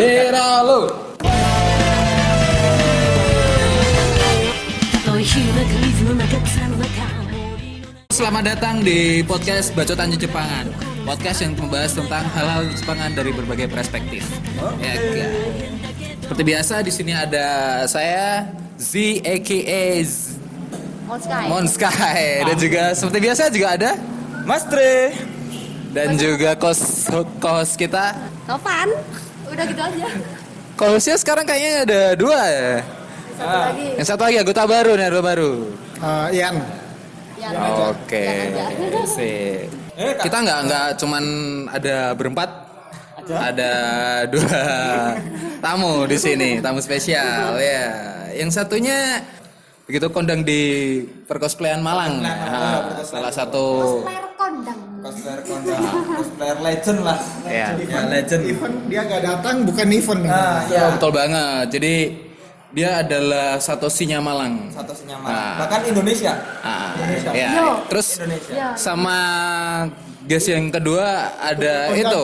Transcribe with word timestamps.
Siralu. 0.00 0.88
Selamat 8.08 8.42
datang 8.48 8.80
di 8.80 9.20
podcast 9.28 9.76
Bacotan 9.76 10.16
Jepangan. 10.16 10.72
Podcast 11.04 11.44
yang 11.44 11.52
membahas 11.52 11.92
tentang 11.92 12.24
hal-hal 12.32 12.64
Jepangan 12.80 13.12
dari 13.12 13.28
berbagai 13.36 13.68
perspektif. 13.68 14.24
Ya, 14.80 14.96
guys. 14.96 15.36
Seperti 16.24 16.42
biasa 16.48 16.74
di 16.80 16.92
sini 16.96 17.12
ada 17.12 17.84
saya 17.84 18.48
Z 18.80 19.20
aka 19.20 19.84
Z- 20.00 20.40
Monskai. 21.44 22.48
Dan 22.48 22.56
juga 22.56 22.96
seperti 22.96 23.18
biasa 23.20 23.52
juga 23.52 23.68
ada 23.76 23.90
Mas 24.48 24.64
Tre. 24.64 25.12
dan 25.92 26.16
juga 26.16 26.56
kos 26.56 27.04
kos 27.36 27.76
kita. 27.76 28.16
Kapan? 28.48 28.88
Udah 29.50 29.64
gitu 29.66 29.82
aja. 29.82 30.06
Kosnya 30.78 31.16
sekarang 31.20 31.44
kayaknya 31.44 31.72
ada 31.84 32.00
dua 32.16 32.40
ya. 32.48 32.70
Satu 33.36 33.56
lagi. 33.58 33.86
Yang 33.98 34.06
satu 34.08 34.22
lagi 34.24 34.36
anggota 34.40 34.62
baru 34.64 34.90
nih, 34.96 35.04
anggota 35.08 35.24
baru. 35.24 35.52
Eh, 36.00 36.26
Ian, 36.40 36.56
Yang 37.40 37.54
Oke, 37.88 38.26
aja. 38.52 38.66
sip. 39.08 39.68
Kita 39.96 40.36
nggak 40.40 40.58
nggak 40.68 40.86
cuman 41.00 41.24
ada 41.72 41.96
berempat, 42.12 42.50
ada 43.28 43.72
dua 44.28 44.60
tamu 45.60 46.04
di 46.04 46.16
sini, 46.16 46.60
tamu 46.60 46.80
spesial 46.80 47.56
ya. 47.56 47.84
Yang 48.36 48.60
satunya 48.60 49.24
begitu 49.84 50.06
kondang 50.12 50.44
di 50.44 51.02
perkosplayan 51.24 51.80
Malang, 51.80 52.20
ya. 52.22 52.36
salah 53.02 53.32
satu 53.32 54.00
kondang. 54.36 54.80
Cosplayer 55.00 55.40
kondang, 55.42 55.80
cosplayer 56.12 56.58
legend 56.60 56.98
lah. 57.00 57.18
ya. 57.48 57.72
Ya 57.74 58.00
legend. 58.04 58.42
event 58.44 58.76
dia 58.86 59.00
nggak 59.02 59.22
datang 59.24 59.56
bukan 59.64 59.88
event. 59.88 60.20
Nah, 60.24 60.60
Ya, 60.68 60.92
betul 60.92 61.10
banget. 61.10 61.64
Jadi 61.72 61.94
dia 62.70 63.00
adalah 63.00 63.56
Satosinya 63.56 64.20
Malang. 64.20 64.68
Satu 64.70 64.92
senyaman. 64.92 65.26
Ah. 65.26 65.56
Bahkan 65.64 65.80
Indonesia. 65.88 66.32
Ah, 66.60 66.92
Indonesia. 66.94 67.30
ya. 67.32 67.50
Yo. 67.56 67.68
Terus 67.88 68.08
Indonesia. 68.20 68.52
Ya. 68.52 68.68
sama 68.76 69.16
guys 70.22 70.46
yang 70.46 70.68
kedua 70.68 71.06
ada 71.40 71.90
itu 71.90 72.22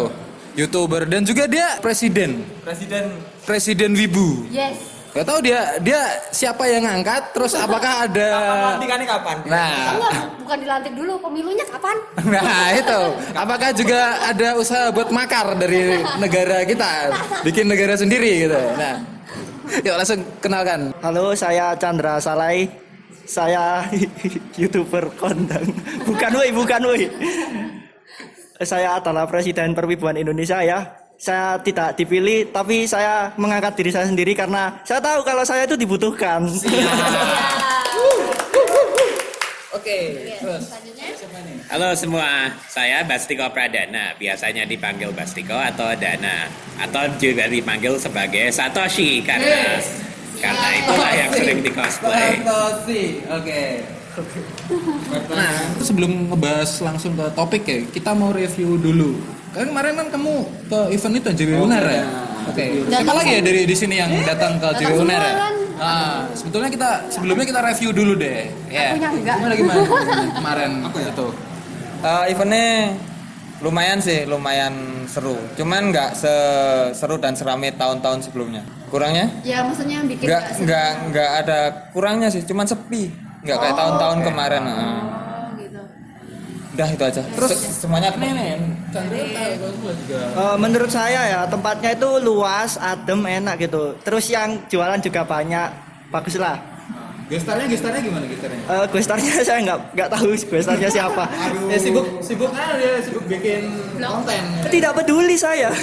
youtuber 0.55 1.05
dan 1.05 1.25
juga 1.25 1.48
dia 1.48 1.81
presiden 1.81 2.45
Presiden 2.61 3.12
presiden 3.42 3.91
wibu 3.92 4.47
Yes. 4.48 4.95
Gak 5.17 5.27
tahu 5.27 5.41
dia 5.41 5.61
dia 5.81 6.00
siapa 6.28 6.69
yang 6.69 6.84
ngangkat 6.84 7.33
terus 7.33 7.56
apakah 7.56 8.05
ada 8.05 8.28
pelantikannya 8.77 9.06
kapan? 9.09 9.36
nah 9.48 9.97
Enggak, 9.97 10.14
bukan 10.45 10.58
dilantik 10.61 10.92
dulu. 10.92 11.14
Pemilunya 11.17 11.64
kapan? 11.64 11.97
nah 12.36 12.67
itu 12.77 13.00
apakah 13.33 13.70
juga 13.73 14.00
ada 14.28 14.48
usaha 14.61 14.92
buat 14.92 15.08
makar 15.08 15.56
dari 15.56 16.05
negara 16.20 16.62
kita 16.69 16.91
bikin 17.42 17.64
negara 17.67 17.97
sendiri 17.97 18.47
gitu 18.47 18.61
nah 18.77 19.00
yuk 19.83 19.97
langsung 19.98 20.20
kenalkan 20.39 20.95
Halo, 21.03 21.34
saya 21.34 21.75
Chandra 21.78 22.19
Salai. 22.23 22.70
Saya 23.27 23.83
youtuber 24.61 25.11
kondang. 25.19 25.67
Bukan 26.06 26.30
woi, 26.30 26.51
bukan 26.55 26.80
woi. 26.86 27.11
Saya 28.62 29.03
adalah 29.03 29.27
presiden 29.27 29.75
perwibuan 29.75 30.14
Indonesia 30.14 30.62
ya. 30.62 31.06
Saya 31.17 31.56
tidak 31.64 31.97
dipilih, 31.97 32.53
tapi 32.53 32.84
saya 32.84 33.33
mengangkat 33.41 33.72
diri 33.72 33.89
saya 33.89 34.05
sendiri 34.05 34.36
karena 34.36 34.77
saya 34.84 35.00
tahu 35.00 35.25
kalau 35.25 35.48
saya 35.48 35.64
itu 35.64 35.73
dibutuhkan. 35.73 36.45
oke 39.73 39.98
terus 40.41 40.62
Selanjutnya. 40.69 41.08
Halo 41.73 41.97
semua, 41.97 42.53
saya 42.69 43.00
Bastiko 43.08 43.48
Pradana, 43.48 44.12
biasanya 44.20 44.69
dipanggil 44.69 45.08
Bastiko 45.17 45.56
atau 45.56 45.97
Dana, 45.97 46.53
atau 46.84 47.08
juga 47.17 47.48
dipanggil 47.48 47.97
sebagai 47.97 48.53
Satoshi 48.53 49.25
karena 49.25 49.80
karena 50.36 50.69
itulah 50.84 51.12
yang 51.17 51.30
sering 51.33 51.58
di 51.64 51.70
cosplay. 51.73 52.45
Satoshi, 52.45 53.03
oke. 53.25 53.62
Nah, 55.33 55.52
itu 55.77 55.85
sebelum 55.85 56.29
ngebahas 56.33 56.70
langsung 56.85 57.17
ke 57.17 57.27
topik 57.33 57.62
ya, 57.64 57.79
kita 57.89 58.12
mau 58.12 58.33
review 58.36 58.77
dulu. 58.80 59.36
Kan 59.56 59.67
kemarin 59.72 59.92
kan 59.96 60.06
kamu 60.12 60.33
ke 60.68 60.78
event 60.92 61.14
itu 61.17 61.28
jadi 61.33 61.52
Uner 61.56 61.80
ya? 61.80 62.05
Oke. 62.52 62.64
Siapa 62.92 63.12
lagi 63.17 63.33
ya 63.33 63.40
dari 63.40 63.62
di 63.64 63.77
sini 63.77 63.96
yang 63.96 64.12
datang 64.28 64.61
ke 64.61 64.68
jadi 64.77 64.92
Uner 65.00 65.17
ya? 65.17 65.34
Ah, 65.77 66.24
sebetulnya 66.33 66.68
kita 66.68 66.90
sebelumnya 67.08 67.44
kita 67.48 67.61
review 67.64 67.90
dulu 67.92 68.12
deh. 68.20 68.48
Ya. 68.68 68.92
Akunya 68.92 69.08
enggak. 69.12 69.36
Gimana 69.40 69.55
gimana 69.56 69.80
kemarin 70.40 70.70
itu? 70.92 71.27
Eh, 72.05 72.24
eventnya 72.33 72.68
lumayan 73.64 73.98
sih, 74.00 74.28
lumayan 74.28 75.05
seru. 75.08 75.36
Cuman 75.56 75.88
nggak 75.92 76.11
seru 76.92 77.17
dan 77.17 77.33
serame 77.33 77.73
tahun-tahun 77.73 78.28
sebelumnya. 78.28 78.61
Kurangnya? 78.92 79.33
Ya 79.42 79.64
maksudnya 79.64 80.05
bikin 80.05 80.28
Nggak 80.28 80.42
nggak 80.64 80.90
nggak 81.12 81.30
ada 81.44 81.58
kurangnya 81.96 82.28
sih, 82.28 82.44
cuman 82.44 82.68
sepi. 82.68 83.08
Nggak 83.44 83.56
kayak 83.56 83.77
tahun-tahun 83.77 84.18
kemarin. 84.20 84.62
Oh. 84.68 85.26
Udah 86.77 86.92
itu 86.92 87.05
aja. 87.09 87.23
Terus 87.25 87.53
semuanya 87.81 88.13
Nih 88.20 88.37
nih, 88.37 88.61
Chandra 88.92 89.25
tahu 89.33 89.97
juga. 90.05 90.20
Eh, 90.29 90.57
menurut 90.61 90.91
saya 90.92 91.20
ya 91.25 91.41
tempatnya 91.48 91.97
itu 91.97 92.20
luas, 92.20 92.77
adem, 92.77 93.25
enak 93.25 93.64
gitu. 93.64 93.97
Terus 94.05 94.29
yang 94.29 94.61
jualan 94.69 95.01
juga 95.01 95.25
banyak, 95.25 95.73
bagus 96.13 96.36
lah. 96.36 96.61
Gestarnya 97.33 97.67
gestarnya 97.67 98.01
gimana 98.05 98.29
gestarnya? 98.29 98.61
Eh, 98.61 98.85
gue 98.92 99.01
starnya 99.03 99.33
saya 99.48 99.59
nggak 99.65 99.79
nggak 99.97 100.09
tahu 100.13 100.31
gue 100.36 100.61
starnya 100.61 100.89
siapa. 100.92 101.25
Ya 101.73 101.79
sibuk 101.81 102.07
sibuk 102.20 102.53
aja 102.53 102.77
dia 102.77 103.01
sibuk 103.01 103.25
bikin 103.25 103.73
konten. 103.97 104.42
Tidak 104.69 104.92
peduli 104.92 105.35
saya. 105.41 105.73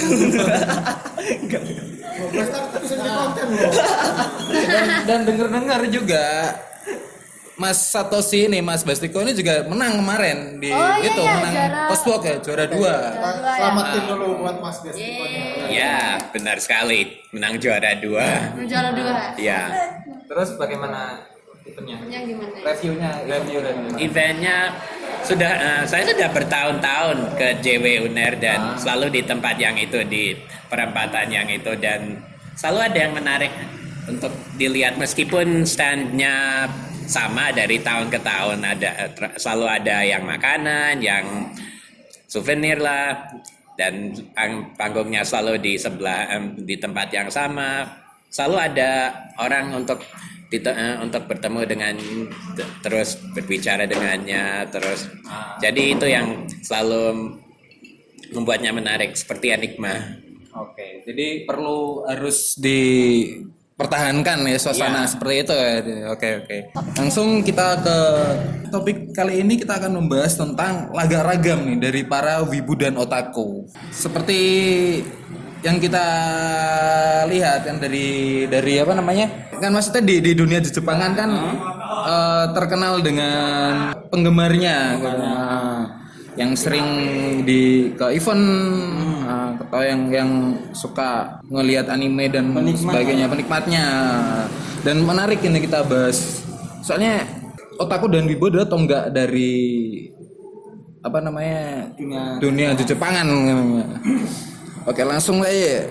dan, 4.70 4.86
dan 5.04 5.20
denger-dengar 5.26 5.80
juga 5.90 6.54
Mas 7.54 7.78
Satoshi 7.86 8.46
ini 8.46 8.58
Mas 8.58 8.82
Bastiko 8.82 9.22
ini 9.22 9.30
juga 9.30 9.62
menang 9.64 9.94
kemarin 9.96 10.58
di 10.58 10.68
Oh, 10.68 10.80
iya, 10.98 11.06
itu 11.06 11.22
iya, 11.22 11.32
menang 11.32 11.54
juara- 11.54 11.86
postwalk 11.86 12.22
ya 12.22 12.36
juara 12.38 12.64
dua. 12.66 12.94
Dua 13.14 13.30
ya. 13.30 13.54
selamatin 13.54 14.02
dulu 14.04 14.26
buat 14.36 14.56
Mas 14.58 14.76
Destikonya. 14.80 15.42
Ya, 15.68 15.96
benar 16.28 16.56
sekali, 16.58 17.00
menang 17.30 17.54
juara 17.56 17.94
dua. 17.96 18.26
Juara 18.60 18.90
dua. 18.90 19.12
Ya, 19.36 19.60
Terus 20.24 20.56
bagaimana 20.56 21.22
eventnya? 21.62 21.96
Yang 22.04 22.24
gimana? 22.28 22.56
Reviewnya 22.64 23.10
Review 23.24 23.58
review. 23.60 23.92
eventnya 24.00 24.56
sudah 25.22 25.52
eh, 25.54 25.82
saya 25.86 26.04
sudah 26.04 26.28
bertahun-tahun 26.28 27.16
ke 27.34 27.48
JW 27.62 27.84
Uner 28.04 28.34
dan 28.36 28.74
selalu 28.76 29.14
di 29.14 29.22
tempat 29.22 29.54
yang 29.56 29.78
itu 29.78 30.02
di 30.02 30.34
perempatan 30.66 31.30
yang 31.30 31.46
itu 31.46 31.70
dan 31.78 32.18
selalu 32.52 32.80
ada 32.84 32.98
yang 32.98 33.14
menarik 33.14 33.52
untuk 34.04 34.28
dilihat 34.54 34.98
meskipun 34.98 35.64
standnya 35.64 36.66
sama 37.04 37.52
dari 37.52 37.80
tahun 37.80 38.08
ke 38.08 38.20
tahun 38.20 38.58
ada 38.64 38.90
eh, 39.06 39.10
selalu 39.38 39.66
ada 39.68 39.96
yang 40.04 40.22
makanan 40.24 41.00
yang 41.00 41.24
souvenir 42.28 42.80
lah. 42.80 43.30
Dan 43.74 44.14
pang- 44.30 44.70
panggungnya 44.78 45.26
selalu 45.26 45.58
di 45.58 45.74
sebelah 45.74 46.30
di 46.54 46.78
tempat 46.78 47.10
yang 47.10 47.26
sama. 47.26 47.82
Selalu 48.30 48.56
ada 48.70 49.10
orang 49.42 49.74
untuk 49.74 49.98
eh, 50.54 50.96
untuk 51.02 51.26
bertemu 51.26 51.60
dengan 51.66 51.94
terus 52.86 53.18
berbicara 53.34 53.90
dengannya 53.90 54.70
terus. 54.70 55.10
Jadi 55.58 55.82
itu 55.90 56.06
yang 56.06 56.46
selalu 56.62 57.34
membuatnya 58.34 58.70
menarik 58.74 59.14
seperti 59.14 59.54
enigma. 59.54 60.22
Oke, 60.54 61.02
jadi 61.02 61.42
perlu 61.42 62.06
harus 62.06 62.54
dipertahankan 63.74 64.46
ya 64.46 64.54
suasana 64.54 65.02
Iya. 65.02 65.10
seperti 65.10 65.34
itu 65.42 65.54
ya. 65.58 65.74
Oke, 66.14 66.28
oke. 66.46 66.56
Langsung 66.94 67.42
kita 67.42 67.82
ke 67.82 67.98
topik 68.70 69.10
kali 69.10 69.42
ini 69.42 69.58
kita 69.58 69.82
akan 69.82 69.98
membahas 69.98 70.38
tentang 70.38 70.94
laga 70.94 71.26
ragam 71.26 71.66
nih 71.66 71.78
dari 71.82 72.02
para 72.06 72.46
wibu 72.46 72.78
dan 72.78 72.94
otaku. 72.94 73.66
Seperti 73.90 74.38
yang 75.66 75.82
kita 75.82 76.06
lihat 77.26 77.66
kan 77.66 77.82
dari 77.82 78.46
dari 78.46 78.78
apa 78.78 78.94
namanya? 78.94 79.50
Kan 79.58 79.74
maksudnya 79.74 80.06
di 80.06 80.22
di 80.22 80.38
dunia 80.38 80.62
Jepangan 80.62 81.10
kan 81.18 81.30
eh, 82.06 82.44
terkenal 82.54 83.02
dengan 83.02 83.90
penggemarnya. 84.06 85.02
Nah, 85.02 86.04
yang 86.34 86.54
sering 86.58 86.86
di 87.46 87.94
ke 87.94 88.10
event 88.10 88.42
uh, 88.42 89.13
atau 89.74 89.82
yang 89.82 90.06
yang 90.06 90.30
suka 90.70 91.42
ngelihat 91.50 91.90
anime 91.90 92.30
dan 92.30 92.54
sebagainya 92.78 93.26
penikmatnya. 93.26 93.86
Dan 94.86 95.02
menarik 95.02 95.42
ini 95.42 95.58
kita 95.58 95.82
bahas. 95.82 96.46
Soalnya 96.86 97.26
otaku 97.82 98.06
dan 98.06 98.30
wibu 98.30 98.54
adalah 98.54 98.70
tonggak 98.70 99.10
dari 99.10 99.50
apa 101.02 101.18
namanya 101.18 101.90
Dunia- 101.98 102.38
dunia 102.38 102.68
Jepangan. 102.78 103.26
Oke 104.86 105.02
langsung 105.02 105.42
aja. 105.42 105.90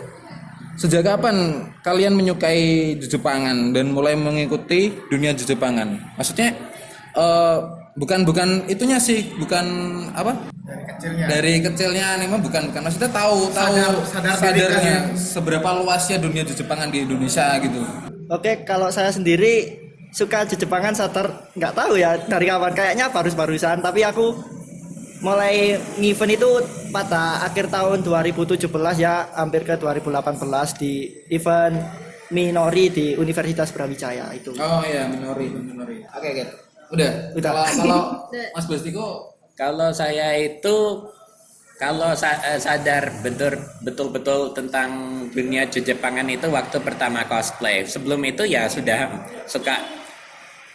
Sejak 0.79 1.03
kapan 1.03 1.67
kalian 1.83 2.15
menyukai 2.15 2.95
Jepangan 3.03 3.75
dan 3.75 3.91
mulai 3.91 4.15
mengikuti 4.15 4.95
dunia 5.11 5.35
Jepangan? 5.35 5.99
Maksudnya 6.15 6.55
eh, 7.19 7.57
bukan 7.93 8.25
bukan 8.25 8.49
itunya 8.65 8.97
sih 8.97 9.21
bukan 9.35 9.65
apa 10.11 10.33
Dari 10.63 10.83
kecilnya. 10.87 11.25
dari 11.29 11.53
kecilnya 11.59 12.05
anime 12.15 12.37
bukan 12.39 12.71
bukan 12.71 12.81
maksudnya 12.83 13.11
tahu 13.11 13.37
tahu 13.49 13.73
Sadar- 13.75 14.07
sadar 14.07 14.35
sadarnya 14.35 14.97
kan. 15.03 15.13
seberapa 15.13 15.69
luasnya 15.77 16.17
dunia 16.17 16.41
Jepangan 16.43 16.89
di 16.89 17.03
Indonesia 17.03 17.53
gitu. 17.59 17.81
Oke, 18.27 18.63
kalau 18.63 18.89
saya 18.89 19.11
sendiri 19.11 19.77
suka 20.09 20.45
Jepangan 20.47 20.93
sater 20.93 21.25
nggak 21.53 21.73
tahu 21.73 21.93
ya 21.95 22.17
dari 22.23 22.45
kapan 22.45 22.73
kayaknya 22.73 23.05
baru-barusan 23.09 23.81
tapi 23.81 24.01
aku 24.01 24.41
mulai 25.19 25.77
event 25.97 26.31
itu 26.31 26.49
pada 26.89 27.41
akhir 27.41 27.69
tahun 27.69 28.01
2017 28.01 28.67
ya 28.97 29.31
hampir 29.33 29.63
ke 29.63 29.77
2018 29.77 30.41
di 30.75 30.93
event 31.29 31.77
Minori 32.29 32.89
di 32.89 33.13
Universitas 33.13 33.69
Brawijaya 33.69 34.33
itu. 34.33 34.49
Oh 34.57 34.81
iya 34.81 35.05
minori 35.05 35.53
minori. 35.53 36.01
Oke 36.09 36.27
oke. 36.31 36.43
Udah. 36.89 37.11
Udah. 37.33 37.51
Kalau 37.53 37.65
kalau 37.77 38.01
Mas 38.51 38.65
Bastiko 38.65 39.07
Kalau 39.53 39.89
saya 39.89 40.33
itu 40.35 40.75
kalau 41.75 42.13
sa- 42.13 42.41
eh, 42.43 42.57
sadar 42.57 43.21
betul 43.21 43.53
betul-betul 43.81 44.49
tentang 44.51 44.89
dunia 45.29 45.65
Jepangan 45.65 46.25
itu 46.25 46.47
waktu 46.47 46.77
pertama 46.79 47.21
cosplay. 47.23 47.83
Sebelum 47.83 48.21
itu 48.23 48.43
ya 48.43 48.65
sudah 48.65 49.09
suka 49.45 49.77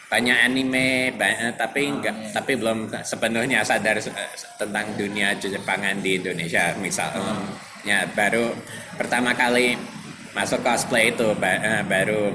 banyak 0.09 0.37
anime, 0.43 0.89
ba- 1.13 1.39
eh, 1.39 1.53
tapi 1.53 1.87
enggak 1.87 2.33
tapi 2.33 2.55
belum 2.55 2.89
sepenuhnya 3.03 3.61
sadar 3.61 3.99
eh, 3.99 4.31
tentang 4.57 4.95
dunia 4.95 5.35
Jepangan 5.35 5.99
di 5.99 6.17
Indonesia. 6.17 6.71
Misalnya 6.79 8.07
baru 8.15 8.55
pertama 8.95 9.33
kali 9.33 9.75
masuk 10.33 10.63
cosplay 10.63 11.11
itu 11.11 11.35
ba- 11.35 11.83
baru 11.85 12.31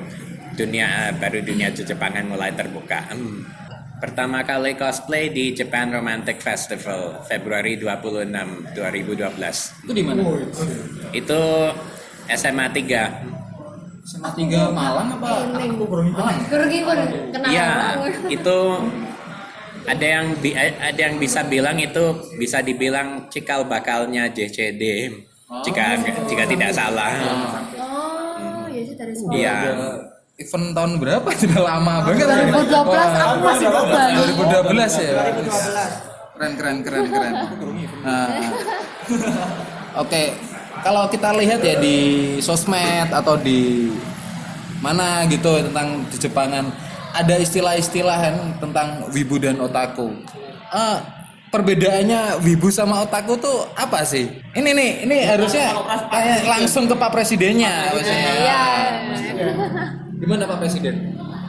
dunia 0.53 1.13
baru 1.15 1.39
dunia 1.39 1.69
Jepangan 1.69 2.25
mulai 2.27 2.51
terbuka. 2.51 3.09
Hmm. 3.09 3.41
Pertama 4.03 4.43
kali 4.43 4.75
cosplay 4.75 5.31
di 5.31 5.55
Japan 5.55 5.87
Romantic 5.87 6.43
Festival 6.43 7.23
Februari 7.23 7.79
26 7.79 8.75
2012. 8.75 9.87
itu 9.87 9.91
di 9.95 10.03
mana? 10.03 10.27
Itu 11.15 11.71
SMA 12.27 12.67
3. 12.67 14.03
Sama 14.03 14.35
tiga 14.35 14.67
Malang 14.75 15.07
apa? 15.15 15.47
Malang. 15.55 16.35
Kurgi 16.51 16.83
kur 16.83 16.99
kenal 17.31 17.47
Iya, 17.47 17.71
itu 18.27 18.57
ada 19.87 20.03
yang 20.19 20.35
bi- 20.43 20.51
ada 20.59 20.99
yang 20.99 21.15
bisa 21.15 21.47
bilang 21.47 21.79
itu 21.79 22.03
bisa 22.35 22.59
dibilang 22.59 23.31
cikal 23.31 23.63
bakalnya 23.63 24.27
JCD. 24.27 25.15
Jika 25.63 25.95
jika 26.27 26.43
tidak 26.43 26.75
salah. 26.75 27.15
Oh, 27.79 28.67
ya 28.67 28.83
sih 28.83 28.99
dari 28.99 29.15
sekolah. 29.15 29.31
Iya. 29.31 30.12
Event 30.43 30.75
tahun 30.75 30.91
berapa? 30.99 31.27
Sudah 31.41 31.61
lama 31.63 31.93
banget. 32.03 32.27
2012 32.27 33.23
aku 33.23 33.37
masih 33.39 33.67
muda. 33.71 34.01
2012 34.67 35.07
ya. 35.07 35.11
Keren 36.33 36.53
keren 36.59 36.77
keren 36.83 37.05
keren. 37.07 37.33
Nah, 38.03 38.27
Oke, 40.03 40.33
kalau 40.81 41.05
kita 41.05 41.29
lihat 41.37 41.61
ya 41.61 41.77
di 41.77 41.97
sosmed 42.41 43.13
atau 43.13 43.37
di 43.37 43.93
mana 44.81 45.23
gitu 45.29 45.63
tentang 45.69 46.01
di 46.09 46.17
Jepangan 46.17 46.65
ada 47.13 47.37
istilah-istilah 47.37 48.17
kan 48.17 48.35
tentang 48.57 48.87
wibu 49.13 49.37
dan 49.37 49.61
otaku. 49.61 50.09
Eh, 50.73 50.97
perbedaannya 51.53 52.41
wibu 52.41 52.73
sama 52.73 53.05
otaku 53.05 53.37
tuh 53.37 53.69
apa 53.77 54.01
sih? 54.01 54.33
Ini 54.57 54.69
nih, 54.73 54.91
ini 55.05 55.17
harusnya 55.21 55.77
kayak 56.09 56.49
langsung 56.49 56.89
ke 56.89 56.97
Pak 56.97 57.09
Presidennya. 57.13 57.93
maksudnya. 57.93 58.33
Iya. 58.33 58.63
Gimana 60.19 60.43
Pak 60.45 60.57
Presiden? 60.59 60.95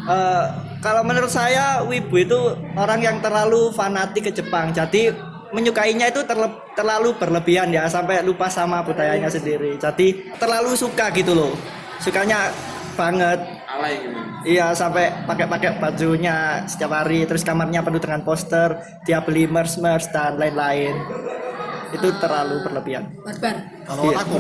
Eh, 0.05 0.45
kalau 0.81 1.01
menurut 1.01 1.33
saya 1.33 1.81
Wibu 1.81 2.17
itu 2.21 2.37
orang 2.77 3.01
yang 3.01 3.17
terlalu 3.25 3.73
fanatik 3.73 4.29
ke 4.29 4.33
Jepang. 4.33 4.69
Jadi 4.69 5.09
menyukainya 5.49 6.11
itu 6.11 6.21
terle- 6.27 6.61
terlalu 6.75 7.17
berlebihan 7.17 7.71
ya 7.71 7.87
sampai 7.87 8.21
lupa 8.21 8.51
sama 8.51 8.85
budayanya 8.85 9.33
sendiri. 9.33 9.81
Jadi 9.81 10.35
terlalu 10.37 10.77
suka 10.77 11.09
gitu 11.15 11.33
loh. 11.33 11.53
Sukanya 12.03 12.53
banget. 12.95 13.41
Alay 13.65 13.95
gitu. 14.03 14.19
Iya 14.45 14.77
sampai 14.77 15.09
pakai-pakai 15.25 15.81
bajunya 15.81 16.63
setiap 16.69 16.93
hari 16.93 17.25
terus 17.25 17.41
kamarnya 17.41 17.81
penuh 17.81 17.97
dengan 17.97 18.21
poster, 18.21 18.77
dia 19.09 19.25
beli 19.25 19.49
merch 19.49 19.81
merch 19.81 20.13
dan 20.13 20.37
lain-lain. 20.37 20.93
Itu 21.97 22.13
terlalu 22.21 22.61
berlebihan. 22.61 23.09
Barbar. 23.25 23.57
Kalau 23.89 24.03
Iya. 24.05 24.17
aku 24.21 24.37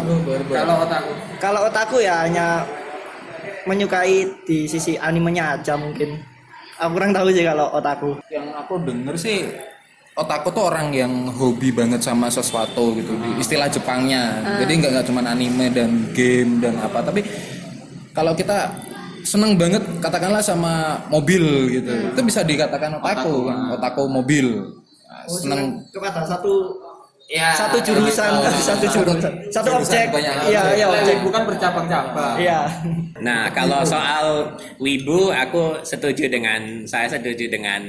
Kalau 0.52 0.74
otaku. 0.84 1.10
Kalau 1.40 1.60
otaku 1.64 1.96
ya 2.02 2.26
hanya 2.26 2.48
menyukai 3.64 4.44
di 4.44 4.66
sisi 4.68 4.96
animenya 4.98 5.58
aja 5.58 5.74
mungkin. 5.78 6.20
Aku 6.78 6.98
kurang 6.98 7.14
tahu 7.14 7.30
sih 7.30 7.46
kalau 7.46 7.70
otaku. 7.70 8.18
yang 8.34 8.50
aku 8.58 8.82
denger 8.82 9.14
sih 9.14 9.46
otakku 10.14 10.50
tuh 10.54 10.70
orang 10.70 10.94
yang 10.94 11.12
hobi 11.34 11.74
banget 11.74 12.02
sama 12.02 12.30
sesuatu 12.30 12.94
gitu 12.94 13.14
di 13.18 13.42
istilah 13.42 13.66
Jepangnya. 13.66 14.42
Jadi 14.62 14.72
nggak 14.78 14.90
nggak 14.94 15.06
cuma 15.10 15.20
anime 15.26 15.66
dan 15.74 15.90
game 16.14 16.62
dan 16.62 16.78
apa. 16.78 17.02
Tapi 17.02 17.20
kalau 18.14 18.34
kita 18.34 18.70
seneng 19.26 19.56
banget 19.58 19.82
katakanlah 20.04 20.44
sama 20.44 21.00
mobil 21.08 21.72
gitu 21.72 22.12
itu 22.12 22.20
bisa 22.20 22.44
dikatakan 22.44 23.00
otaku 23.00 23.50
kan 23.50 23.58
otaku 23.74 24.02
mobil. 24.06 24.46
Nah, 25.08 25.24
seneng. 25.30 25.60
kepada 25.90 26.22
satu 26.28 26.76
ya 27.28 27.56
satu 27.56 27.80
jurusan, 27.86 28.30
satu 28.60 28.86
jurusan, 28.88 29.32
satu 29.48 29.70
objek. 29.80 30.12
Iya, 30.48 30.76
iya 30.76 30.86
objek. 30.88 31.24
bukan 31.24 31.42
bercabang-cabang. 31.48 32.36
Iya. 32.36 32.68
Nah, 33.24 33.48
kalau 33.52 33.80
soal 33.86 34.56
wibu, 34.76 35.32
aku 35.32 35.80
setuju 35.80 36.28
dengan 36.28 36.84
saya 36.84 37.08
setuju 37.08 37.48
dengan 37.48 37.80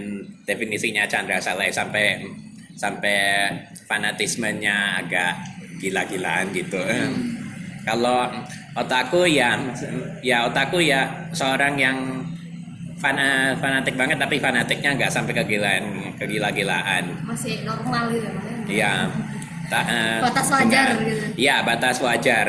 definisinya 0.47 1.03
Chandra 1.09 1.41
Saleh 1.41 1.73
sampai 1.73 2.23
sampai 2.75 3.51
fanatismenya 3.87 5.03
agak 5.03 5.33
gila-gilaan 5.79 6.51
gitu. 6.55 6.79
Kalau 7.85 8.27
otaku 8.75 9.29
ya 9.29 9.55
ya 10.25 10.49
otaku 10.49 10.83
ya 10.83 11.29
seorang 11.31 11.75
yang 11.79 11.97
fana, 13.05 13.53
fanatik 13.61 13.93
banget 13.93 14.17
tapi 14.17 14.41
fanatiknya 14.41 14.97
nggak 14.97 15.11
sampai 15.13 15.33
kegilaan 15.37 15.83
kegila-gilaan. 16.17 17.21
Masih 17.21 17.61
normal 17.61 18.09
gitu 18.09 18.25
ya. 18.25 18.41
Iya. 18.65 18.93
Ta- 19.69 19.85
eh, 19.85 20.17
Batas 20.25 20.47
wajar 20.49 20.87
gitu. 21.05 21.23
Iya, 21.37 21.55
batas 21.61 21.97
wajar. 22.01 22.47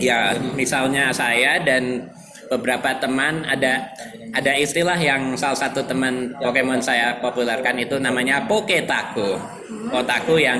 Ya, 0.00 0.32
misalnya 0.56 1.12
saya 1.12 1.60
dan 1.60 2.08
beberapa 2.48 2.96
teman 2.96 3.44
ada 3.44 3.92
ada 4.32 4.52
istilah 4.56 4.96
yang 4.96 5.36
salah 5.36 5.68
satu 5.68 5.84
teman 5.84 6.32
Pokemon 6.40 6.80
saya 6.80 7.20
populerkan 7.20 7.76
itu 7.76 8.00
namanya 8.00 8.48
Poketaku. 8.48 9.36
Otaku 9.92 10.40
yang 10.40 10.58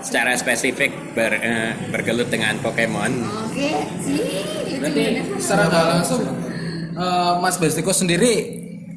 secara 0.00 0.32
spesifik 0.34 0.90
ber, 1.12 1.36
eh, 1.36 1.76
bergelut 1.92 2.32
dengan 2.32 2.56
Pokemon. 2.64 3.12
Oke, 3.44 3.70
sih. 4.00 5.20
secara 5.38 5.98
langsung 6.00 6.47
eh, 6.98 7.32
Mas 7.38 7.56
Bestiko 7.56 7.90
sendiri 7.90 8.34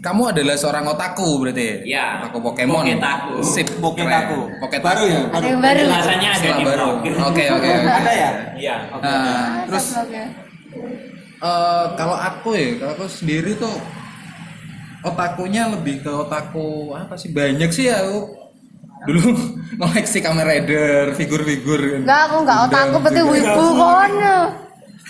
kamu 0.01 0.33
adalah 0.33 0.57
seorang 0.57 0.85
otaku 0.87 1.37
berarti 1.39 1.85
Ya, 1.85 2.17
otaku 2.17 2.41
Pokemon 2.43 2.81
Poketaku. 2.83 3.33
sip 3.45 3.69
Poketaku. 3.77 4.39
keren. 4.41 4.59
Poketaku 4.59 4.87
Baru 4.87 5.03
ya? 5.05 5.21
Ada 5.29 5.45
yang 5.45 5.61
baru. 5.61 5.77
Penjelasannya 5.79 6.29
ada 6.31 6.49
baru 6.63 6.85
oke 6.89 7.11
oke 7.21 7.43
oke 7.53 7.69
Ada 8.01 8.11
ya? 8.11 8.29
Iya. 8.57 8.75
Nah, 8.97 9.45
terus 9.69 9.85
Oke. 9.95 10.21
eh, 11.39 11.85
kalau 11.93 12.17
aku 12.17 12.49
ya, 12.53 12.67
kalau 12.77 12.91
aku 12.95 13.05
sendiri 13.07 13.53
tuh 13.55 13.75
otakunya 15.01 15.69
lebih 15.69 16.01
ke 16.01 16.09
otaku 16.09 16.93
apa 16.93 17.17
sih 17.17 17.29
banyak 17.29 17.69
sih 17.69 17.89
ya 17.89 18.01
aku 18.01 18.37
dulu 19.01 19.33
koleksi 19.81 20.21
Kamen 20.21 20.45
Rider 20.45 21.13
figur-figur 21.13 22.01
Enggak, 22.01 22.29
aku 22.29 22.35
enggak 22.41 22.57
betul 23.01 23.23
juga. 23.23 23.33
wibu 23.33 23.65
kon. 23.71 24.13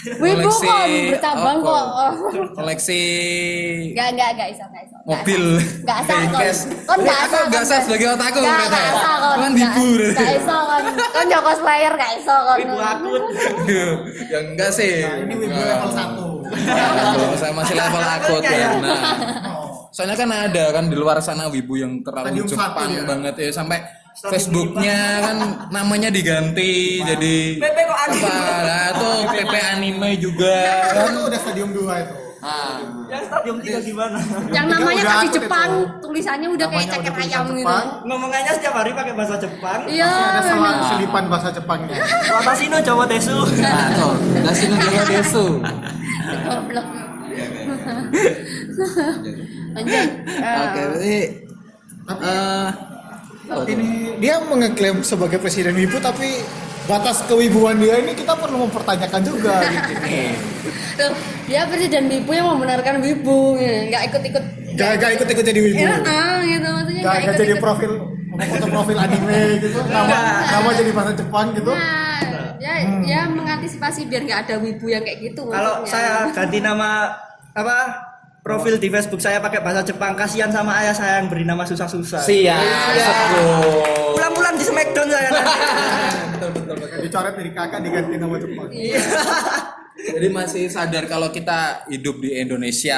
Wibu 0.02 0.18
Koleksi 0.42 0.66
kok 0.66 0.86
bercabang 1.12 1.58
kok. 1.62 1.86
koleksi 2.52 3.02
Enggak, 3.92 4.08
enggak, 4.12 4.30
enggak 4.34 4.48
iso, 4.50 4.64
enggak 4.66 4.84
iso. 4.84 4.98
mobil 5.04 5.44
Enggak 5.62 5.98
asal 6.00 6.18
kon. 6.26 6.42
Kon 6.82 6.98
enggak 6.98 7.18
Aku 7.20 7.28
asal. 7.28 7.44
nggak 7.44 7.62
kon. 7.62 7.70
sah 7.70 7.80
sebagai 7.80 8.08
Enggak, 8.08 8.34
berarti. 8.34 8.66
enggak 8.66 8.86
asal 8.92 9.16
kon. 9.22 9.36
Enggak- 9.38 9.54
wibu. 9.54 9.86
Enggak 10.12 10.32
iso 10.34 10.58
kon. 10.60 10.84
Kon 11.08 11.26
yo 11.28 11.40
cosplayer 11.40 11.92
enggak 11.94 12.12
iso 12.16 12.36
kon. 12.40 12.58
Wibu 12.58 12.78
akut. 12.80 13.24
ya 13.70 14.40
enggak 14.42 14.70
sih 14.72 14.94
Nah, 15.02 15.16
ini 15.20 15.34
wibu 15.38 15.60
level 15.60 15.90
1. 15.92 16.42
Belum, 16.52 17.32
saya 17.38 17.54
masih 17.54 17.76
level 17.76 18.02
akut 18.04 18.44
ya. 18.44 18.70
Nah, 18.76 19.00
soalnya 19.90 20.16
kan 20.16 20.30
ada 20.30 20.64
kan 20.72 20.86
di 20.86 20.96
luar 20.96 21.18
sana 21.20 21.46
wibu 21.48 21.76
yang 21.76 22.02
terlalu 22.02 22.42
Jepang 22.44 22.90
ya. 22.90 23.04
banget 23.06 23.34
ya 23.38 23.50
sampai 23.54 23.78
Facebooknya 24.14 25.00
kan 25.22 25.38
namanya 25.70 26.10
diganti 26.10 26.72
jadi 27.02 27.36
PP 27.58 27.78
kok 27.82 28.00
anime? 28.02 28.28
apa 28.28 28.60
nah, 28.62 28.88
tuh 28.94 29.16
PP 29.26 29.54
anime 29.56 30.10
juga 30.16 30.56
kan 30.92 31.06
Itu 31.08 31.20
udah 31.26 31.40
stadium 31.40 31.70
2 31.72 31.80
itu. 31.80 32.16
nah, 32.38 32.76
Yang 33.08 33.24
stadium 33.24 33.58
3 33.58 33.80
gimana? 33.84 34.18
Yang 34.50 34.66
namanya 34.68 35.02
udah 35.02 35.16
akut 35.18 35.32
Jepang, 35.32 35.70
itu. 35.72 35.86
tulisannya 36.02 36.48
udah 36.50 36.68
kayak 36.68 36.82
Namanya 36.82 36.96
ceker 36.98 37.14
udah 37.14 37.24
ayam 37.24 37.46
gitu. 37.52 37.78
Ngomongannya 38.04 38.52
setiap 38.52 38.74
hari 38.76 38.92
pakai 38.92 39.14
bahasa 39.14 39.36
Jepang. 39.38 39.80
Iya, 39.86 40.10
Ada 40.12 40.42
sama 40.44 40.60
benar. 40.68 40.90
selipan 40.90 41.24
bahasa 41.26 41.50
Jepangnya. 41.50 41.96
Watashi 42.28 42.66
no 42.68 42.78
Jawa 42.80 43.06
Tesu. 43.06 43.38
nah 43.58 43.86
tuh 43.92 44.14
sini 44.52 44.76
dulu 44.76 45.02
desu 45.08 45.46
Goblok. 46.42 46.88
Lanjut. 49.72 50.08
oke 50.36 50.82
berarti 50.84 51.18
Tapi 52.02 52.24
eh, 52.28 52.68
ini 53.68 54.16
dia 54.18 54.40
mengeklaim 54.42 55.04
sebagai 55.04 55.38
presiden 55.38 55.76
wibu 55.76 55.98
tapi 56.00 56.42
batas 56.90 57.22
kewibuan 57.30 57.78
dia 57.78 58.02
ini 58.02 58.18
kita 58.18 58.34
perlu 58.36 58.66
mempertanyakan 58.68 59.22
juga 59.22 59.62
gitu. 59.70 59.94
Tuh, 60.98 61.12
dia 61.48 61.64
presiden 61.70 62.10
wibu 62.10 62.32
yang 62.36 62.48
membenarkan 62.52 63.00
wibu, 63.00 63.56
gitu. 63.58 63.88
nggak 63.90 64.04
ikut-ikut. 64.12 64.44
Gak, 64.72 65.04
gak 65.04 65.12
ikut-ikut 65.20 65.46
jadi 65.46 65.60
wibu. 65.62 65.84
Ya, 65.84 66.00
ah, 66.00 66.40
gitu 66.44 66.68
maksudnya 66.68 67.02
Gak, 67.04 67.12
nggak 67.12 67.22
gak 67.22 67.36
jadi 67.36 67.54
ikut-ikut. 67.56 67.64
profil 67.64 67.92
foto 68.32 68.66
profil 68.72 68.98
anime 68.98 69.40
gitu. 69.60 69.80
Nama 69.86 70.18
nama 70.48 70.70
jadi 70.74 70.92
bahasa 70.96 71.12
Jepang 71.14 71.48
gitu. 71.54 71.72
Nah, 71.76 72.20
ya, 72.58 72.74
ya 73.04 73.22
mengantisipasi 73.28 74.08
biar 74.08 74.22
nggak 74.26 74.40
ada 74.48 74.56
wibu 74.64 74.88
yang 74.88 75.04
kayak 75.04 75.20
gitu. 75.32 75.44
Kalau 75.48 75.84
saya 75.84 76.32
ganti 76.32 76.60
nama 76.64 77.12
apa 77.52 77.78
profil 78.42 78.76
di 78.82 78.90
Facebook 78.90 79.22
saya 79.22 79.38
pakai 79.38 79.62
bahasa 79.62 79.86
Jepang 79.86 80.18
kasihan 80.18 80.50
sama 80.50 80.74
ayah 80.82 80.98
saya 80.98 81.22
yang 81.22 81.30
beri 81.30 81.46
nama 81.46 81.62
susah-susah. 81.62 82.26
Siap, 82.26 82.62
sekut. 82.98 84.18
Pulang-pulang 84.18 84.56
di 84.58 84.66
Smackdown 84.66 85.08
saya 85.10 85.30
nanti. 85.30 85.56
Dicoret 87.06 87.34
dari 87.38 87.52
kakak 87.54 87.80
diganti 87.86 88.18
nama 88.18 88.36
Jepang. 88.42 88.70
Jadi 90.02 90.28
masih 90.34 90.66
sadar 90.66 91.06
kalau 91.06 91.30
kita 91.30 91.86
hidup 91.86 92.26
di 92.26 92.34
Indonesia 92.34 92.98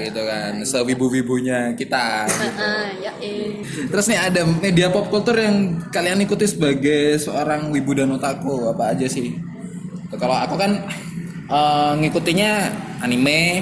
gitu 0.00 0.22
kan, 0.24 0.56
sewibu-wibunya 0.64 1.76
kita. 1.76 2.24
Ah, 2.24 2.88
ya, 2.96 3.12
eh. 3.20 3.60
Terus 3.60 4.08
nih 4.08 4.16
ada 4.16 4.48
media 4.48 4.88
pop 4.88 5.12
culture 5.12 5.36
yang 5.36 5.76
kalian 5.92 6.24
ikuti 6.24 6.48
sebagai 6.48 7.20
seorang 7.20 7.68
wibu 7.68 7.92
dan 7.92 8.16
otaku 8.16 8.72
apa 8.72 8.96
aja 8.96 9.04
sih? 9.04 9.36
Kalau 10.16 10.32
aku 10.32 10.56
kan 10.56 10.88
eh, 11.52 11.92
ngikutinya 12.00 12.50
anime, 13.04 13.60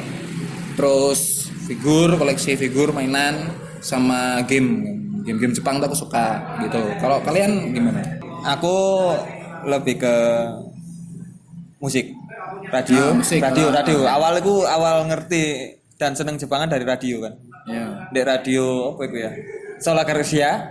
terus 0.76 1.48
figur, 1.66 2.14
koleksi 2.14 2.54
figur, 2.54 2.92
mainan, 2.92 3.50
sama 3.80 4.44
game. 4.44 4.94
Game-game 5.26 5.50
Jepang 5.50 5.82
tuh 5.82 5.90
aku 5.90 5.98
suka 5.98 6.38
gitu. 6.62 6.78
Kalau 7.02 7.18
kalian 7.18 7.74
gimana? 7.74 7.98
Aku 8.46 9.10
lebih 9.66 9.98
ke 9.98 10.14
musik, 11.82 12.14
radio, 12.70 13.10
Ah, 13.10 13.18
musik. 13.18 13.42
radio, 13.42 13.66
Ah. 13.68 13.82
radio. 13.82 13.98
Awal 14.06 14.38
aku 14.38 14.62
awal 14.62 14.96
ngerti 15.10 15.42
dan 15.98 16.14
seneng 16.14 16.38
Jepangan 16.38 16.70
dari 16.70 16.86
radio 16.86 17.26
kan. 17.26 17.34
Ya. 17.66 18.06
Di 18.14 18.20
radio 18.22 18.94
apa 18.94 19.02
itu 19.02 19.16
ya? 19.18 19.30
Sola 19.82 20.06
Gracia. 20.06 20.62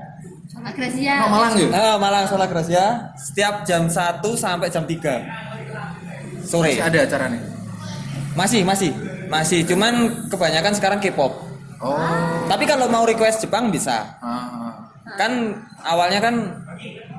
Sama 0.47 0.71
Gracia. 0.71 1.15
Oh, 1.27 1.29
Malang 1.35 1.53
yuk. 1.59 1.69
Ah, 1.75 1.95
Malang 1.99 2.25
Sola 2.25 2.47
Gracia. 2.47 3.11
Setiap 3.19 3.67
jam 3.67 3.91
1 3.91 4.39
sampai 4.39 4.71
jam 4.71 4.87
3 4.87 5.19
sore. 6.41 6.79
Masih 6.79 6.79
ada 6.79 6.99
acaranya. 7.03 7.41
Masih, 8.35 8.61
masih, 8.63 8.91
masih. 9.27 9.65
Cuman 9.65 10.25
kebanyakan 10.27 10.73
sekarang 10.73 10.99
K-pop. 10.99 11.33
Oh. 11.79 11.97
Tapi 12.47 12.63
kalau 12.63 12.87
mau 12.87 13.03
request 13.03 13.43
Jepang 13.43 13.69
bisa. 13.69 14.15
Ah, 14.19 14.87
Kan 15.15 15.53
awalnya 15.79 16.19
kan 16.19 16.35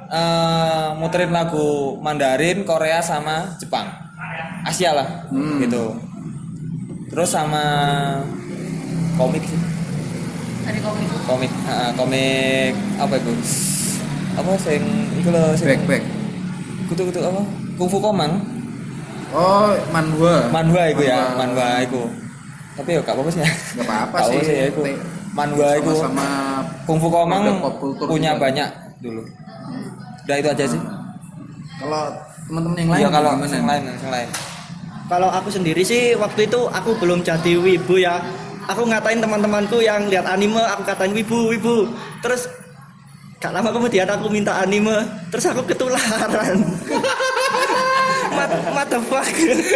eh, 0.06 0.88
muterin 0.96 1.30
lagu 1.30 1.96
Mandarin, 1.98 2.62
Korea 2.62 3.00
sama 3.00 3.56
Jepang. 3.58 3.86
Asia 4.66 4.90
lah, 4.90 5.26
Hmm. 5.30 5.62
gitu. 5.62 5.94
Terus 7.06 7.30
sama 7.30 7.62
komik 9.14 9.42
sih. 9.42 9.60
Dari 10.66 10.82
komik. 10.82 11.06
Komik, 11.24 11.52
ah, 11.64 11.90
komik 11.94 12.74
apa 12.98 13.14
itu? 13.16 13.32
Apa 14.34 14.50
sing 14.58 14.82
iku 15.16 15.30
lho 15.30 15.54
sing 15.54 15.66
back 15.70 15.82
back. 15.86 16.02
kutu-kutu 16.86 17.18
apa? 17.18 17.42
Kungfu 17.78 17.98
Komang. 17.98 18.38
Oh, 19.34 19.74
manhwa. 19.90 20.36
Manhwa 20.54 20.82
iku 20.92 21.02
ya, 21.02 21.34
Manhwa. 21.34 21.82
iku. 21.82 22.02
Tapi 22.76 22.90
ya 22.94 23.00
gak 23.02 23.14
apa-apa 23.16 23.30
sih. 23.32 23.40
Gak 23.42 23.84
apa-apa 23.88 24.18
sih. 24.30 24.38
sih 24.44 24.54
ya 24.54 24.64
iku. 24.70 24.82
Manhwa 25.32 25.68
iku. 25.80 25.90
Sama 25.96 26.28
Kungfu 26.86 27.08
Komang 27.10 27.42
punya 28.06 28.36
juga. 28.36 28.42
banyak 28.46 28.68
dulu. 29.02 29.22
Udah 30.26 30.36
itu 30.38 30.48
aja 30.52 30.64
sih. 30.66 30.80
Kalau 31.76 32.02
teman-teman 32.46 32.76
yang 32.78 32.90
lain 32.90 33.00
Iya 33.02 33.08
kalau 33.10 33.30
yang 33.42 33.66
lain, 33.68 33.82
yang 33.90 34.12
lain. 34.12 34.28
Kalau 35.06 35.28
aku 35.30 35.48
sendiri 35.54 35.82
sih 35.86 36.18
waktu 36.18 36.50
itu 36.50 36.60
aku 36.70 36.98
belum 36.98 37.22
jadi 37.22 37.52
wibu 37.58 37.98
ya. 38.02 38.22
Aku 38.66 38.82
ngatain 38.82 39.22
teman-temanku 39.22 39.78
yang 39.78 40.10
lihat 40.10 40.26
anime, 40.26 40.58
aku 40.58 40.82
katain 40.82 41.14
wibu, 41.14 41.54
wibu. 41.54 41.86
Terus 42.18 42.50
gak 43.38 43.54
lama 43.54 43.70
kemudian 43.70 44.10
aku 44.10 44.26
minta 44.26 44.58
anime, 44.58 45.06
terus 45.30 45.46
aku 45.46 45.62
ketularan. 45.62 46.58
What, 48.46 48.62
what 48.72 48.86
the 48.88 49.00
fuck? 49.02 49.28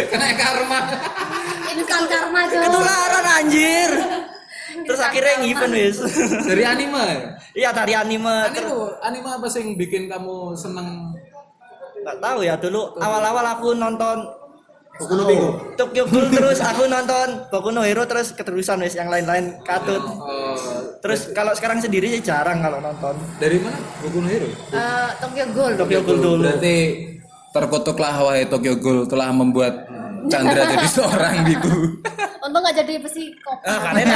Kena 0.07 0.29
karma. 0.33 0.79
Instan 1.69 2.03
karma 2.07 2.39
cuy. 2.47 2.59
ketularan 2.59 3.25
anjir. 3.37 3.91
Terus 4.71 5.01
akhirnya 5.01 5.33
ngiven 5.39 5.71
wis. 5.71 5.97
Dari 6.47 6.63
anime. 6.63 7.05
Iya 7.51 7.69
dari 7.71 7.93
anime. 7.93 8.27
Anime, 8.47 8.55
Terus 8.55 8.91
anime 9.01 9.29
apa 9.29 9.47
sih 9.47 9.59
yang 9.61 9.75
bikin 9.75 10.07
kamu 10.07 10.55
seneng? 10.55 11.11
nggak 12.01 12.17
tahu 12.17 12.41
ya 12.41 12.57
dulu 12.57 12.97
awal-awal 12.97 13.45
aku 13.45 13.77
nonton 13.77 14.25
Boku 14.97 15.13
no 15.13 15.23
Pico. 15.23 15.49
Tokyo 15.77 16.03
Ghoul 16.05 16.29
terus 16.29 16.57
aku 16.59 16.85
nonton 16.85 17.45
Boku 17.47 17.69
no 17.69 17.81
Hero 17.81 18.05
terus 18.05 18.33
keterusan 18.33 18.81
wis 18.81 18.93
yang 18.93 19.05
lain-lain 19.05 19.61
katut. 19.61 20.01
Oh, 20.01 20.57
Terus 20.97 21.29
kalau 21.31 21.53
sekarang 21.53 21.77
sendiri 21.77 22.09
sih 22.09 22.21
jarang 22.21 22.57
kalau 22.57 22.77
nonton. 22.77 23.13
dari 23.37 23.57
mana? 23.57 23.77
Boku 24.01 24.17
no 24.17 24.27
Hero. 24.27 24.49
Eh, 24.49 25.09
Tokyo 25.17 25.45
Ghoul. 25.53 25.73
Tokyo 25.77 25.99
Ghoul 26.01 26.19
dulu. 26.19 26.43
Berarti 26.43 26.77
terkutuklah 27.51 28.15
wahai 28.23 28.47
Tokyo 28.47 28.79
Ghoul 28.79 29.07
telah 29.07 29.29
membuat 29.35 29.87
Chandra 30.29 30.69
jadi 30.69 30.87
seorang 31.01 31.35
biku. 31.43 31.97
Untung 32.45 32.61
nggak 32.61 32.77
jadi 32.85 32.93
psikopat. 33.01 33.65
Ah, 33.65 33.79
kalian 33.89 34.07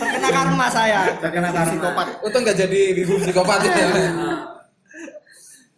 terkena 0.00 0.28
karma 0.32 0.66
saya. 0.72 1.00
Terkena 1.20 1.48
psikopat. 1.52 2.06
Untung 2.24 2.40
nggak 2.42 2.58
jadi 2.64 2.80
biku 2.96 3.12
psikopat 3.20 3.58
itu 3.68 3.78
ya. 3.78 3.88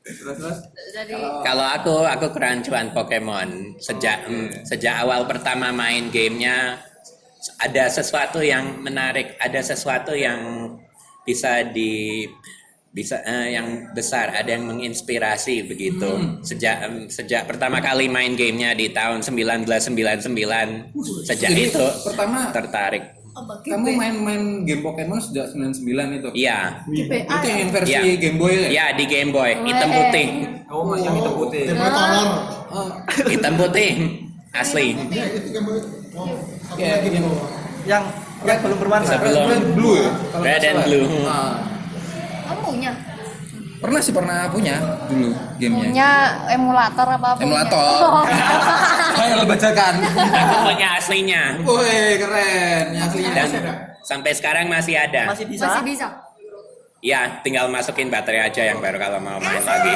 Terus 0.07 0.39
terus. 0.39 0.59
Jadi 0.95 1.19
Kalau 1.19 1.67
aku 1.67 2.07
aku 2.07 2.31
kerancuan 2.31 2.95
Pokemon 2.95 3.75
sejak 3.83 4.31
mm, 4.31 4.63
sejak 4.63 5.03
awal 5.03 5.27
pertama 5.27 5.75
main 5.75 6.15
gamenya 6.15 6.79
ada 7.59 7.91
sesuatu 7.91 8.39
yang 8.39 8.87
menarik, 8.87 9.35
ada 9.43 9.59
sesuatu 9.67 10.15
yang 10.15 10.71
bisa 11.27 11.67
di 11.67 12.23
bisa 12.89 13.21
eh, 13.23 13.53
yang 13.53 13.93
besar, 13.93 14.33
ada 14.33 14.49
yang 14.49 14.65
menginspirasi 14.65 15.65
begitu. 15.65 16.11
Sejak 16.41 16.77
em, 16.83 16.95
sejak 17.07 17.45
pertama 17.45 17.79
kali 17.79 18.07
main 18.07 18.33
gamenya 18.33 18.73
di 18.73 18.89
tahun 18.89 19.21
1999 19.21 20.97
sejak 21.23 21.49
Jadi 21.49 21.63
itu 21.67 21.87
pertama 22.03 22.49
tertarik. 22.51 23.05
kamu 23.37 23.93
main-main 23.93 24.43
game 24.65 24.81
Pokemon 24.81 25.21
sejak 25.21 25.53
99 25.53 25.85
itu. 26.17 26.29
Iya, 26.33 26.81
Itu 26.89 27.13
ya. 27.13 27.45
yang 27.45 27.69
versi 27.69 27.93
Iya. 27.93 28.01
Game 28.17 28.39
Boy 28.41 28.53
ya? 28.57 28.69
ya 28.73 28.87
di 28.97 29.05
Game 29.05 29.29
Boy 29.29 29.53
hitam 29.61 29.89
Eh. 29.89 29.97
putih, 30.01 30.27
Oh, 30.67 30.97
yang 30.97 31.15
hitam 31.15 31.35
putih. 31.37 31.63
Game 31.69 31.77
Boy 31.77 31.91
Color. 31.91 32.29
Oh, 32.67 32.87
hitam 33.33 33.55
putih 33.61 33.91
asli. 34.51 34.97
kayak 36.73 36.99
gini. 37.05 37.19
Yang 37.85 38.03
yang 38.43 38.59
belum 38.63 38.79
berwarna. 38.79 39.05
Sebelum 39.07 39.49
Blue 39.75 39.95
ya? 39.97 40.09
Red 40.39 40.63
and 40.63 40.73
salah. 40.73 40.85
Blue. 40.87 41.05
Ah. 41.25 41.53
Kamu 42.47 42.61
punya? 42.63 42.93
Pernah 43.77 44.01
sih 44.01 44.15
pernah 44.17 44.49
punya 44.49 44.81
dulu 45.05 45.37
gamenya. 45.61 45.85
Punya 45.93 46.11
emulator 46.49 47.07
apa 47.13 47.29
punya? 47.37 47.45
Emulator. 47.45 47.77
Oh. 47.77 48.25
Ayo 49.21 49.33
lo 49.37 49.45
bacakan. 49.45 49.95
Aku 50.17 50.57
punya 50.65 50.89
aslinya. 50.97 51.43
Woi 51.61 52.17
keren, 52.17 52.85
Ini 52.97 52.99
aslinya. 53.05 53.33
Dan 53.37 53.49
sampai 54.01 54.33
sekarang 54.33 54.73
masih 54.73 54.97
ada. 54.97 55.29
Masih 55.29 55.45
bisa. 55.45 55.69
Masih 55.69 55.85
bisa. 55.85 56.09
Ya, 57.05 57.39
tinggal 57.45 57.69
masukin 57.69 58.09
baterai 58.09 58.49
aja 58.49 58.73
yang 58.73 58.81
baru 58.81 58.97
kalau 58.97 59.21
mau 59.21 59.37
main 59.39 59.61
lagi. 59.63 59.93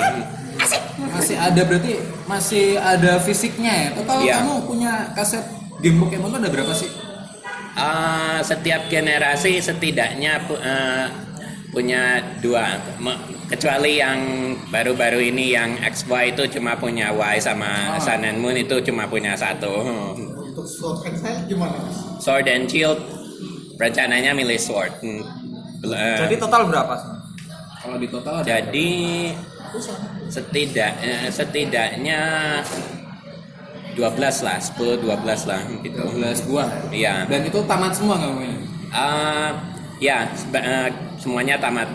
Masih 1.01 1.37
ada 1.41 1.61
berarti 1.65 1.97
masih 2.29 2.77
ada 2.77 3.17
fisiknya 3.19 3.73
ya. 3.73 3.89
Total 3.97 4.17
Iya. 4.21 4.37
kamu 4.45 4.55
punya 4.69 4.93
kaset 5.17 5.43
game 5.81 5.97
Pokemon 5.99 6.37
ada 6.37 6.53
berapa 6.53 6.77
sih? 6.77 6.93
Ah, 7.73 8.45
setiap 8.45 8.93
generasi 8.93 9.57
setidaknya 9.57 10.45
eh, 10.53 11.07
punya 11.71 12.19
dua. 12.39 12.79
Kecuali 13.47 13.99
yang 13.99 14.19
baru-baru 14.69 15.23
ini 15.25 15.55
yang 15.55 15.79
XY 15.81 16.35
itu 16.35 16.59
cuma 16.59 16.75
punya 16.75 17.11
Y 17.11 17.37
sama 17.39 17.95
Ah. 17.95 17.99
Sun 17.99 18.23
and 18.23 18.39
Moon 18.39 18.55
itu 18.55 18.79
cuma 18.83 19.07
punya 19.07 19.35
satu. 19.35 19.71
Untuk 20.15 20.67
Sword 20.67 21.07
and 21.07 21.17
Shield 21.17 21.43
gimana? 21.47 21.79
Sword 22.19 22.47
and 22.47 22.67
Shield 22.67 22.99
rencananya 23.77 24.35
milih 24.35 24.59
Sword. 24.59 24.93
Hmm. 25.01 25.23
Bel- 25.81 25.95
eh, 25.95 26.27
Jadi 26.27 26.37
total 26.37 26.67
berapa? 26.67 26.95
Kalau 27.81 27.97
di 27.97 28.07
total 28.07 28.35
ada 28.39 28.47
Jadi 28.47 28.91
setidak 30.29 30.93
eh, 31.01 31.27
setidaknya 31.31 32.21
12 33.97 34.47
lah, 34.47 34.59
10 34.61 35.03
12 35.03 35.43
lah 35.51 35.61
gitu. 35.83 36.03
12 36.15 36.47
buah. 36.47 36.69
Iya. 36.91 37.27
Dan 37.27 37.47
itu 37.47 37.59
tamat 37.65 37.93
semua 37.93 38.17
ini. 38.39 38.63
Ah, 38.91 39.55
ya, 39.99 40.27
semuanya 41.21 41.55
tamat. 41.61 41.89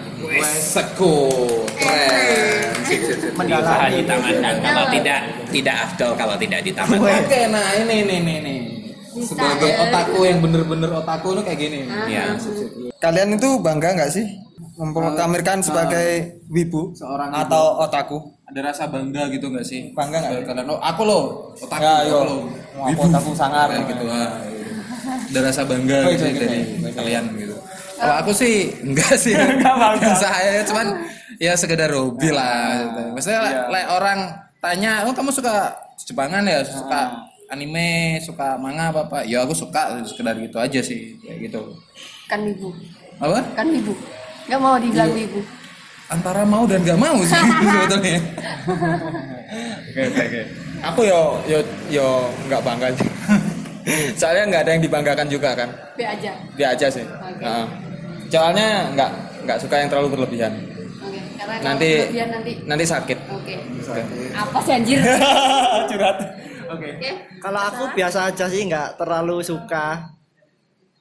Seko. 0.46 1.34
Keren. 1.74 2.70
Sip. 2.86 3.02
Berusaha 3.34 3.86
ditamatkan. 3.90 4.54
Kalau 4.62 4.86
tidak 4.94 5.20
tidak 5.50 5.76
afdol 5.90 6.12
kalau 6.14 6.36
tidak 6.38 6.60
ditamatkan. 6.62 7.22
Oke, 7.26 7.42
nah 7.50 7.66
ini 7.82 7.98
nih 8.06 8.20
nih 8.22 8.38
nih. 8.46 8.60
Bisa, 9.16 9.32
sebagai 9.32 9.72
ya. 9.72 9.80
otaku 9.88 10.28
yang 10.28 10.40
bener-bener 10.44 10.92
otaku 10.92 11.28
itu 11.40 11.42
kayak 11.48 11.60
gini. 11.60 11.80
Ya. 12.12 12.36
Kalian 13.00 13.40
itu 13.40 13.50
bangga 13.64 13.96
nggak 13.96 14.12
sih 14.12 14.28
memproklamirkan 14.76 15.64
sebagai 15.64 16.36
wibu 16.52 16.92
Seorang 16.92 17.32
atau 17.32 17.80
otaku? 17.80 18.18
Ada 18.52 18.60
rasa 18.72 18.84
bangga 18.92 19.32
gitu 19.32 19.48
nggak 19.48 19.66
sih? 19.66 19.96
Bangga 19.96 20.20
nggak? 20.20 20.44
Kalian, 20.52 20.68
oh 20.68 20.80
aku 20.84 21.02
loh, 21.08 21.24
otaku, 21.56 21.82
Ya, 21.82 21.94
aku 22.04 22.18
loh. 22.28 22.40
Aku 22.76 23.02
otaku 23.08 23.32
sangar. 23.34 23.68
Kayak 23.72 23.88
gitu. 23.96 24.06
ah, 24.12 24.30
iya. 24.52 24.68
Ada 25.32 25.40
rasa 25.48 25.62
bangga 25.64 25.98
Oh, 26.04 26.12
gitu 26.12 26.24
iya, 26.28 26.32
iya, 26.36 26.40
dari 26.44 26.60
iya. 26.60 26.92
kalian 26.92 27.24
gitu. 27.40 27.55
Kalau 27.96 28.16
aku 28.18 28.32
sih 28.32 28.56
enggak 28.82 29.16
sih. 29.16 29.34
Biasa 30.02 30.28
aja 30.28 30.62
cuman 30.66 30.88
ya 31.38 31.54
sekedar 31.54 31.90
hobi 31.90 32.30
lah. 32.30 32.82
gitu. 32.82 33.02
Maksudnya 33.12 33.40
Iya. 33.42 33.62
like 33.68 33.90
orang 33.90 34.20
tanya, 34.58 34.92
"Oh, 35.04 35.12
kamu 35.12 35.32
suka 35.32 35.72
Jepangan 35.98 36.44
ya? 36.44 36.60
Suka 36.62 37.02
Ah. 37.08 37.26
anime, 37.50 38.20
suka 38.20 38.56
manga 38.56 38.90
apa 38.90 39.02
apa?" 39.04 39.20
Ya 39.24 39.42
aku 39.42 39.52
suka 39.52 39.96
sekedar 40.04 40.36
gitu 40.36 40.56
aja 40.56 40.80
sih, 40.80 41.16
kayak 41.20 41.50
gitu. 41.50 41.62
Kan 42.26 42.44
wibu. 42.44 42.70
Apa? 43.18 43.40
Kan 43.54 43.68
wibu. 43.70 43.94
Nggak 44.46 44.60
mau 44.60 44.76
dibilang 44.76 45.10
Iya. 45.10 45.20
wibu. 45.24 45.42
Antara 46.06 46.46
mau 46.46 46.64
dan 46.64 46.80
gak 46.80 47.02
mau 47.02 47.18
sih 47.20 47.34
sebetulnya. 47.66 48.22
Oke 49.86 50.02
oke 50.04 50.22
oke. 50.22 50.42
Aku 50.84 51.02
yo 51.04 51.22
yo 51.46 51.60
yo 51.90 52.08
nggak 52.46 52.62
bangga 52.62 52.88
sih. 52.94 53.10
Soalnya 54.20 54.44
nggak 54.48 54.62
ada 54.66 54.72
yang 54.72 54.84
dibanggakan 54.84 55.28
juga 55.28 55.50
kan. 55.54 55.70
Be 55.94 56.04
aja. 56.04 56.32
Dia 56.54 56.68
aja 56.72 56.88
sih. 56.88 57.02
Oke. 57.02 57.42
Heeh. 57.42 57.66
Soalnya 58.28 58.68
nggak 58.92 59.10
nggak 59.46 59.58
suka 59.60 59.76
yang 59.78 59.90
terlalu 59.90 60.08
berlebihan. 60.14 60.54
Oke. 61.00 61.20
Karena 61.36 61.56
Nanti 61.64 61.90
berlebihan 61.96 62.30
nanti. 62.32 62.52
nanti 62.66 62.86
sakit. 62.86 63.18
Oke. 63.30 63.56
Apa 64.32 64.58
sih 64.62 64.74
anjir? 64.74 65.00
Curhat. 65.90 66.18
Oke. 66.68 66.90
Oke. 66.92 67.10
Kalau 67.38 67.62
aku 67.64 67.84
biasa 67.94 68.20
aja 68.28 68.46
sih 68.46 68.66
nggak 68.66 68.98
terlalu 68.98 69.40
suka. 69.40 70.10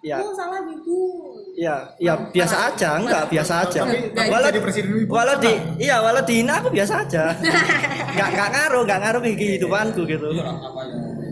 Ya, 0.05 0.21
Oh, 0.21 0.37
salah 0.37 0.61
wibu. 0.61 1.33
ya, 1.57 1.81
ya 1.97 2.13
biasa 2.29 2.69
aja, 2.69 3.01
enggak 3.01 3.25
biasa 3.25 3.65
aja. 3.65 3.89
Walau 4.29 4.53
jadi 4.53 4.61
presiden 4.61 4.93
wibu. 4.93 5.09
walau 5.17 5.41
di, 5.41 5.57
iya 5.81 5.97
walau 5.97 6.21
dihina 6.21 6.61
aku 6.61 6.69
biasa 6.69 7.09
aja. 7.09 7.33
Nggak 8.15 8.29
nggak 8.37 8.49
ngaruh, 8.53 8.83
nggak 8.85 9.01
ngaruh 9.01 9.21
ke 9.25 9.33
kehidupanku 9.33 10.05
gitu. 10.05 10.29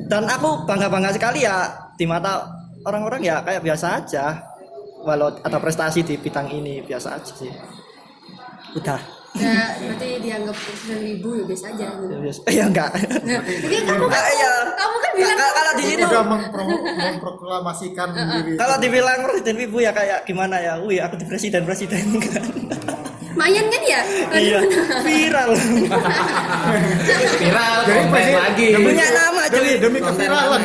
Dan 0.09 0.25
aku 0.25 0.65
bangga 0.65 0.89
bangga 0.89 1.13
sekali 1.13 1.45
ya 1.45 1.69
di 1.95 2.09
mata 2.09 2.49
orang-orang 2.83 3.21
ya 3.21 3.45
kayak 3.45 3.61
biasa 3.61 4.01
aja. 4.01 4.41
Walau 5.03 5.35
ada 5.37 5.59
prestasi 5.59 6.01
di 6.01 6.15
bidang 6.15 6.47
ini 6.49 6.81
biasa 6.81 7.19
aja 7.19 7.33
sih. 7.33 7.51
Udah. 8.73 9.01
Ya, 9.33 9.65
berarti 9.81 10.21
dianggap 10.21 10.53
presiden 10.53 10.99
wibu 11.03 11.31
ya 11.35 11.45
biasa 11.45 11.65
aja. 11.73 11.87
Ya, 11.97 12.19
biasa. 12.21 12.41
Ya 12.53 12.65
enggak. 12.69 12.91
Nah, 13.25 13.41
Jadi 13.41 13.77
kamu 13.83 14.05
kan, 14.07 14.23
iya. 14.29 14.53
kamu 14.71 14.97
kan 14.99 15.11
bilang 15.17 15.33
Kalau- 15.33 15.55
kalau 15.57 15.73
di 15.73 15.85
situ 15.89 16.05
udah 16.05 16.23
mempro- 16.23 16.83
memproklamasikan 16.93 18.09
diri 18.17 18.53
kalau 18.55 18.77
dibilang 18.77 19.19
presiden 19.25 19.57
ibu 19.59 19.79
ya 19.79 19.91
kayak 19.91 20.19
gimana 20.23 20.61
ya? 20.61 20.77
Wih, 20.79 21.01
aku 21.01 21.17
di 21.17 21.25
presiden 21.25 21.65
presiden 21.65 22.05
kan. 22.29 22.45
Mayan 23.43 23.67
kan 23.67 23.83
ya? 23.83 24.01
iya, 24.39 24.59
viral. 25.03 25.51
Viral, 27.43 27.77
Jadi 27.83 28.03
presiden- 28.07 28.39
lagi. 28.39 28.67
Punya 28.79 29.09
nama 29.11 29.43
demi, 29.51 29.59
cuy. 29.67 29.75
demi 29.83 29.99
keviralan 29.99 30.63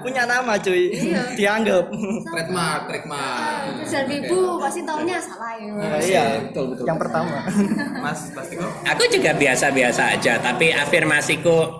Punya 0.00 0.22
nama 0.24 0.52
cuy. 0.56 0.84
Dianggap. 1.38 1.84
Trademark, 2.24 2.80
trademark. 2.88 3.76
Presiden 3.76 4.04
wibu 4.08 4.56
pasti 4.56 4.80
taunya 4.88 5.20
salah 5.20 5.52
ya. 5.60 5.72
Nah, 5.76 6.00
iya, 6.00 6.24
betul, 6.48 6.64
betul. 6.72 6.84
Yang 6.88 6.98
pertama. 7.04 7.36
Mas, 8.04 8.20
pasti 8.32 8.54
kok. 8.56 8.70
Aku 8.88 9.02
juga 9.12 9.30
biasa-biasa 9.36 10.02
aja, 10.16 10.32
tapi 10.40 10.72
afirmasiku 10.72 11.76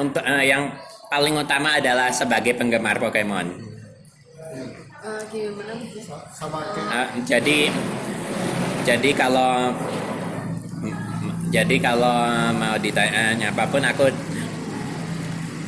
untuk 0.00 0.24
eh, 0.24 0.48
yang 0.48 0.72
paling 1.12 1.36
utama 1.36 1.76
adalah 1.76 2.08
sebagai 2.08 2.56
penggemar 2.56 2.96
Pokemon. 2.96 3.60
Eh, 5.04 5.20
gimana? 5.28 5.76
sama 6.32 6.64
Eh, 6.64 7.08
jadi 7.28 7.68
jadi 8.84 9.10
kalau 9.12 9.72
jadi 11.48 11.76
kalau 11.78 12.18
mau 12.52 12.76
ditanya 12.76 13.32
apa 13.42 13.64
pun 13.64 13.80
aku 13.80 14.10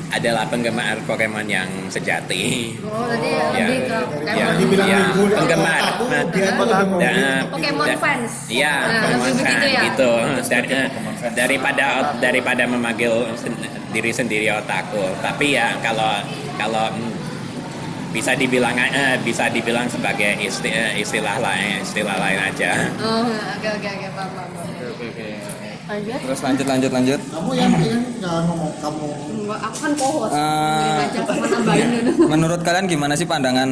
adalah 0.09 0.47
penggemar 0.47 0.97
Pokemon 1.03 1.45
yang 1.45 1.67
sejati. 1.87 2.73
Oh, 2.81 3.05
tadi 3.05 3.27
Ya. 3.27 3.67
lebih 3.67 3.79
ke 3.83 3.91
Ya, 3.91 3.99
Pokemon. 4.07 4.55
dibilang 4.57 4.89
ya, 4.89 5.03
penggemar. 5.35 5.83
Nah, 6.07 6.23
dia 6.31 6.47
Da- 6.47 6.57
Pokemon 7.51 7.87
da- 7.87 7.99
fans. 7.99 8.33
Iya, 8.47 8.75
Nah, 8.79 9.01
Pokemon 9.03 9.21
fans 9.21 9.39
begitu 9.43 9.67
ya? 9.67 9.81
gitu. 9.83 10.13
Dari, 10.47 10.69
daripada 11.35 11.87
daripada 12.17 12.63
memanggil 12.65 13.13
sen- 13.35 13.59
diri 13.91 14.11
sendiri 14.11 14.47
otaku. 14.53 15.11
Tapi 15.21 15.47
ya 15.53 15.75
kalau 15.81 16.23
kalau 16.55 16.87
bisa 18.17 18.33
dibilang 18.33 18.73
eh, 18.73 19.21
bisa 19.21 19.53
dibilang 19.53 19.85
sebagai 19.87 20.41
isti- 20.41 20.73
eh, 20.73 20.97
istilah 20.97 21.37
lain 21.37 21.85
istilah 21.85 22.17
lain 22.17 22.39
aja. 22.41 22.71
Oh, 22.97 23.29
oke 23.29 23.69
oke 23.69 23.89
oke 23.93 24.09
paham. 24.17 24.49
Lanjut. 25.87 26.19
Terus 26.19 26.41
lanjut 26.43 26.67
lanjut 26.67 26.91
lanjut. 26.91 27.21
kamu 27.31 27.51
yang 27.55 27.73
yang 27.79 28.03
nggak 28.19 28.37
ngomong 28.43 28.73
kamu 28.81 29.07
Enggak, 29.47 29.61
aku 29.63 29.79
kan. 30.27 30.33
Eh, 30.35 32.03
dulu. 32.03 32.27
Menurut 32.27 32.61
kalian 32.65 32.91
gimana 32.91 33.15
sih 33.15 33.23
pandangan 33.23 33.71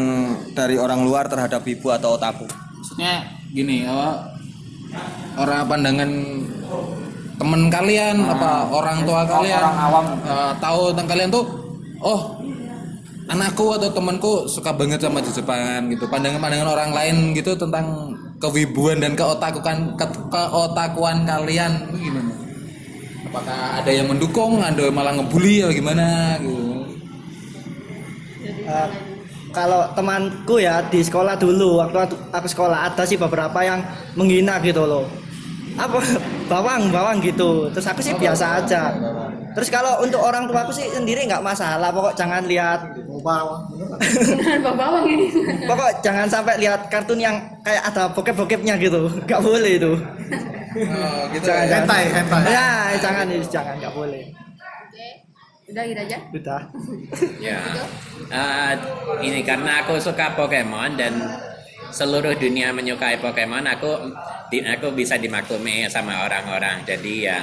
dari 0.55 0.79
orang 0.79 1.03
luar 1.03 1.27
terhadap 1.27 1.67
wibu 1.67 1.91
atau 1.91 2.15
otaku? 2.15 2.47
Maksudnya 2.47 3.27
gini, 3.51 3.83
apa 3.83 4.31
orang 5.35 5.67
pandangan 5.67 6.11
temen 7.35 7.67
kalian 7.67 8.17
apa 8.23 8.71
orang 8.71 9.03
tua 9.03 9.27
kalian 9.27 9.59
orang 9.59 9.79
awam. 9.83 10.07
eh, 10.23 10.53
tahu 10.63 10.81
tentang 10.95 11.09
kalian 11.11 11.31
tuh 11.35 11.45
oh 11.99 12.21
anakku 13.29 13.73
atau 13.73 13.89
temanku 13.89 14.33
suka 14.51 14.75
banget 14.75 15.01
sama 15.01 15.25
Jepangan 15.25 15.89
gitu. 15.89 16.05
Pandangan-pandangan 16.09 16.69
orang 16.69 16.91
lain 16.93 17.17
gitu 17.33 17.57
tentang 17.57 18.13
kewibuan 18.39 19.01
dan 19.01 19.17
keotakuan 19.17 19.97
ke, 19.97 20.07
keotakuan 20.29 21.25
kalian. 21.25 21.73
Itu 21.89 21.99
gimana? 21.99 22.33
Apakah 23.25 23.61
ada 23.83 23.91
yang 23.91 24.07
mendukung 24.07 24.63
ada 24.63 24.79
yang 24.79 24.95
malah 24.95 25.13
ngebully 25.17 25.65
atau 25.65 25.75
gimana? 25.75 26.39
Gitu. 26.39 26.65
Eh, 28.65 28.89
kalau 29.55 29.87
temanku 29.95 30.59
ya 30.61 30.83
di 30.91 31.01
sekolah 31.01 31.39
dulu 31.39 31.81
waktu 31.81 32.15
aku, 32.35 32.47
sekolah 32.51 32.93
ada 32.93 33.03
sih 33.07 33.17
beberapa 33.17 33.63
yang 33.65 33.81
menghina 34.19 34.59
gitu 34.61 34.85
loh. 34.85 35.07
Apa? 35.75 35.99
Bawang 36.51 36.93
bawang 36.93 37.19
gitu. 37.25 37.73
Terus 37.73 37.87
aku 37.89 38.01
sih 38.05 38.15
biasa 38.15 38.61
aja. 38.63 38.93
terus 39.55 39.71
kalau 39.71 40.03
untuk 40.03 40.19
orang 40.19 40.51
tua 40.51 40.67
aku 40.67 40.75
sih 40.75 40.83
sendiri 40.91 41.31
nggak 41.31 41.39
masalah 41.39 41.95
pokok 41.95 42.19
jangan 42.19 42.43
lihat 42.43 42.91
mau 43.25 43.57
bawa 43.65 43.99
Beneran 44.05 44.61
bawa 44.61 44.77
bawang 44.77 45.05
ini. 45.09 45.27
pokok 45.65 45.91
jangan 46.05 46.29
sampai 46.29 46.61
lihat 46.61 46.93
kartun 46.93 47.17
yang 47.17 47.41
kayak 47.65 47.81
ada 47.89 48.13
bokep-bokepnya 48.13 48.77
gitu 48.77 49.09
nggak 49.25 49.41
boleh 49.41 49.73
itu 49.81 49.93
oh, 49.97 51.23
gitu 51.33 51.49
jangan 51.49 51.65
ya. 51.65 51.69
jangan 51.73 51.83
hentai 51.89 52.05
hentai 52.13 52.43
ya 52.47 52.69
jangan 53.01 53.27
jangan 53.49 53.75
nggak 53.81 53.95
boleh 53.97 54.25
Oke. 54.85 55.09
Udah 55.65 55.83
gitu 55.89 56.01
aja. 56.05 56.19
udah 56.29 56.63
Ya. 57.41 57.57
Eh, 58.29 58.73
ini 59.25 59.41
karena 59.41 59.81
aku 59.81 59.97
suka 59.97 60.37
Pokemon 60.37 61.01
dan 61.01 61.17
seluruh 61.89 62.37
dunia 62.37 62.69
menyukai 62.71 63.17
Pokemon, 63.17 63.65
aku 63.65 64.13
di, 64.53 64.61
aku 64.61 64.93
bisa 64.93 65.17
dimaklumi 65.17 65.89
sama 65.89 66.29
orang-orang. 66.29 66.85
Jadi 66.85 67.25
ya 67.25 67.41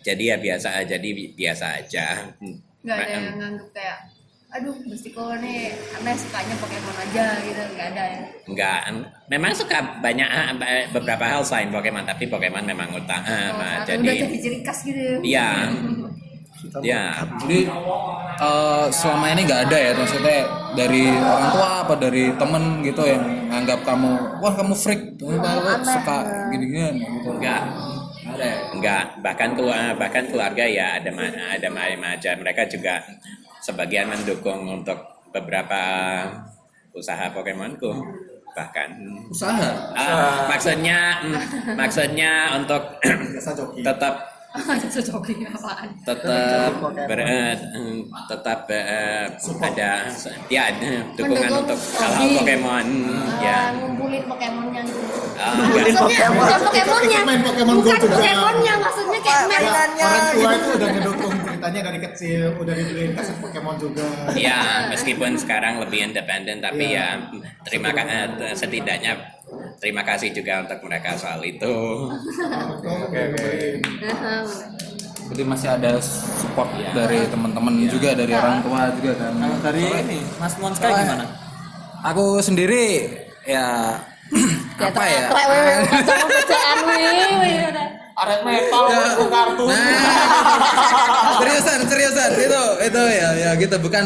jadi 0.00 0.34
ya 0.34 0.36
biasa 0.38 0.68
aja, 0.78 0.94
jadi 0.94 1.08
bi- 1.10 1.34
biasa 1.34 1.66
aja. 1.82 2.06
Enggak 2.38 2.96
ada 2.96 3.10
yang 3.12 3.36
nganggep 3.36 3.68
kayak 3.74 3.98
aduh 4.52 4.76
mesti 4.84 5.08
kok 5.16 5.32
nih 5.40 5.72
aneh 5.96 6.12
sukanya 6.12 6.54
Pokemon 6.60 6.96
aja 7.08 7.26
gitu 7.40 7.62
nggak 7.72 7.88
ada 7.96 8.04
ya 8.04 8.20
Enggak, 8.42 8.80
memang 9.32 9.52
suka 9.56 9.80
banyak 10.04 10.28
ah, 10.28 10.52
beberapa 10.92 11.24
hal 11.24 11.40
selain 11.40 11.72
Pokemon, 11.72 12.04
tapi 12.04 12.28
Pokemon 12.28 12.68
memang 12.68 12.92
utama. 12.92 13.24
oh, 13.24 13.80
jadi 13.88 14.02
udah 14.04 14.14
jadi 14.28 14.36
ciri 14.36 14.58
khas 14.60 14.84
gitu 14.84 15.24
Iya. 15.24 15.72
Ya, 16.84 17.26
Jadi 17.42 17.66
eh, 18.38 18.86
selama 18.94 19.34
ini 19.34 19.42
nggak 19.48 19.66
ada 19.66 19.78
ya 19.82 19.90
maksudnya 19.98 20.46
dari 20.78 21.10
orang 21.10 21.48
tua 21.50 21.68
apa 21.82 21.94
dari 21.98 22.24
temen 22.38 22.64
gitu 22.86 23.02
yang 23.02 23.24
nganggap 23.50 23.82
kamu 23.82 24.10
wah 24.38 24.54
kamu 24.54 24.70
freak 24.78 25.18
kamu 25.18 25.58
kok 25.58 25.80
suka 25.82 26.16
gini-gini 26.54 27.02
gitu. 27.02 27.34
enggak. 27.34 27.62
Ada 28.22 28.44
ya? 28.46 28.56
Enggak, 28.78 29.04
bahkan 29.26 29.50
keluarga 29.58 29.98
bahkan 29.98 30.24
keluarga 30.30 30.62
ya 30.62 31.02
ada 31.02 31.10
ada 31.10 31.68
macam 31.72 32.00
aja. 32.06 32.30
Mereka 32.38 32.62
juga 32.70 32.94
sebagian 33.62 34.10
mendukung 34.10 34.66
untuk 34.66 34.98
beberapa 35.30 35.80
usaha 36.92 37.30
Pokemonku. 37.32 37.94
Bahkan 38.52 38.88
Usaha. 39.32 39.96
Ah, 39.96 40.44
maksudnya 40.44 41.24
mm, 41.24 41.72
maksudnya 41.72 42.52
untuk 42.52 43.00
tetap 43.80 44.28
apaan? 45.56 45.88
tetap 46.04 46.76
ber, 47.08 47.20
eh, 47.24 47.56
mm, 47.56 48.12
tetap 48.28 48.68
eh, 48.68 49.24
ada 49.56 50.04
ya 50.52 50.68
dukungan 51.16 51.48
Mendukung 51.48 51.64
untuk 51.64 51.78
hal-hal 51.96 52.20
hobi. 52.28 52.36
Pokemon 52.36 52.86
ya. 53.40 53.56
Ah, 53.56 53.68
ngumpulin 53.80 54.22
Pokemonnya 54.28 54.80
gitu 54.84 55.00
Ah, 55.40 55.52
maksudnya 55.72 56.28
bukan 56.28 56.60
Pokemonnya. 56.68 57.20
Pokemon 57.40 57.74
bukan 57.80 57.96
juga. 58.04 58.16
Pokemonnya 58.20 58.74
maksudnya 58.76 59.20
kayak 59.24 59.42
main 59.48 59.64
orang 59.64 60.24
tua 60.36 60.50
itu 60.52 60.68
udah 60.76 60.88
ngedukung 60.92 61.34
ceritanya 61.62 61.94
dari 61.94 62.00
kecil 62.02 62.58
udah 62.58 62.74
dibeliin 62.74 63.14
kaset 63.14 63.38
Pokemon 63.38 63.78
juga. 63.78 64.02
Ya, 64.34 64.90
meskipun 64.90 65.38
sekarang 65.38 65.78
lebih 65.78 66.10
independen, 66.10 66.58
tapi 66.58 66.90
Iya. 66.90 67.22
ya 67.22 67.38
terima 67.62 67.94
kasih 67.94 68.50
setidaknya 68.58 69.14
terima 69.78 70.02
kasih 70.02 70.34
juga 70.34 70.66
untuk 70.66 70.82
mereka 70.90 71.14
soal 71.14 71.38
itu. 71.46 71.70
Oke 72.82 73.20
oke. 73.30 73.50
Jadi 75.30 75.42
masih 75.46 75.68
ada 75.70 76.02
support 76.34 76.66
dari 76.90 77.30
teman-teman 77.30 77.78
juga 77.86 78.10
dari 78.10 78.34
orang 78.34 78.58
tua 78.66 78.90
juga 78.98 79.12
kan. 79.22 79.32
Kalau 79.38 79.58
dari 79.62 79.82
ini 80.02 80.18
Mas 80.42 80.54
Monska 80.58 80.82
Soalnya- 80.82 81.06
gimana? 81.14 81.26
Aku 82.02 82.42
sendiri 82.42 83.06
ya 83.46 83.94
apa 84.82 85.02
ya? 85.06 85.26
Bacaan 85.30 86.78
wewe 86.90 87.54
udah. 87.70 88.01
Aret 88.22 88.40
metal 88.42 88.82
Ya. 88.86 88.98
buku 89.12 89.24
kartu. 89.26 89.64
Nah, 89.66 89.76
seriusan, 91.42 91.78
seriusan. 91.84 92.30
Itu 92.38 92.62
itu 92.80 93.00
ya 93.10 93.28
ya 93.34 93.50
gitu. 93.56 93.76
Bukan 93.78 94.04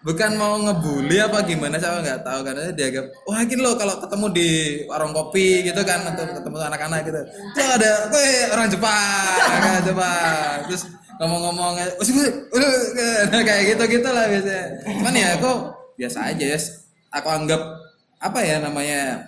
bukan 0.00 0.30
mau 0.34 0.56
ngebully 0.56 1.20
apa 1.20 1.44
gimana 1.44 1.76
saya 1.76 2.00
nggak 2.00 2.24
tahu. 2.24 2.40
Karena 2.40 2.72
dianggap 2.72 3.04
wah 3.24 3.40
gini 3.44 3.60
loh 3.60 3.74
kalau 3.76 3.94
ketemu 4.00 4.26
di 4.32 4.48
warung 4.88 5.12
kopi 5.12 5.62
gitu 5.62 5.80
kan 5.84 6.00
atau 6.08 6.24
ketemu 6.24 6.56
anak-anak 6.64 7.00
gitu. 7.04 7.20
Tuh 7.52 7.68
ada 7.68 7.90
gue 8.08 8.26
orang 8.50 8.66
Jepang 8.68 9.36
orang 9.60 9.84
Jepang. 9.88 10.56
Terus 10.66 10.82
ngomong-ngomong 11.18 11.72
"Oh, 11.98 12.04
nah, 13.28 13.42
kayak 13.42 13.62
gitu 13.74 13.82
gitu 13.98 14.08
lah 14.08 14.24
biasanya. 14.24 14.64
Cuman 14.86 15.12
ya 15.12 15.28
aku 15.36 15.50
biasa 15.98 16.32
aja 16.32 16.44
ya. 16.54 16.58
Aku 17.10 17.28
anggap 17.28 17.60
apa 18.18 18.38
ya 18.42 18.58
namanya 18.58 19.22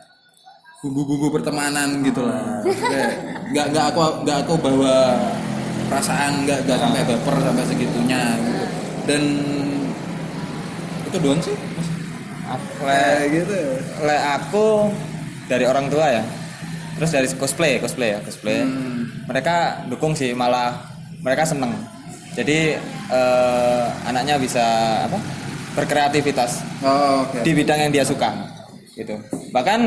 bumbu-bumbu 0.80 1.28
pertemanan 1.28 2.00
gitu 2.00 2.24
lah 2.24 2.64
nggak 3.52 3.66
nggak 3.72 3.84
aku 3.92 4.00
nggak 4.24 4.38
aku 4.48 4.54
bawa 4.56 4.96
perasaan 5.92 6.48
nggak 6.48 6.58
nggak 6.64 6.78
sampai 6.80 7.02
baper 7.04 7.34
sampai 7.44 7.64
segitunya 7.68 8.22
gitu. 8.40 8.64
dan 9.04 9.22
itu 11.10 11.16
doang 11.20 11.40
sih 11.42 11.56
kayak 12.80 13.22
gitu 13.30 13.56
Le 14.02 14.16
aku 14.16 14.90
dari 15.50 15.64
orang 15.66 15.90
tua 15.90 16.06
ya. 16.10 16.22
Terus 16.98 17.10
dari 17.10 17.26
cosplay, 17.34 17.78
cosplay 17.82 18.14
ya, 18.14 18.18
cosplay. 18.22 18.62
Mereka 19.26 19.86
dukung 19.90 20.12
sih, 20.14 20.34
malah 20.34 20.94
mereka 21.22 21.46
seneng. 21.46 21.74
Jadi 22.34 22.78
eh, 23.10 23.84
anaknya 24.06 24.38
bisa 24.38 24.62
apa? 25.10 25.18
Berkreativitas 25.70 26.66
oh, 26.82 27.22
oke 27.22 27.46
di 27.46 27.54
bidang 27.54 27.86
yang 27.88 27.92
dia 27.94 28.02
suka. 28.02 28.34
Gitu. 28.98 29.14
Bahkan 29.54 29.80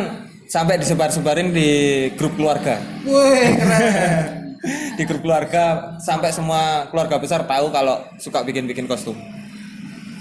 sampai 0.54 0.78
disebar-sebarin 0.78 1.50
di 1.50 1.70
grup 2.14 2.38
keluarga. 2.38 2.78
Wih, 3.02 3.58
keren 3.58 3.82
di 5.02 5.04
grup 5.10 5.26
keluarga 5.26 5.98
sampai 5.98 6.30
semua 6.30 6.86
keluarga 6.94 7.18
besar 7.18 7.42
tahu 7.50 7.74
kalau 7.74 8.06
suka 8.22 8.46
bikin-bikin 8.46 8.86
kostum. 8.86 9.18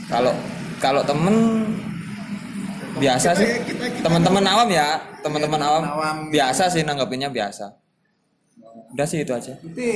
Kalau 0.08 0.32
kalau 0.80 1.04
temen 1.04 1.68
biasa 2.96 3.36
sih 3.36 3.60
teman-teman 4.00 4.44
awam 4.48 4.68
ya 4.72 5.00
teman-teman 5.20 5.60
awam, 5.60 5.84
awam. 5.84 6.16
biasa 6.28 6.68
sih 6.68 6.84
nanggapinnya 6.84 7.32
biasa 7.32 7.72
udah 8.92 9.06
sih 9.08 9.24
itu 9.24 9.32
aja 9.32 9.56
Berarti 9.64 9.90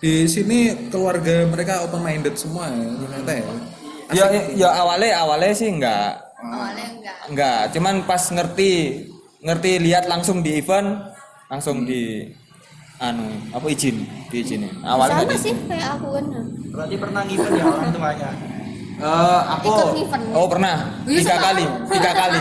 di 0.00 0.24
sini 0.24 0.88
keluarga 0.88 1.44
mereka 1.46 1.84
open 1.84 2.00
minded 2.00 2.34
semua 2.40 2.72
ya 2.72 2.88
ternyata 2.96 3.30
ya 3.36 3.44
ya 4.16 4.26
ya 4.56 4.68
awalnya 4.72 5.20
awalnya 5.20 5.52
sih 5.52 5.68
enggak 5.68 6.16
Awalnya 6.40 6.86
enggak. 6.96 7.16
enggak 7.28 7.60
cuman 7.76 7.94
pas 8.08 8.22
ngerti 8.32 8.72
ngerti 9.42 9.70
lihat 9.82 10.06
langsung 10.06 10.38
di 10.40 10.62
event 10.62 11.02
langsung 11.50 11.82
di 11.82 12.30
anu 13.02 13.26
apa 13.50 13.66
izin 13.66 14.06
diizinin 14.30 14.70
awalnya 14.86 15.26
Sama 15.26 15.34
sih 15.34 15.54
kayak 15.66 15.98
aku 15.98 16.08
kan. 16.14 16.24
Berarti 16.72 16.94
pernah 16.96 17.20
ngikut 17.26 17.50
ya 17.52 17.64
orang 17.66 17.90
tuanya. 17.90 18.30
Eh, 19.02 19.40
aku 19.58 19.70
oh 20.30 20.46
pernah 20.46 21.02
Wih, 21.02 21.18
tiga 21.18 21.34
sama 21.34 21.44
kali 21.50 21.64
tiga 21.90 22.12
kali 22.14 22.38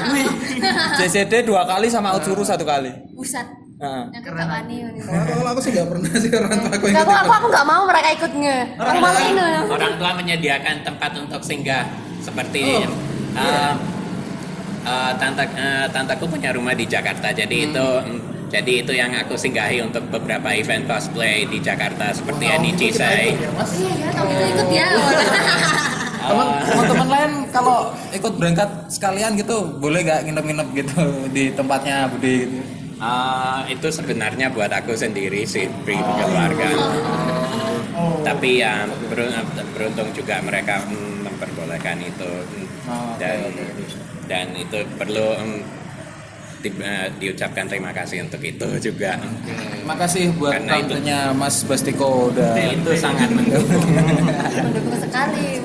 JCD 1.01 1.33
dua 1.49 1.65
kali 1.65 1.89
sama 1.89 2.13
Utsuru 2.13 2.45
satu 2.45 2.61
kali 2.61 2.93
Pusat. 3.17 3.49
Heeh. 3.81 4.03
Yang 4.13 4.23
kekakani. 4.29 4.75
kalau 5.01 5.25
kalau 5.41 5.49
aku 5.57 5.61
sih 5.65 5.71
nggak 5.73 5.87
pernah 5.89 6.11
sih 6.13 6.29
orang 6.37 6.53
tua 6.53 6.69
aku 6.77 6.85
ikut 6.85 7.01
aku 7.01 7.13
aku 7.17 7.31
aku 7.33 7.45
enggak 7.49 7.65
mau 7.65 7.81
mereka 7.89 8.09
ikut 8.13 8.31
nge. 8.37 8.57
Ini. 8.77 9.43
Orang 9.73 9.93
tua 9.97 10.11
menyediakan 10.21 10.75
tempat 10.85 11.11
untuk 11.17 11.41
singgah 11.41 11.89
seperti 12.21 12.85
Oh, 12.85 13.41
eh, 13.41 13.73
eh, 14.83 15.11
tante 15.17 15.43
eh, 15.45 15.85
tanteku 15.89 16.25
punya 16.25 16.51
rumah 16.51 16.73
di 16.73 16.85
Jakarta. 16.85 17.31
Jadi 17.31 17.69
itu 17.69 17.87
mm, 18.01 18.19
jadi 18.51 18.83
itu 18.83 18.91
yang 18.91 19.15
aku 19.15 19.39
singgahi 19.39 19.79
untuk 19.79 20.03
beberapa 20.11 20.51
event 20.51 20.83
cosplay 20.83 21.47
di 21.47 21.63
Jakarta 21.63 22.11
seperti 22.11 22.45
Anichi 22.47 22.91
Sai. 22.91 23.31
Iya 23.31 23.91
ya, 23.95 24.09
kamu 24.11 24.31
ikut 24.51 24.67
ya. 24.69 24.87
Teman 26.21 26.47
teman 26.85 27.09
lain 27.09 27.31
kalau 27.49 27.91
ikut 28.13 28.37
berangkat 28.37 28.69
sekalian 28.87 29.33
gitu 29.35 29.73
boleh 29.81 30.05
gak 30.05 30.21
nginep-nginep 30.23 30.67
gitu 30.77 31.01
di 31.33 31.49
tempatnya 31.51 32.05
Budi 32.07 32.45
gitu. 32.45 32.61
Eh, 33.01 33.59
itu 33.73 33.87
sebenarnya 33.89 34.53
buat 34.53 34.69
aku 34.69 34.93
sendiri 34.93 35.41
sih, 35.41 35.65
pri 35.81 35.97
keluarga. 35.97 36.69
Tapi 38.21 38.61
ya 38.61 38.85
berun- 39.09 39.33
beruntung 39.73 40.13
juga 40.13 40.37
mereka 40.45 40.85
mm, 40.85 41.25
memperbolehkan 41.25 41.97
itu 41.99 42.31
Oh, 42.81 43.13
oke, 43.13 43.21
dan. 43.21 43.37
Dan 44.31 44.47
itu 44.55 44.79
perlu 44.95 45.27
mm, 45.35 45.59
di- 46.63 46.79
eh, 46.79 47.07
diucapkan 47.19 47.67
terima 47.67 47.91
kasih 47.91 48.23
untuk 48.23 48.39
itu 48.39 48.63
juga. 48.79 49.19
Makasih 49.83 50.31
buat 50.39 50.55
Karena 50.55 50.79
itu- 50.79 50.95
tantenya 50.95 51.19
Mas 51.35 51.67
Bastiko 51.67 52.31
udah 52.31 52.55
Itu 52.55 52.95
sangat 52.95 53.27
mendukung. 53.27 53.83
Mendukung 53.91 54.95
sekali. 54.95 55.59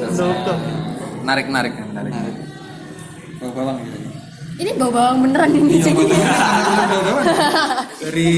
narik 1.23 1.47
narik 1.47 1.75
narik. 1.95 2.13
Oh, 3.39 3.51
bawang 3.53 3.79
gitu. 3.85 3.99
Ini 4.57 4.71
bau 4.75 4.89
bawang 4.89 5.21
beneran 5.21 5.53
ini 5.53 5.85
jadi. 5.85 6.01
dari 8.01 8.33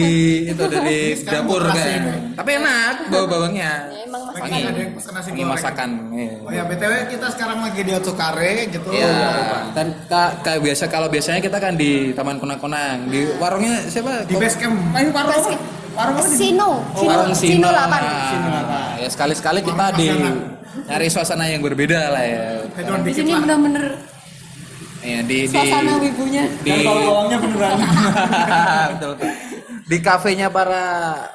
itu 0.51 0.63
dari 0.67 0.99
dapur 1.23 1.63
kayak. 1.71 2.35
Tapi 2.35 2.51
enak 2.59 2.95
bau 3.07 3.27
bawangnya. 3.27 3.73
Ya, 3.87 4.03
Emang 4.03 4.23
mas 4.27 4.35
Wangi, 4.39 4.61
Ada 4.61 4.79
yang 4.79 4.93
pesan 4.95 5.13
nasi 5.15 5.29
wangi 5.29 5.39
goreng. 5.39 5.53
masakan. 5.55 5.89
iya. 6.11 6.31
Oh 6.43 6.51
ya 6.51 6.63
BTW 6.67 6.93
kita 7.07 7.27
sekarang 7.31 7.59
lagi 7.63 7.81
di 7.83 7.93
Otsukare 7.95 8.53
gitu. 8.67 8.89
Iya, 8.91 9.15
dan 9.73 9.87
ka- 10.07 10.35
kayak 10.43 10.61
biasa 10.61 10.85
kalau 10.91 11.07
biasanya 11.07 11.39
kita 11.39 11.59
kan 11.59 11.75
di 11.75 12.11
Taman 12.13 12.39
Kunang-Kunang, 12.39 12.97
di 13.07 13.21
warungnya 13.37 13.87
siapa? 13.87 14.27
Di 14.27 14.35
base 14.35 14.57
camp. 14.59 14.75
Main 14.91 15.15
warung 15.15 15.33
apa? 15.33 15.55
Warung 15.95 16.19
Sino. 16.25 16.71
Oh, 16.95 17.03
warung 17.05 17.35
Sino. 17.35 17.63
Sino 17.63 17.69
8. 17.71 17.91
Nah, 17.91 18.95
ya 18.97 19.09
sekali-sekali 19.09 19.61
kita 19.63 19.87
di 19.95 20.07
nyari 20.87 21.07
suasana 21.11 21.47
yang 21.47 21.63
berbeda 21.63 22.11
lah 22.11 22.23
ya. 22.23 22.43
Di 23.03 23.13
sini 23.13 23.35
lah. 23.35 24.18
Bener-bener 25.09 25.17
Ya, 25.19 25.21
di 25.25 25.39
di 25.39 25.49
suasana 25.49 25.93
wibunya. 25.99 26.45
di 26.61 26.71
bawangnya 26.85 27.39
beneran 27.41 27.77
betul, 28.93 29.11
betul. 29.15 29.31
di 29.89 29.99
kafenya 29.99 30.49
para 30.49 30.85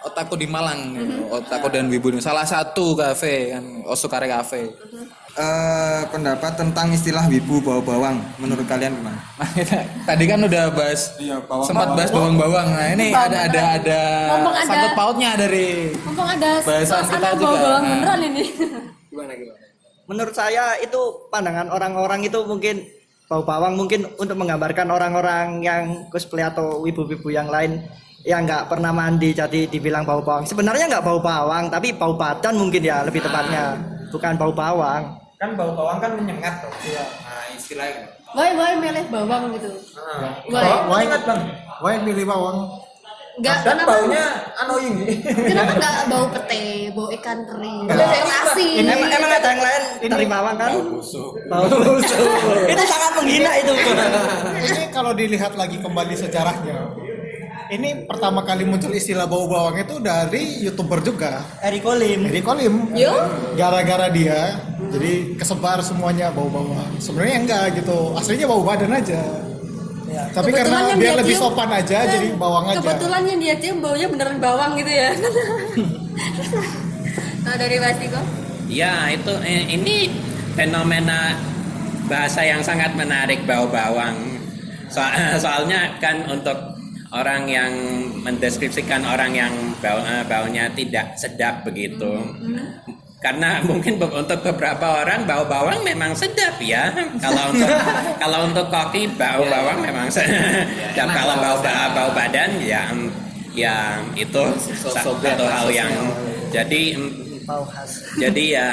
otaku 0.03 0.37
di 0.37 0.45
Malang, 0.45 0.93
gitu. 0.93 1.25
otaku 1.31 1.67
dan 1.67 1.89
wibu 1.89 2.13
salah 2.19 2.45
satu 2.45 2.93
kafe 2.93 3.49
kan 3.51 3.65
Osukare 3.83 4.29
Cafe. 4.29 4.69
Eh, 5.33 6.01
pendapat 6.07 6.53
tentang 6.53 6.93
istilah 6.93 7.25
wibu 7.25 7.57
bawa 7.57 7.81
bawang 7.81 8.21
menurut 8.37 8.69
kalian 8.69 8.93
gimana? 8.93 9.17
Tadi 10.07 10.29
kan 10.29 10.37
udah 10.39 10.69
bahas 10.69 11.17
Iya, 11.17 11.41
bawang- 11.41 11.65
sempat 11.65 11.89
bahas 11.91 12.13
bawang-bawang. 12.13 12.67
Nah, 12.69 12.87
ini 12.93 13.09
Bawang 13.09 13.33
ada 13.33 13.39
ada 13.41 13.61
ada 13.73 13.99
ada- 14.45 14.61
sangkut 14.61 14.93
pautnya 14.93 15.33
dari 15.33 15.89
Mumpung 15.97 16.29
ada 16.29 16.61
Bahasan 16.61 17.01
kita 17.09 17.29
juga. 17.33 17.49
bau 17.49 17.57
bawang 17.57 17.81
Nah. 17.81 17.91
beneran 17.97 18.19
ini. 18.23 18.43
gimana 19.09 19.33
gimana? 19.33 19.57
Menurut 20.03 20.35
saya 20.35 20.65
itu 20.77 21.01
pandangan 21.27 21.67
orang-orang 21.67 22.21
itu 22.21 22.37
mungkin 22.43 22.85
bau 23.33 23.41
bawang 23.41 23.73
mungkin 23.73 24.05
untuk 24.21 24.37
menggambarkan 24.37 24.93
orang-orang 24.93 25.65
yang 25.65 26.05
cosplay 26.13 26.45
atau 26.45 26.85
wibu-wibu 26.85 27.33
yang 27.33 27.49
lain 27.49 27.81
yang 28.21 28.45
nggak 28.45 28.69
pernah 28.69 28.93
mandi 28.93 29.33
jadi 29.33 29.65
dibilang 29.65 30.05
bau 30.05 30.21
bawang. 30.21 30.45
Sebenarnya 30.45 30.85
nggak 30.85 31.01
bau 31.01 31.17
bawang 31.17 31.73
tapi 31.73 31.97
bau 31.97 32.13
badan 32.13 32.53
mungkin 32.61 32.85
ya 32.85 33.01
lebih 33.01 33.25
tepatnya 33.25 33.73
bukan 34.13 34.37
bau 34.37 34.53
bawang. 34.53 35.17
Kan 35.41 35.57
bau 35.57 35.73
bawang 35.73 35.97
kan 35.97 36.13
menyengat 36.13 36.61
tuh. 36.61 36.69
Iya. 36.85 37.03
Nah, 37.09 37.43
istilahnya. 37.57 38.05
Woi 38.37 38.49
woi 38.53 38.73
milih 38.77 39.05
bawang 39.09 39.43
gitu. 39.57 39.69
Woi. 40.53 40.61
Wah, 40.61 40.99
ingat 41.01 41.21
bang. 41.25 41.41
Wah 41.81 41.97
milih 42.05 42.25
bawang. 42.29 42.57
Enggak 43.33 43.65
Dan 43.65 43.81
kenapa? 43.81 43.89
baunya 43.89 44.25
annoying. 44.55 44.95
Kenapa 45.25 45.71
enggak 45.73 45.95
bau 46.05 46.25
pete, 46.29 46.63
bau 46.93 47.07
ikan 47.09 47.37
teri, 47.43 47.75
bau 47.83 47.97
ikan 47.97 48.29
asin? 48.45 48.83
Emang, 48.85 49.09
emang 49.09 49.31
ada 49.31 49.49
yang 49.49 49.61
lain 49.61 49.83
dari 50.05 50.25
bawang 50.29 50.55
kan? 50.55 50.69
Bau 50.69 51.65
busuk. 51.89 52.23
itu 52.69 52.83
sangat 52.85 53.11
menghina 53.17 53.51
itu. 53.57 53.73
Ini 54.61 54.81
kalau 54.93 55.17
dilihat 55.17 55.57
lagi 55.57 55.81
kembali 55.81 56.13
sejarahnya. 56.13 56.77
Ini 57.73 58.05
pertama 58.05 58.45
kali 58.45 58.69
muncul 58.69 58.93
istilah 58.93 59.25
bau 59.25 59.49
bawang 59.49 59.81
itu 59.81 59.97
dari 59.97 60.61
youtuber 60.61 61.01
juga. 61.01 61.41
Eri 61.57 61.81
Kolim. 61.81 62.29
Eri 62.29 62.41
Kolim. 62.45 62.93
Yo. 62.93 63.17
Gara-gara 63.57 64.13
dia, 64.13 64.61
jadi 64.93 65.33
kesebar 65.33 65.81
semuanya 65.81 66.29
bau 66.29 66.53
bawang. 66.53 67.01
Sebenarnya 67.01 67.35
enggak 67.41 67.81
gitu. 67.81 68.13
Aslinya 68.13 68.45
bau 68.45 68.61
badan 68.61 68.93
aja. 68.93 69.21
Tapi 70.29 70.49
Kebetulan 70.49 70.71
karena 70.71 70.79
yang 70.85 70.99
biar 70.99 71.09
dia 71.09 71.19
lebih 71.19 71.33
cium- 71.33 71.43
sopan 71.49 71.69
aja, 71.69 71.97
jadi 72.05 72.27
bawang 72.35 72.65
aja. 72.65 72.75
Kebetulan 72.79 73.21
yang 73.25 73.39
dia 73.39 73.55
cium 73.57 73.77
baunya 73.79 74.07
beneran 74.07 74.37
bawang 74.37 74.71
gitu 74.75 74.91
ya. 74.91 75.09
nah 77.45 77.53
dari 77.55 77.75
Mas 77.77 77.95
Tiko? 77.97 78.19
Ya, 78.67 78.93
itu 79.09 79.33
eh, 79.43 79.63
ini 79.69 80.09
fenomena 80.53 81.37
bahasa 82.05 82.41
yang 82.41 82.61
sangat 82.61 82.93
menarik 82.93 83.43
bau 83.43 83.67
bawang. 83.67 84.15
So- 84.87 85.13
soalnya 85.43 85.97
kan 85.97 86.23
untuk 86.25 86.55
orang 87.13 87.45
yang 87.45 87.71
mendeskripsikan 88.23 89.03
orang 89.03 89.31
yang 89.31 89.51
bau, 89.77 89.99
eh, 89.99 90.23
baunya 90.25 90.67
tidak 90.71 91.15
sedap 91.15 91.63
begitu. 91.63 92.09
Karena 93.23 93.57
mungkin 93.69 93.95
untuk 93.97 94.39
beberapa 94.43 95.01
orang 95.01 95.23
bau 95.23 95.47
bawang 95.47 95.79
memang 95.81 96.11
sedap 96.11 96.59
ya. 96.59 96.91
Kalau 97.17 97.49
untuk 97.49 97.71
kalau 98.21 98.39
untuk 98.45 98.67
koki 98.67 99.07
bau 99.09 99.41
bawang 99.41 99.79
memang 99.79 100.11
sedap. 100.11 100.67
kalau 101.17 101.35
bau 101.39 101.57
ba- 101.57 101.91
bau 101.91 102.11
badan 102.11 102.59
ya 102.59 102.91
ya 103.53 104.01
itu 104.13 104.43
sa- 104.59 105.05
satu 105.05 105.45
hal 105.45 105.69
yang 105.69 105.93
jadi 106.49 106.97
em, 106.97 107.05
Bau 107.43 107.61
khas. 107.63 108.01
jadi 108.17 108.43
ya 108.49 108.67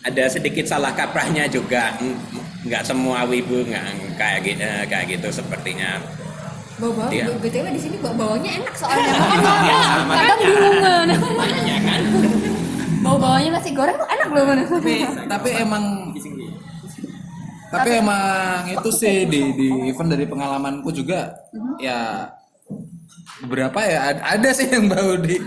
ada 0.00 0.24
sedikit 0.30 0.64
salah 0.64 0.94
kaprahnya 0.94 1.44
juga 1.44 1.98
nggak 2.62 2.82
semua 2.84 3.26
wibu 3.26 3.66
nggak 3.66 3.84
kayak 4.14 4.38
gitu 4.46 4.62
kayak 4.86 5.06
gitu 5.10 5.28
sepertinya 5.34 5.98
bau 6.78 6.94
bawang 6.94 7.10
Iya. 7.10 7.26
btw 7.36 7.66
di 7.68 7.80
sini 7.80 7.96
bau 7.98 8.14
bawangnya 8.14 8.52
enak 8.62 8.74
soalnya 8.78 9.12
makanya 9.12 9.74
kadang 10.14 10.40
bingung 10.40 10.78
kan 11.84 12.00
bau 13.00 13.16
bawangnya 13.16 13.50
nasi 13.56 13.70
goreng 13.72 13.96
tuh 13.96 14.08
enak 14.08 14.28
loh 14.28 14.44
mana 14.44 14.62
tapi 14.64 14.94
tapi 15.26 15.48
emang 15.56 15.84
tapi 17.70 17.90
emang 17.96 18.22
itu 18.68 18.90
sih 18.90 19.24
di 19.24 19.40
di 19.54 19.68
event 19.88 20.10
dari 20.10 20.26
pengalamanku 20.26 20.90
juga 20.90 21.32
ya 21.78 22.28
beberapa 23.40 23.80
ya 23.80 24.12
ad- 24.12 24.24
ada 24.36 24.50
sih 24.52 24.68
yang 24.68 24.84
bau 24.84 25.16
di 25.16 25.40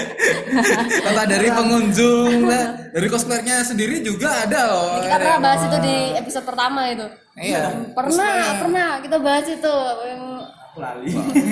kata 1.06 1.22
dari 1.26 1.48
pengunjung 1.50 2.46
lah 2.46 2.86
dari 2.94 3.06
cosplayernya 3.10 3.66
sendiri 3.66 3.98
juga 3.98 4.46
ada 4.46 4.60
loh 4.70 5.02
kita 5.02 5.16
pernah 5.18 5.40
bahas 5.42 5.62
itu 5.66 5.78
di 5.82 5.96
episode 6.16 6.44
pertama 6.46 6.80
itu. 6.86 7.06
Iya. 7.36 7.92
Pernah 7.92 8.32
pernah 8.64 8.88
kita 9.04 9.16
bahas 9.20 9.44
itu 9.44 9.74
yang 10.08 10.22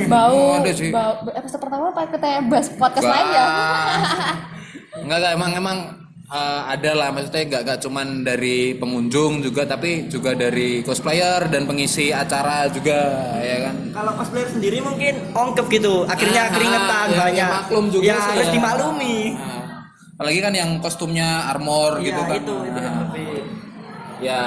bau 0.08 0.62
Ada 0.62 0.72
sih. 0.72 0.88
bau 0.88 1.12
episode 1.28 1.60
pertama 1.60 1.84
apa? 1.92 2.02
Kita 2.08 2.28
bahas 2.48 2.68
podcast 2.72 3.04
lain 3.04 3.26
ya 3.34 3.44
Enggak, 4.96 5.18
enggak 5.18 5.32
emang 5.32 5.52
emang 5.54 5.78
eh, 6.26 6.62
ada 6.68 6.90
lah 6.92 7.08
maksudnya 7.10 7.42
enggak 7.44 7.62
enggak 7.62 7.80
cuman 7.80 8.06
dari 8.22 8.58
pengunjung 8.74 9.32
juga 9.40 9.62
tapi 9.64 10.06
juga 10.06 10.32
dari 10.32 10.80
cosplayer 10.80 11.46
dan 11.46 11.64
pengisi 11.64 12.08
acara 12.08 12.66
juga 12.66 12.98
ya 13.38 13.56
kan. 13.64 13.74
Kalau 13.92 14.12
cosplayer 14.14 14.48
sendiri 14.48 14.78
mungkin 14.80 15.14
ongkep 15.30 15.66
gitu, 15.70 15.94
akhirnya 16.04 16.42
Ah, 16.42 16.50
keringetan 16.50 17.06
ya, 17.06 17.18
banyak. 17.20 17.36
ya 17.40 17.56
maklum 17.60 17.84
juga 17.88 18.04
ya 18.04 18.16
sih 18.16 18.30
harus 18.32 18.46
ya. 18.46 18.52
dimaklumi. 18.52 19.16
Nah, 19.32 19.62
apalagi 20.14 20.38
kan 20.40 20.52
yang 20.52 20.70
kostumnya 20.78 21.28
armor 21.46 21.98
Iya, 21.98 22.06
gitu 22.06 22.20
kan. 22.22 22.36
itu 22.36 22.54
itu 22.64 22.78
Nah, 22.80 22.94
lebih 23.04 23.28
ya 24.20 24.40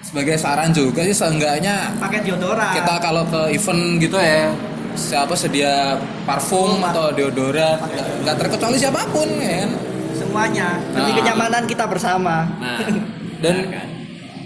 sebagai 0.00 0.34
saran 0.34 0.70
juga 0.70 1.00
sih 1.00 1.12
seenggaknya 1.12 1.94
pakai 1.96 2.22
deodoran. 2.22 2.72
kita 2.72 2.94
kalau 2.98 3.22
ke 3.24 3.40
event 3.52 3.82
gitu 3.98 4.16
ya 4.16 4.50
siapa 4.94 5.32
sedia 5.32 5.96
parfum 6.22 6.80
atau 6.80 7.10
deodoran 7.10 7.78
nggak- 8.22 8.38
terkecuali 8.38 8.76
siapa 8.76 9.04
pun 9.06 9.28
ya 9.36 9.62
kan. 9.62 9.70
semuanya 10.12 10.68
demi 10.88 11.10
Nah. 11.10 11.16
kenyamanan 11.16 11.62
kita 11.64 11.84
bersama. 11.84 12.46
Nah, 12.56 12.78
dan 13.42 13.56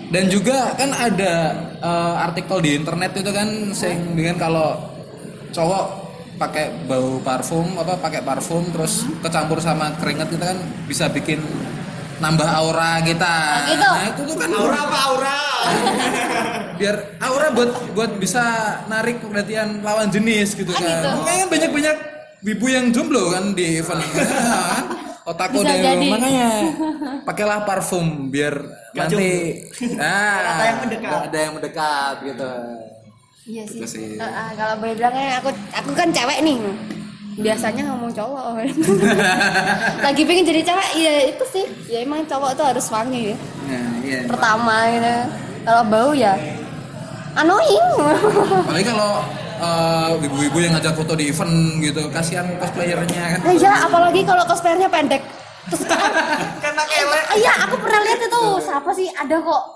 dan 0.07 0.25
juga 0.27 0.73
kan 0.73 0.91
ada 0.91 1.33
eh, 1.77 2.15
artikel 2.21 2.59
di 2.59 2.71
internet 2.75 3.13
itu 3.15 3.31
kan 3.31 3.49
sing 3.73 4.15
dengan 4.15 4.37
kalau 4.37 4.69
cowok 5.51 5.85
pakai 6.37 6.69
bau 6.85 7.17
parfum 7.19 7.65
apa 7.75 7.97
pakai 7.97 8.21
parfum 8.21 8.69
terus 8.69 9.09
kecampur 9.19 9.57
sama 9.57 9.97
keringat 9.97 10.29
kita 10.29 10.45
kan 10.47 10.59
bisa 10.85 11.09
bikin 11.09 11.41
nambah 12.17 12.49
aura 12.49 13.01
kita. 13.01 13.35
Oh, 13.35 13.61
gitu? 13.67 13.89
Nah, 13.89 14.05
itu 14.07 14.21
tuh 14.25 14.37
kan 14.37 14.51
aura 14.53 14.79
apa 14.81 14.99
aura? 15.05 15.39
Biar 16.79 16.97
aura 17.19 17.47
buat 17.51 17.71
buat 17.93 18.13
bisa 18.17 18.43
narik 18.87 19.21
perhatian 19.21 19.81
lawan 19.81 20.09
jenis 20.09 20.53
gitu 20.53 20.71
Ah, 20.71 20.77
kan. 20.77 20.87
gitu? 20.87 21.09
Makanya 21.19 21.45
banyak-banyak 21.49 21.97
wibu 22.43 22.67
yang 22.69 22.87
jomblo 22.91 23.33
kan 23.33 23.53
di 23.53 23.81
event 23.81 24.01
ini. 24.01 24.13
kan? 24.23 24.85
Deh 25.27 25.79
jadi. 25.83 26.07
makanya 26.07 26.49
pakailah 27.29 27.67
parfum 27.67 28.31
biar 28.31 28.63
nanti 28.95 29.27
nah 29.99 30.55
Ada 30.55 30.65
yang 30.65 30.79
mendekat. 30.79 31.09
nggak 31.11 31.23
ada 31.27 31.39
yang 31.41 31.53
mendekat 31.59 32.15
gitu. 32.23 32.51
iya 33.45 33.63
sih, 33.67 33.79
Itu 33.83 33.87
sih. 33.91 34.09
Eh, 34.15 34.23
eh, 34.23 34.49
kalau 34.55 34.75
boleh 34.79 34.95
bilangnya 34.95 35.43
aku 35.43 35.51
aku 35.75 35.91
kan 35.93 36.15
cewek 36.15 36.39
nih 36.41 36.57
biasanya 37.37 37.83
ngomong 37.93 38.13
cowok. 38.17 38.45
Lagi 40.05 40.23
pengen 40.25 40.45
jadi 40.49 40.61
cewek 40.65 40.89
iya 40.97 41.13
itu 41.29 41.45
sih. 41.53 41.65
Ya 41.93 41.99
emang 42.01 42.25
cowok 42.25 42.57
tuh 42.57 42.65
harus 42.65 42.87
wangi 42.89 43.33
ya. 43.33 43.37
Nah, 43.67 43.93
iya. 44.01 44.21
pertama 44.25 44.77
gitu 44.93 45.15
kalau 45.67 45.83
bau 45.85 46.11
ya 46.17 46.35
annoying. 47.37 47.89
Apalagi 48.65 48.87
kalau 48.89 49.13
eh, 49.61 50.25
ibu-ibu 50.25 50.59
yang 50.65 50.73
ngajak 50.81 50.95
foto 50.97 51.13
di 51.13 51.29
event 51.29 51.55
gitu, 51.85 52.03
kasihan 52.09 52.49
cosplayernya 52.57 53.25
kan. 53.37 53.41
nah, 53.45 53.53
iya 53.53 53.73
apalagi 53.85 54.21
kalau 54.25 54.43
cosplayernya 54.49 54.89
pendek. 54.89 55.23
Terus 55.71 55.83
Karena 56.63 56.83
cewek. 56.89 57.23
Ah, 57.27 57.37
iya 57.37 57.53
aku 57.69 57.75
pernah 57.83 58.01
lihat 58.07 58.21
itu. 58.23 58.43
Siapa 58.65 58.91
sih? 58.95 59.09
Ada 59.13 59.43
kok 59.43 59.76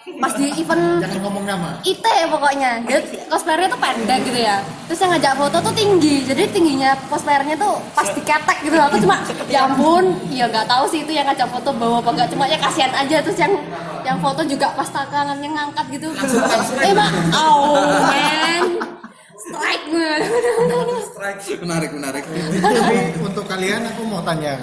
pas 0.00 0.32
di 0.32 0.48
event 0.56 0.96
Jangan 1.00 1.18
ngomong 1.20 1.44
nama. 1.44 1.70
IT 1.84 2.06
pokoknya. 2.32 2.80
Dia 2.88 3.00
cosplayernya 3.28 3.68
tuh 3.68 3.80
pendek 3.80 4.20
gitu 4.24 4.38
ya. 4.40 4.56
Terus 4.88 4.98
yang 5.04 5.10
ngajak 5.12 5.34
foto 5.36 5.56
tuh 5.60 5.74
tinggi. 5.76 6.24
Jadi 6.24 6.42
tingginya 6.50 6.90
cosplayernya 7.12 7.56
tuh 7.60 7.76
pas 7.92 8.08
diketek 8.08 8.58
gitu. 8.64 8.76
Aku 8.80 8.96
cuma 9.04 9.20
ya 9.52 9.68
ampun. 9.68 10.16
Ya 10.32 10.48
nggak 10.48 10.64
tahu 10.64 10.84
sih 10.88 11.04
itu 11.04 11.12
yang 11.12 11.28
ngajak 11.28 11.48
foto 11.52 11.68
bawa 11.76 12.00
apa 12.00 12.10
enggak 12.16 12.28
cuma 12.32 12.44
ya 12.48 12.56
kasihan 12.56 12.92
aja. 12.96 13.16
Terus 13.20 13.38
yang 13.38 13.52
yang 14.00 14.18
foto 14.24 14.40
juga 14.48 14.72
pas 14.72 14.88
tangannya 14.88 15.48
ngangkat 15.52 15.86
gitu. 15.92 16.08
Eh 16.80 16.92
mak 16.96 17.10
oh 17.36 17.76
man. 18.08 18.64
Strike 19.36 19.86
man. 19.92 20.20
Menarik, 21.60 21.90
menarik. 21.92 22.24
Tapi 22.24 22.96
untuk 23.20 23.44
kalian 23.44 23.84
aku 23.92 24.02
mau 24.08 24.24
tanya, 24.24 24.56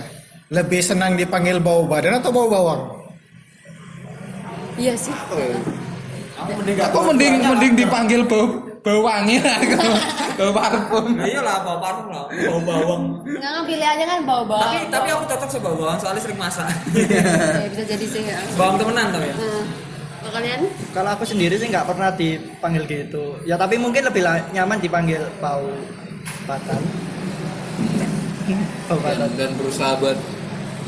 lebih 0.50 0.82
senang 0.82 1.14
dipanggil 1.14 1.62
bau 1.62 1.86
badan 1.86 2.18
atau 2.18 2.34
bau 2.34 2.50
bawang? 2.50 2.97
Iya 4.78 4.94
sih 4.96 5.14
Aku 6.38 7.00
mending 7.04 7.42
mending 7.42 7.74
dipanggil 7.76 8.22
bau 8.24 8.46
bau 8.86 9.02
wangi 9.04 9.42
aku. 9.42 9.74
bau 10.38 10.52
parfum. 10.54 11.06
Iya 11.20 11.42
lah, 11.42 11.58
bau 11.66 11.82
parfum 11.82 12.08
lah, 12.14 12.24
bau 12.30 12.62
bawang. 12.62 13.04
nggak 13.26 13.66
pilihannya 13.66 14.06
kan 14.06 14.20
bawa 14.24 14.44
bawa 14.46 14.62
Tapi 14.64 14.78
tapi 14.88 15.08
aku 15.12 15.24
cocok 15.28 15.50
sih 15.50 15.60
bau 15.60 15.76
bawang 15.76 15.98
soalnya 15.98 16.22
sering 16.22 16.40
masak. 16.40 16.70
ya, 16.94 17.68
bisa 17.68 17.84
jadi 17.84 18.06
sih 18.06 18.22
ya. 18.30 18.38
Bawang 18.54 18.78
temenan 18.78 19.10
tapi 19.12 19.28
ya. 19.28 19.36
Kalau 20.18 20.32
kalian 20.32 20.60
Kalau 20.94 21.10
aku 21.10 21.24
sendiri 21.26 21.56
sih 21.58 21.68
nggak 21.68 21.86
pernah 21.90 22.10
dipanggil 22.14 22.84
gitu. 22.86 23.24
Ya 23.44 23.58
tapi 23.58 23.76
mungkin 23.76 24.06
lebih 24.06 24.22
nyaman 24.54 24.78
dipanggil 24.78 25.26
bau 25.42 25.68
batan. 26.46 26.82
bau 28.88 29.00
Dan, 29.02 29.18
batan. 29.20 29.30
dan 29.36 29.50
berusaha 29.58 29.98
buat 30.00 30.16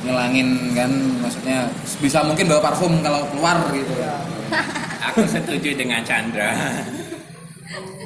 ngelangin 0.05 0.73
kan 0.77 0.91
maksudnya 1.19 1.67
bisa 1.99 2.23
mungkin 2.23 2.45
bawa 2.47 2.61
parfum 2.63 2.93
kalau 3.03 3.25
keluar 3.33 3.57
gitu. 3.75 3.93
aku 5.09 5.25
setuju 5.25 5.69
dengan 5.77 6.01
Chandra 6.03 6.53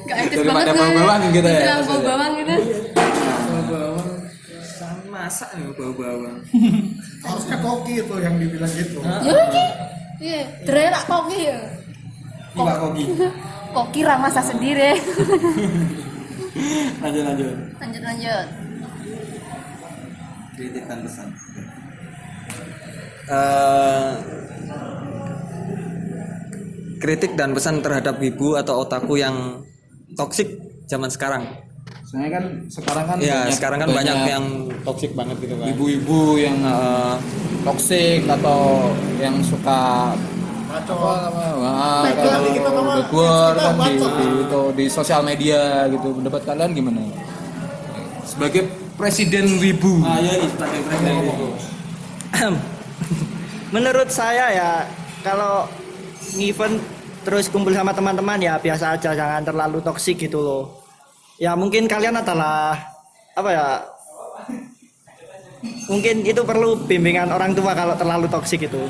Gak 0.04 0.18
etis 0.28 0.44
banget 0.44 0.76
bau 0.76 0.92
bawang 1.00 1.22
gitu 1.32 1.48
ya, 1.48 1.62
Bilang 1.64 1.82
bau 1.88 2.00
bawang 2.04 2.32
gitu. 2.44 2.56
Bau 3.48 3.64
bawang 3.72 4.12
sama 4.60 5.04
masak 5.08 5.50
nih 5.56 5.72
bau 5.72 5.94
bawang. 5.96 6.38
Harusnya 7.24 7.58
koki 7.64 7.94
itu 8.04 8.16
yang 8.20 8.36
dibilang 8.36 8.74
gitu. 8.76 9.00
Ya 9.00 9.42
ki. 9.48 9.66
Iya, 10.20 10.42
drela 10.68 11.00
koki 11.08 11.40
ya. 11.48 11.60
Mbak 12.54 12.76
Kogi. 12.78 13.04
Koki 13.74 14.02
ramasa 14.10 14.42
sendiri. 14.46 14.94
Lanjut 17.02 17.24
lanjut. 17.26 17.56
lanjut 17.82 18.04
lanjut. 18.06 18.48
Kritik 20.54 20.84
dan 20.86 21.00
pesan. 21.02 21.28
Eh, 23.24 24.10
kritik 27.00 27.36
dan 27.36 27.52
pesan 27.52 27.80
terhadap 27.80 28.16
wibu 28.18 28.56
atau 28.56 28.80
otaku 28.80 29.16
yang 29.16 29.64
toksik 30.14 30.60
zaman 30.86 31.08
sekarang. 31.08 31.44
Soalnya 32.04 32.30
kan 32.32 32.46
sekarang 32.70 33.06
kan 33.06 33.18
Ya, 33.18 33.44
banyak- 33.44 33.54
sekarang 33.54 33.80
kan 33.80 33.90
banyak 33.92 34.18
yang 34.26 34.46
toksik 34.84 35.12
banget 35.14 35.36
gitu 35.40 35.56
kan. 35.56 35.66
ibu-ibu 35.68 36.22
yang 36.38 36.58
Eh, 36.60 37.16
toksik 37.64 38.24
atau 38.26 38.92
yang 39.18 39.40
suka 39.40 40.12
Bacot. 40.68 40.98
Backward 42.04 42.50
kita 42.50 42.70
kan 43.62 43.76
di, 43.78 43.94
di, 43.94 44.26
itu, 44.42 44.62
di 44.74 44.86
sosial 44.90 45.22
media 45.22 45.86
gitu. 45.88 46.18
Pendapat 46.18 46.42
kalian 46.44 46.74
gimana? 46.74 46.98
Sebagai 48.26 48.68
presiden 48.98 49.62
wibu. 49.62 50.02
Ah 50.02 50.18
iya, 50.18 50.34
iya, 50.36 50.48
sebagai 50.50 50.82
presiden 50.82 51.16
wibu. 51.22 51.48
Menurut 53.74 54.06
saya 54.14 54.54
ya 54.54 54.72
kalau 55.26 55.66
event 56.38 56.78
terus 57.26 57.50
kumpul 57.50 57.74
sama 57.74 57.90
teman-teman 57.90 58.38
ya 58.38 58.62
biasa 58.62 58.94
aja 58.94 59.18
jangan 59.18 59.42
terlalu 59.42 59.82
toksik 59.82 60.22
gitu 60.22 60.46
loh. 60.46 60.64
Ya 61.42 61.58
mungkin 61.58 61.90
kalian 61.90 62.22
adalah 62.22 62.78
apa 63.34 63.50
ya 63.50 63.82
mungkin 65.90 66.22
itu 66.22 66.46
perlu 66.46 66.78
bimbingan 66.86 67.34
orang 67.34 67.56
tua 67.56 67.74
kalau 67.74 67.96
terlalu 67.96 68.28
toksik 68.28 68.68
itu 68.68 68.84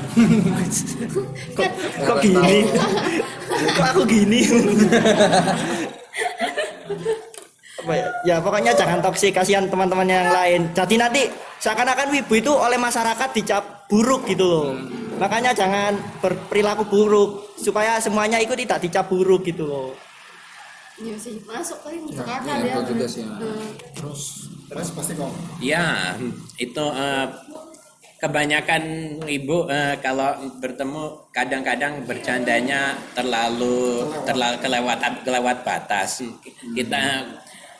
kok, 1.58 1.70
kok 2.02 2.18
gini? 2.18 2.66
kok 3.78 3.86
aku 3.94 4.02
gini 4.10 4.42
apa 7.84 7.94
ya 8.00 8.08
ya 8.24 8.36
pokoknya 8.40 8.72
jangan 8.74 9.04
toksik 9.04 9.36
kasihan 9.36 9.68
teman-teman 9.68 10.08
yang 10.08 10.32
lain 10.32 10.72
jadi 10.72 10.96
nanti 10.96 11.28
seakan-akan 11.60 12.16
wibu 12.16 12.34
itu 12.40 12.52
oleh 12.52 12.80
masyarakat 12.80 13.30
dicap 13.36 13.88
buruk 13.92 14.24
gitu 14.28 14.46
loh 14.48 14.68
makanya 15.20 15.52
jangan 15.52 16.00
berperilaku 16.24 16.88
buruk 16.88 17.60
supaya 17.60 18.00
semuanya 18.00 18.40
itu 18.40 18.56
tidak 18.56 18.80
dicap 18.82 19.06
buruk 19.12 19.44
gitu 19.44 19.68
loh 19.68 19.92
Iya 20.94 21.18
sih, 21.18 21.42
masuk 21.50 21.82
kali 21.82 22.06
masuk 22.06 22.22
akal 22.22 22.54
iya, 22.62 22.70
ya. 22.70 22.74
itu 22.78 22.94
juga 22.94 23.06
sih. 23.10 23.26
Hmm. 23.26 23.66
terus 23.98 24.22
terus 24.70 24.88
pasti 24.94 25.18
kok 25.18 25.34
Ya, 25.58 26.14
itu 26.62 26.86
eh, 26.86 27.28
kebanyakan 28.22 28.84
ibu 29.26 29.66
eh, 29.74 29.98
kalau 30.06 30.38
bertemu 30.62 31.34
kadang-kadang 31.34 32.06
bercandanya 32.06 32.94
terlalu 33.18 34.06
terlalu 34.22 34.56
kelewat 34.62 34.98
kelewat 35.26 35.58
batas. 35.66 36.22
Kita 36.78 37.26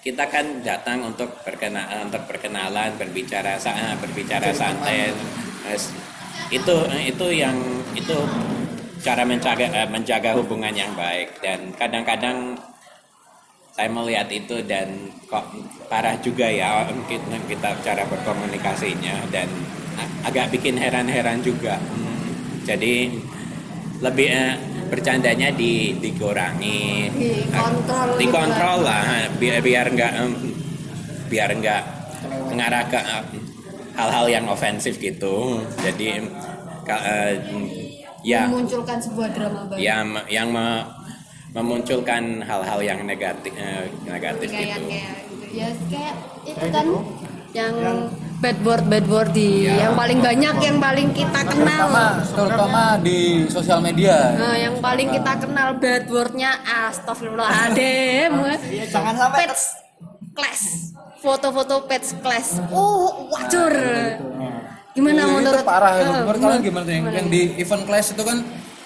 kita 0.04 0.28
kan 0.28 0.60
datang 0.60 1.00
untuk 1.08 1.32
berkenalan 1.48 2.12
untuk 2.12 2.28
perkenalan 2.28 2.92
berbicara 3.00 3.56
sa- 3.56 3.96
berbicara 4.04 4.52
santai. 4.52 5.16
Itu 6.52 6.84
itu 6.92 7.28
yang 7.32 7.56
itu 7.96 8.18
cara 9.00 9.24
menjaga 9.24 9.64
eh, 9.72 9.88
menjaga 9.88 10.36
hubungan 10.36 10.76
yang 10.76 10.92
baik. 10.92 11.40
Dan 11.40 11.72
kadang-kadang 11.80 12.60
saya 13.72 13.90
melihat 13.90 14.28
itu 14.28 14.60
dan 14.68 15.08
kok 15.32 15.48
parah 15.88 16.20
juga 16.20 16.52
ya 16.52 16.84
kita, 17.08 17.40
kita 17.48 17.70
cara 17.80 18.04
berkomunikasinya. 18.04 19.32
Dan 19.32 19.48
agak 20.28 20.52
bikin 20.52 20.76
heran-heran 20.76 21.40
juga. 21.40 21.80
Hmm, 21.80 22.28
jadi 22.68 23.08
lebih 24.04 24.28
eh, 24.28 24.73
bercandanya 24.86 25.50
di 25.52 25.96
dikurangi 25.98 27.10
Dikontrol 27.10 28.08
gitu 28.10 28.20
dikontrol 28.20 28.80
lah 28.82 29.04
biar 29.36 29.60
biar 29.60 29.86
nggak 29.90 30.12
em, 30.18 30.32
biar 31.28 31.50
nggak 31.54 31.84
mengarah 32.48 32.84
ke 32.86 33.00
em, 33.00 33.26
hal-hal 33.94 34.26
yang 34.28 34.46
ofensif 34.48 34.98
gitu 34.98 35.62
jadi 35.80 36.24
ka- 36.82 37.04
eh, 37.04 37.34
ya 38.22 38.48
Memunculkan 38.48 38.98
sebuah 38.98 39.30
drama 39.30 39.62
baru. 39.68 39.78
yang 39.78 40.08
yang 40.28 40.48
me- 40.50 40.86
memunculkan 41.54 42.42
hal-hal 42.42 42.80
yang 42.82 43.00
negatif 43.04 43.54
eh, 43.54 43.86
negatif 44.04 44.50
kayak 44.50 44.74
gitu. 44.74 44.88
kayak 44.90 45.14
gitu. 45.22 45.46
ya 45.54 45.70
kayak 45.86 46.16
itu 46.44 46.66
kan 46.68 46.88
yang 47.54 47.74
bad 48.44 48.60
word 48.60 48.84
bad 48.86 49.06
word 49.08 49.30
di 49.32 49.64
Iya. 49.64 49.74
yang 49.82 49.94
paling 49.96 50.20
banyak 50.20 50.56
yang 50.60 50.78
paling 50.78 51.10
kita 51.12 51.42
kenal. 51.46 51.88
terutama 51.88 52.04
terutama 52.30 52.82
di 53.00 53.20
sosial 53.48 53.80
media. 53.80 54.36
Nah, 54.36 54.56
yang 54.58 54.76
paling 54.78 55.08
kita 55.10 55.40
kenal 55.40 55.70
bad 55.76 56.04
wordnya 56.06 56.52
astagfirullahaladzim. 56.62 58.32
Ya 58.70 58.86
jangan 58.86 59.16
sampai 59.16 59.40
pets 59.42 59.64
class 60.34 60.62
foto-foto 61.18 61.88
pets 61.88 62.10
class 62.20 62.48
oh 62.70 63.32
wajur 63.32 63.72
gimana 64.92 65.24
Itu 65.24 65.34
menurut 65.34 65.64
parah 65.64 65.94
Eh, 65.96 66.06
menurut 66.22 66.38
kalian 66.38 66.62
gimana? 66.62 66.84
tuh 66.84 66.94
yang, 66.94 67.06
yang 67.16 67.28
di 67.28 67.42
event 67.58 67.84
class 67.84 68.12
itu 68.12 68.22
kan 68.22 68.38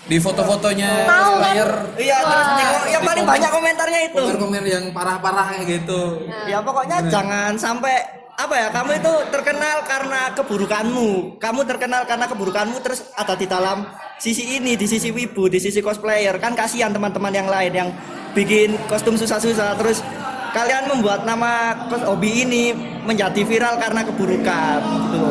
di 0.06 0.18
foto-fotonya 0.18 1.04
Tahu 1.04 1.34
kan? 1.36 1.54
iya 1.98 2.18
terus 2.22 2.48
di- 2.54 2.76
yang 2.88 3.04
paling 3.04 3.26
banyak 3.26 3.50
komentarnya 3.50 4.00
itu. 4.06 4.22
Komen-komen 4.22 4.64
yang 4.64 4.86
parah-parah 4.92 5.46
kayak 5.52 5.66
gitu. 5.68 6.24
Ya 6.48 6.62
pokoknya 6.62 7.04
jangan 7.12 7.60
sampai 7.60 8.17
apa 8.38 8.54
ya 8.54 8.68
kamu 8.70 9.02
itu 9.02 9.14
terkenal 9.34 9.82
karena 9.82 10.30
keburukanmu. 10.38 11.42
Kamu 11.42 11.66
terkenal 11.66 12.06
karena 12.06 12.30
keburukanmu 12.30 12.78
terus 12.86 13.02
ada 13.18 13.34
di 13.34 13.50
dalam 13.50 13.90
sisi 14.22 14.62
ini 14.62 14.78
di 14.78 14.86
sisi 14.86 15.10
wibu 15.10 15.50
di 15.50 15.58
sisi 15.58 15.82
cosplayer. 15.82 16.38
Kan 16.38 16.54
kasihan 16.54 16.94
teman-teman 16.94 17.34
yang 17.34 17.50
lain 17.50 17.74
yang 17.74 17.90
bikin 18.38 18.78
kostum 18.86 19.18
susah-susah. 19.18 19.74
Terus 19.82 20.06
kalian 20.54 20.86
membuat 20.86 21.26
nama 21.26 21.74
hobi 22.06 22.46
ini 22.46 22.78
menjadi 23.10 23.42
viral 23.42 23.82
karena 23.82 24.06
keburukan 24.06 24.80
gitu. 24.86 25.22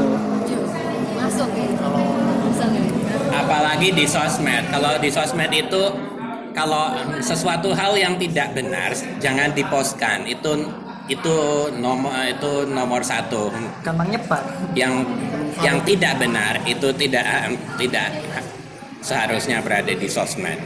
Masuk 1.14 1.50
ya? 1.54 1.70
Masuk 1.78 2.70
ya? 2.74 2.90
Apalagi 3.38 3.94
di 3.94 4.02
sosmed. 4.10 4.66
Kalau 4.74 4.98
di 4.98 5.10
sosmed 5.14 5.54
itu 5.54 5.94
kalau 6.58 6.90
sesuatu 7.22 7.70
hal 7.70 7.94
yang 7.94 8.18
tidak 8.18 8.50
benar 8.50 8.90
jangan 9.22 9.54
dipostkan 9.54 10.26
itu 10.26 10.66
itu 11.06 11.36
nomor 11.78 12.12
itu 12.26 12.66
nomor 12.66 13.00
satu. 13.02 13.50
Gampang 13.82 14.10
nyebar. 14.10 14.42
Yang 14.74 14.94
yang 15.62 15.78
tidak 15.86 16.18
benar 16.18 16.58
itu 16.66 16.88
tidak 16.94 17.24
tidak 17.78 18.08
seharusnya 19.00 19.62
berada 19.62 19.94
di 19.94 20.08
sosmed. 20.10 20.58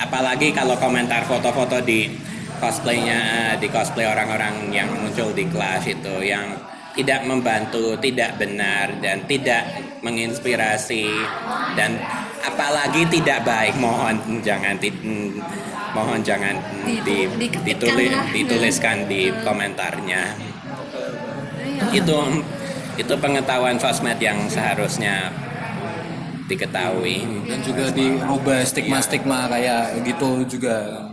Apalagi 0.00 0.50
kalau 0.56 0.76
komentar 0.80 1.28
foto-foto 1.28 1.84
di 1.84 2.08
cosplaynya 2.56 3.54
di 3.58 3.68
cosplay 3.68 4.08
orang-orang 4.08 4.72
yang 4.72 4.88
muncul 4.88 5.34
di 5.34 5.44
kelas 5.50 5.82
itu 5.90 6.22
yang 6.22 6.56
tidak 6.92 7.24
membantu 7.24 7.96
tidak 7.98 8.36
benar 8.36 8.92
dan 9.00 9.24
tidak 9.24 9.64
menginspirasi 10.04 11.08
dan 11.74 11.96
apalagi 12.44 13.08
tidak 13.08 13.42
baik 13.42 13.74
mohon 13.80 14.20
jangan 14.44 14.76
mohon 15.92 16.20
jangan 16.24 16.56
hmm, 16.56 17.04
Di- 17.04 17.28
di, 17.36 17.46
ditulis, 17.64 18.10
lah. 18.12 18.26
dituliskan 18.32 19.06
di 19.06 19.28
komentarnya. 19.44 20.36
Itu 21.92 22.16
itu 22.96 23.14
pengetahuan 23.16 23.76
sosmed 23.80 24.20
yang 24.20 24.48
seharusnya 24.48 25.32
diketahui. 26.48 27.48
Dan 27.48 27.58
juga 27.64 27.88
dirubah 27.92 28.60
stigma-stigma 28.64 29.48
kayak 29.48 30.04
gitu 30.04 30.44
juga. 30.48 31.08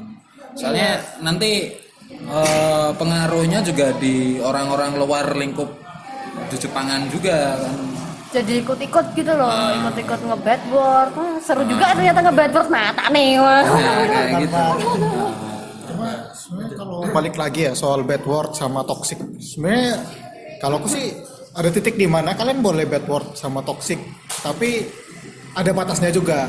Soalnya 0.55 0.99
nanti 1.23 1.71
eh, 2.11 2.89
pengaruhnya 2.95 3.63
juga 3.63 3.95
di 3.95 4.39
orang-orang 4.39 4.91
luar 4.99 5.35
lingkup 5.35 5.69
di 6.49 6.57
Jepangan 6.57 7.05
juga 7.13 7.55
kan 7.61 7.98
jadi 8.29 8.53
ikut-ikut 8.61 9.05
gitu 9.17 9.33
loh 9.33 9.73
ikut-ikut 9.73 10.19
nge-bad 10.21 10.61
word 10.69 11.11
Wah, 11.17 11.35
seru 11.41 11.65
juga 11.65 11.97
ternyata 11.97 12.21
nge-bad 12.21 12.51
word 12.53 12.69
mata 12.69 13.05
nih. 13.09 13.41
Wah. 13.41 13.61
nah, 13.65 14.05
kayak 14.05 14.29
gitu. 14.45 14.63
Sebenarnya 16.37 16.75
kalau 16.77 16.97
balik 17.09 17.35
lagi 17.35 17.59
ya 17.69 17.73
soal 17.73 18.05
bad 18.05 18.23
word 18.23 18.53
sama 18.53 18.85
toxic. 18.85 19.17
Sebenarnya 19.41 19.97
kalau 20.61 20.77
aku 20.77 20.87
sih 20.89 21.17
ada 21.57 21.69
titik 21.73 21.97
di 21.97 22.05
mana 22.05 22.37
kalian 22.37 22.61
boleh 22.61 22.85
bad 22.85 23.05
word 23.09 23.33
sama 23.33 23.65
toxic 23.65 23.97
tapi 24.45 24.85
ada 25.57 25.73
batasnya 25.73 26.13
juga. 26.13 26.45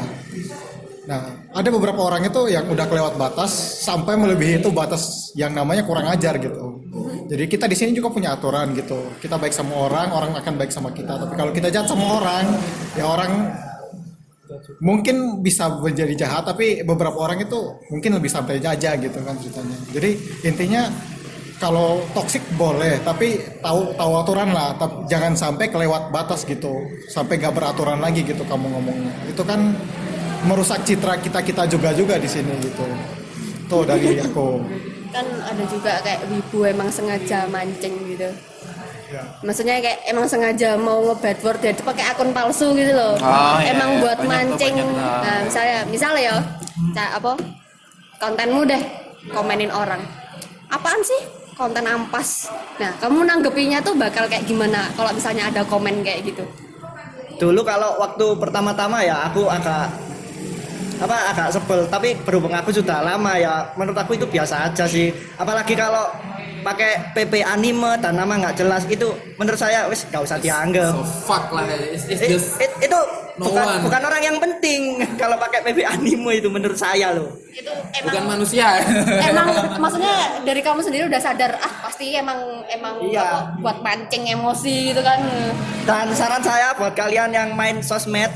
Nah 1.08 1.48
ada 1.56 1.68
beberapa 1.72 2.00
orang 2.04 2.28
itu 2.28 2.52
yang 2.52 2.68
udah 2.68 2.86
kelewat 2.86 3.14
batas 3.16 3.50
sampai 3.80 4.20
melebihi 4.20 4.60
itu 4.60 4.68
batas 4.68 5.32
yang 5.32 5.56
namanya 5.56 5.82
kurang 5.88 6.06
ajar 6.12 6.36
gitu 6.36 6.69
jadi 7.30 7.46
kita 7.46 7.70
di 7.70 7.78
sini 7.78 7.94
juga 7.94 8.10
punya 8.10 8.34
aturan 8.34 8.74
gitu. 8.74 9.14
Kita 9.22 9.38
baik 9.38 9.54
sama 9.54 9.86
orang 9.86 10.10
orang 10.10 10.32
akan 10.34 10.54
baik 10.58 10.74
sama 10.74 10.90
kita. 10.90 11.14
Tapi 11.14 11.38
kalau 11.38 11.54
kita 11.54 11.70
jahat 11.70 11.86
sama 11.86 12.18
orang 12.18 12.58
ya 12.98 13.06
orang 13.06 13.54
mungkin 14.82 15.38
bisa 15.38 15.70
menjadi 15.78 16.26
jahat 16.26 16.50
tapi 16.50 16.82
beberapa 16.82 17.14
orang 17.22 17.38
itu 17.46 17.78
mungkin 17.94 18.18
lebih 18.18 18.26
santai 18.26 18.58
aja 18.58 18.98
gitu 18.98 19.22
kan 19.22 19.38
ceritanya. 19.38 19.78
Jadi 19.94 20.10
intinya 20.42 20.90
kalau 21.62 22.02
toksik 22.18 22.42
boleh 22.58 22.98
tapi 23.06 23.38
tahu 23.62 23.94
tahu 23.94 24.12
aturan 24.18 24.50
lah. 24.50 24.74
Tapi 24.74 25.06
jangan 25.06 25.38
sampai 25.38 25.70
kelewat 25.70 26.10
batas 26.10 26.42
gitu. 26.42 26.82
Sampai 27.06 27.38
gak 27.38 27.54
beraturan 27.54 28.02
lagi 28.02 28.26
gitu 28.26 28.42
kamu 28.42 28.74
ngomongnya. 28.74 29.14
Itu 29.30 29.46
kan 29.46 29.78
merusak 30.50 30.82
citra 30.82 31.22
kita 31.22 31.46
kita 31.46 31.70
juga 31.70 31.94
juga 31.94 32.18
di 32.18 32.26
sini 32.26 32.58
gitu. 32.58 32.82
Tuh 33.70 33.86
dari 33.86 34.18
aku 34.18 34.58
kan 35.10 35.26
ada 35.42 35.62
juga 35.66 35.92
kayak 36.00 36.20
wibu 36.26 36.64
emang 36.64 36.88
sengaja 36.88 37.44
mancing 37.46 37.94
gitu 38.08 38.30
Ya. 39.10 39.26
maksudnya 39.42 39.82
kayak 39.82 40.06
emang 40.06 40.22
sengaja 40.24 40.78
mau 40.78 41.02
nge-bad 41.02 41.42
word 41.42 41.58
jadi 41.58 41.82
pakai 41.82 42.04
akun 42.06 42.30
palsu 42.30 42.70
gitu 42.72 42.94
loh 42.94 43.18
Oh, 43.18 43.58
emang 43.60 43.90
iya. 43.92 44.00
buat 44.00 44.14
Banyak 44.16 44.22
tuh, 44.22 44.30
mancing 44.30 44.74
banyak. 44.76 44.94
Nah. 44.94 45.18
nah 45.18 45.38
misalnya 45.42 45.78
misalnya 45.84 46.22
ya 46.22 46.36
ca- 46.94 47.12
apa 47.18 47.32
kontenmu 48.16 48.62
deh 48.64 48.78
komenin 49.28 49.66
orang 49.68 49.98
apaan 50.68 51.02
sih 51.02 51.26
konten 51.52 51.82
ampas 51.82 52.54
nah 52.78 52.94
kamu 52.96 53.26
nanggepinya 53.26 53.82
tuh 53.82 53.98
bakal 53.98 54.24
kayak 54.24 54.46
gimana 54.46 54.86
kalau 54.94 55.10
misalnya 55.10 55.50
ada 55.50 55.66
komen 55.66 56.00
kayak 56.00 56.22
gitu 56.24 56.46
dulu 57.36 57.66
kalau 57.66 57.98
waktu 57.98 58.38
pertama-tama 58.38 59.02
ya 59.02 59.26
aku 59.26 59.42
agak 59.44 59.90
apa 61.00 61.16
agak 61.30 61.48
sebel 61.50 61.80
tapi 61.86 62.12
berhubung 62.18 62.52
aku 62.52 62.70
sudah 62.70 63.00
lama 63.00 63.32
ya 63.34 63.72
menurut 63.74 63.96
aku 63.96 64.14
itu 64.14 64.24
biasa 64.24 64.68
aja 64.68 64.84
sih. 64.84 65.08
Apalagi 65.34 65.72
kalau 65.72 66.12
pakai 66.60 67.16
PP 67.16 67.40
anime 67.40 67.96
dan 67.98 68.14
nama 68.14 68.36
nggak 68.36 68.52
jelas 68.54 68.84
itu 68.84 69.08
menurut 69.34 69.56
saya 69.56 69.88
wis 69.88 70.04
nggak 70.04 70.20
usah 70.20 70.36
dianggap. 70.36 70.92
so 70.92 71.00
fuck 71.24 71.48
lah 71.50 71.64
it's, 71.64 72.04
it's 72.04 72.20
It- 72.20 72.30
just 72.30 72.60
it- 72.60 72.76
itu 72.82 72.98
no 73.34 73.48
bukan 73.48 73.64
one. 73.66 73.80
bukan 73.80 74.02
orang 74.04 74.20
yang 74.22 74.36
penting 74.36 74.80
kalau 75.20 75.40
pakai 75.40 75.64
PP 75.64 75.80
anime 75.80 76.36
itu 76.36 76.52
menurut 76.52 76.76
saya 76.76 77.16
loh. 77.16 77.32
Itu 77.48 77.72
bukan 78.04 78.24
manusia. 78.28 78.76
Emang 79.22 79.48
maksudnya 79.82 80.12
dari 80.44 80.60
kamu 80.60 80.84
sendiri 80.84 81.08
udah 81.08 81.16
sadar 81.18 81.56
ah 81.56 81.72
pasti 81.82 82.12
emang 82.12 82.36
emang 82.68 83.00
Iya. 83.00 83.56
buat 83.58 83.80
mancing 83.80 84.28
emosi 84.28 84.92
gitu 84.92 85.00
kan. 85.00 85.16
Dan 85.82 86.12
saran 86.12 86.44
saya 86.44 86.76
buat 86.76 86.92
kalian 86.92 87.32
yang 87.32 87.56
main 87.56 87.80
sosmed, 87.80 88.28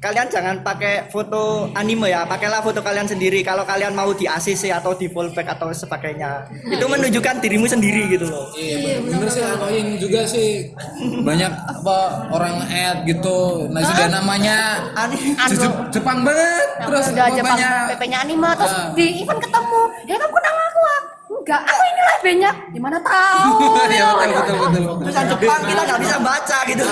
kalian 0.00 0.26
jangan 0.26 0.56
pakai 0.60 1.04
foto 1.06 1.68
anime 1.76 2.08
ya, 2.08 2.24
pakailah 2.24 2.64
foto 2.64 2.80
kalian 2.80 3.04
sendiri. 3.04 3.44
Kalau 3.44 3.62
kalian 3.62 3.92
mau 3.92 4.08
di 4.10 4.24
ACC 4.24 4.72
atau 4.72 4.96
di 4.96 5.06
fallback 5.06 5.44
atau 5.50 5.68
sebagainya, 5.70 6.48
itu 6.64 6.80
menunjukkan 6.82 7.36
dirimu 7.38 7.68
sendiri 7.68 8.08
gitu 8.08 8.24
loh. 8.24 8.48
Iya 8.50 8.96
bener, 8.96 9.20
bener 9.20 9.28
sih 9.28 9.44
annoying 9.44 10.00
juga 10.00 10.24
sih. 10.24 10.72
Banyak 11.20 11.52
apa 11.52 11.98
orang 12.28 12.64
add 12.66 13.04
gitu. 13.04 13.68
Nah 13.68 13.84
sudah 13.84 14.08
namanya 14.10 14.56
Ani- 14.96 15.36
Je- 15.46 15.60
Je- 15.60 15.78
Jepang 15.92 16.24
banget. 16.24 16.68
Terus 16.80 17.04
udah 17.12 17.26
Jepang 17.30 17.58
PP-nya 17.92 18.18
anime 18.24 18.48
terus 18.56 18.72
Ah. 18.72 18.88
di 18.96 19.20
event 19.20 19.36
ketemu. 19.38 19.80
Ya 20.06 20.16
kamu 20.16 20.32
kenal 20.32 20.54
aku 20.64 20.80
ah 20.80 21.00
enggak 21.30 21.60
aku 21.62 21.82
inilah 21.86 22.16
B-nya 22.18 22.50
gimana 22.72 22.96
tahu? 22.98 23.52
Iya 23.92 24.06
betul 24.16 24.32
betul 24.32 24.56
betul 24.56 24.80
betul. 24.80 24.96
Tulisan 25.04 25.24
Jepang 25.28 25.60
kita 25.62 25.82
nggak 25.84 26.00
bisa 26.00 26.16
baca 26.18 26.58
gitu. 26.64 26.84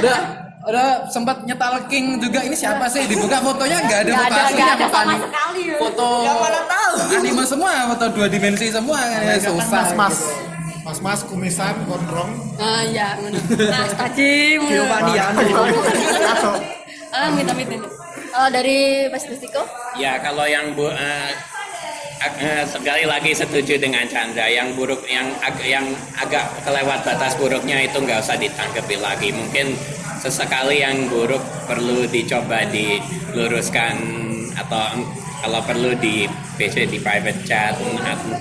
udah 0.00 0.18
udah 0.68 1.08
sempat 1.08 1.42
nyetal 1.42 1.80
King 1.88 2.20
juga. 2.20 2.44
Ini 2.44 2.52
siapa 2.52 2.84
sih? 2.86 3.08
Dibuka 3.08 3.40
fotonya? 3.40 3.80
Nggak 3.80 4.00
ada 4.04 4.12
foto 4.14 4.28
ada, 4.28 4.40
aslinya 4.44 4.66
ada 4.66 4.76
foto 4.78 4.92
sama 4.94 5.14
sekali. 5.18 5.62
foto 5.74 6.08
Ya, 6.20 6.34
tahu. 6.62 6.94
anime 7.16 7.44
semua 7.44 7.70
foto 7.88 8.04
dua 8.12 8.26
dimensi 8.28 8.66
semua. 8.68 8.98
Ya, 9.00 9.34
susah 9.38 9.68
mas 9.68 9.90
mas? 9.94 10.16
mas 10.84 10.98
mas 11.00 11.20
kumisan 11.22 11.74
gondrong. 11.84 12.32
Ah 12.56 12.80
bener. 13.20 13.40
nah 13.68 13.84
tajim 13.94 14.60
Giovanni 14.64 15.14
Anu. 15.16 15.44
ah 17.10 17.28
minta 17.32 17.52
minta 17.52 17.76
dari 18.48 19.08
Mas 19.08 19.24
Destiko? 19.24 19.64
Ya 19.96 20.16
kalau 20.20 20.44
yang 20.44 20.72
bu, 20.72 20.88
eh, 20.88 21.30
eh, 22.40 22.62
sekali 22.64 23.04
lagi 23.04 23.32
setuju 23.32 23.76
dengan 23.76 24.04
Chandra. 24.06 24.46
Yang 24.46 24.76
buruk 24.76 25.02
yang 25.04 25.28
ag- 25.40 25.60
yang 25.60 25.84
agak 26.14 26.44
kelewat 26.62 27.02
batas 27.02 27.34
buruknya 27.34 27.82
itu 27.82 27.98
nggak 27.98 28.20
usah 28.20 28.36
ditanggapi 28.36 28.96
lagi. 28.96 29.28
Mungkin 29.28 29.74
sesekali 30.18 30.82
yang 30.82 31.06
buruk 31.08 31.40
perlu 31.64 32.04
dicoba 32.06 32.66
diluruskan 32.68 33.94
atau 34.54 34.98
kalau 35.38 35.60
perlu 35.62 35.94
di 35.96 36.26
PC 36.58 36.90
di 36.90 36.98
private 36.98 37.40
chat 37.46 37.74
atau 37.78 38.34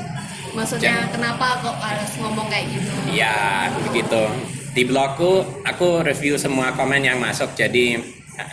maksudnya 0.58 1.06
kenapa 1.14 1.62
kok 1.62 1.78
harus 1.78 2.12
ngomong 2.18 2.50
kayak 2.50 2.66
gitu 2.74 2.90
Ya, 3.14 3.70
begitu. 3.86 4.24
Di 4.74 4.86
blogku 4.86 5.42
aku 5.62 6.02
review 6.02 6.38
semua 6.38 6.74
komen 6.74 7.02
yang 7.02 7.18
masuk 7.18 7.54
jadi 7.54 8.02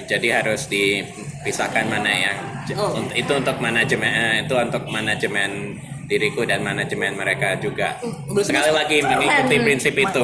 jadi 0.05 0.41
harus 0.41 0.69
dipisahkan 0.69 1.89
mana 1.89 2.13
yang 2.13 2.39
Oh. 2.73 2.97
itu 3.13 3.29
untuk 3.29 3.61
manajemen 3.61 4.09
eh, 4.09 4.37
itu 4.49 4.57
untuk 4.57 4.89
manajemen 4.89 5.77
diriku 6.05 6.43
dan 6.43 6.61
manajemen 6.61 7.15
mereka 7.15 7.55
juga. 7.57 7.95
berarti 8.27 8.47
Sekali 8.47 8.71
lagi 8.71 8.97
mengikuti 9.01 9.55
prinsip 9.59 9.95
itu. 9.95 10.23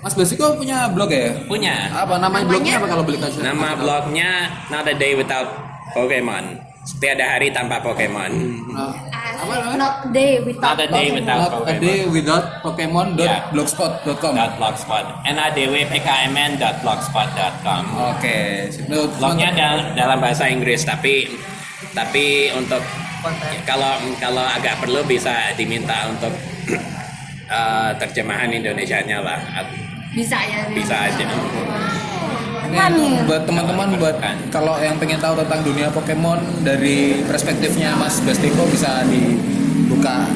Mas 0.00 0.12
Basiko 0.12 0.54
punya 0.54 0.88
blog 0.88 1.08
ya 1.08 1.32
Punya 1.44 1.88
apa 1.92 2.16
nama 2.16 2.40
blognya 2.40 2.76
apa 2.76 2.86
kalau 2.86 3.02
beli 3.02 3.16
kaca 3.16 3.38
nama 3.38 3.74
blognya 3.74 4.48
Not 4.68 4.84
a 4.84 4.94
Day 4.94 5.12
Without 5.14 5.48
Pokemon. 5.90 6.58
Tiada 6.96 7.22
hari 7.28 7.50
tanpa 7.50 7.76
Pokemon. 7.78 8.30
Nah, 8.72 8.90
apa 9.12 9.76
not 9.76 10.10
day 10.10 10.40
without 10.40 10.74
Not 10.74 10.80
a 10.80 10.86
day 10.88 11.06
without 11.12 11.38
Not 11.38 11.46
a 11.46 11.50
Pokemon. 11.54 11.78
day 11.78 11.98
without 12.04 12.44
Pokemon 12.64 13.06
Ya. 13.14 13.46
blogspot.com 13.48 14.32
Dot 14.34 14.50
blogspot. 14.56 15.04
nadwpkmn.blogspot.com. 15.22 17.82
Oke, 18.10 18.36
sip. 18.68 18.88
Loh, 18.88 19.06
Blognya 19.12 19.48
dal- 19.52 19.92
dalam 19.94 20.18
bahasa 20.18 20.46
Inggris 20.46 20.82
tapi 20.82 21.28
tapi 21.92 22.48
untuk 22.52 22.80
kalau 23.68 23.92
kalau 24.16 24.44
agak 24.44 24.80
perlu 24.80 25.04
bisa 25.04 25.52
diminta 25.54 26.08
untuk 26.08 26.32
eh, 27.58 27.90
terjemahan 28.00 28.50
Indonesianya 28.50 29.20
lah. 29.20 29.40
Bisa 30.10 30.38
ya 30.42 30.66
bisa 30.74 30.96
aja. 31.06 31.24
Kan 32.70 32.94
Nih, 32.94 33.26
buat 33.26 33.42
teman-teman 33.50 33.98
buat 33.98 34.16
kalau 34.54 34.78
yang 34.78 34.94
pengen 35.02 35.18
tahu 35.18 35.34
tentang 35.42 35.60
dunia 35.66 35.90
Pokemon 35.90 36.62
dari 36.62 37.18
perspektifnya 37.26 37.98
Mas 37.98 38.22
Bastiko 38.22 38.62
bisa 38.70 39.02
dibuka 39.10 40.30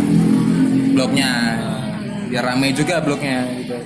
blognya. 0.94 1.32
Biar 2.30 2.42
rame 2.42 2.74
juga 2.74 2.98
blognya 2.98 3.46
gitu. 3.62 3.78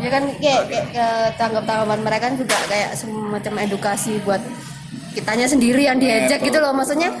ya 0.00 0.08
kan 0.08 0.24
kayak, 0.40 0.64
kayak, 0.68 0.86
kayak 0.96 1.36
tanggap-tanggapan 1.36 2.00
mereka 2.00 2.32
kan 2.32 2.34
juga 2.40 2.56
kayak 2.72 2.96
semacam 2.96 3.54
edukasi 3.68 4.16
buat 4.24 4.40
kitanya 5.12 5.44
sendiri 5.44 5.84
yang 5.84 6.00
diejek 6.00 6.40
gitu 6.40 6.56
loh. 6.60 6.72
Maksudnya 6.72 7.12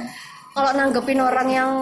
kalau 0.60 0.76
nanggepin 0.76 1.16
orang 1.24 1.48
yang 1.48 1.72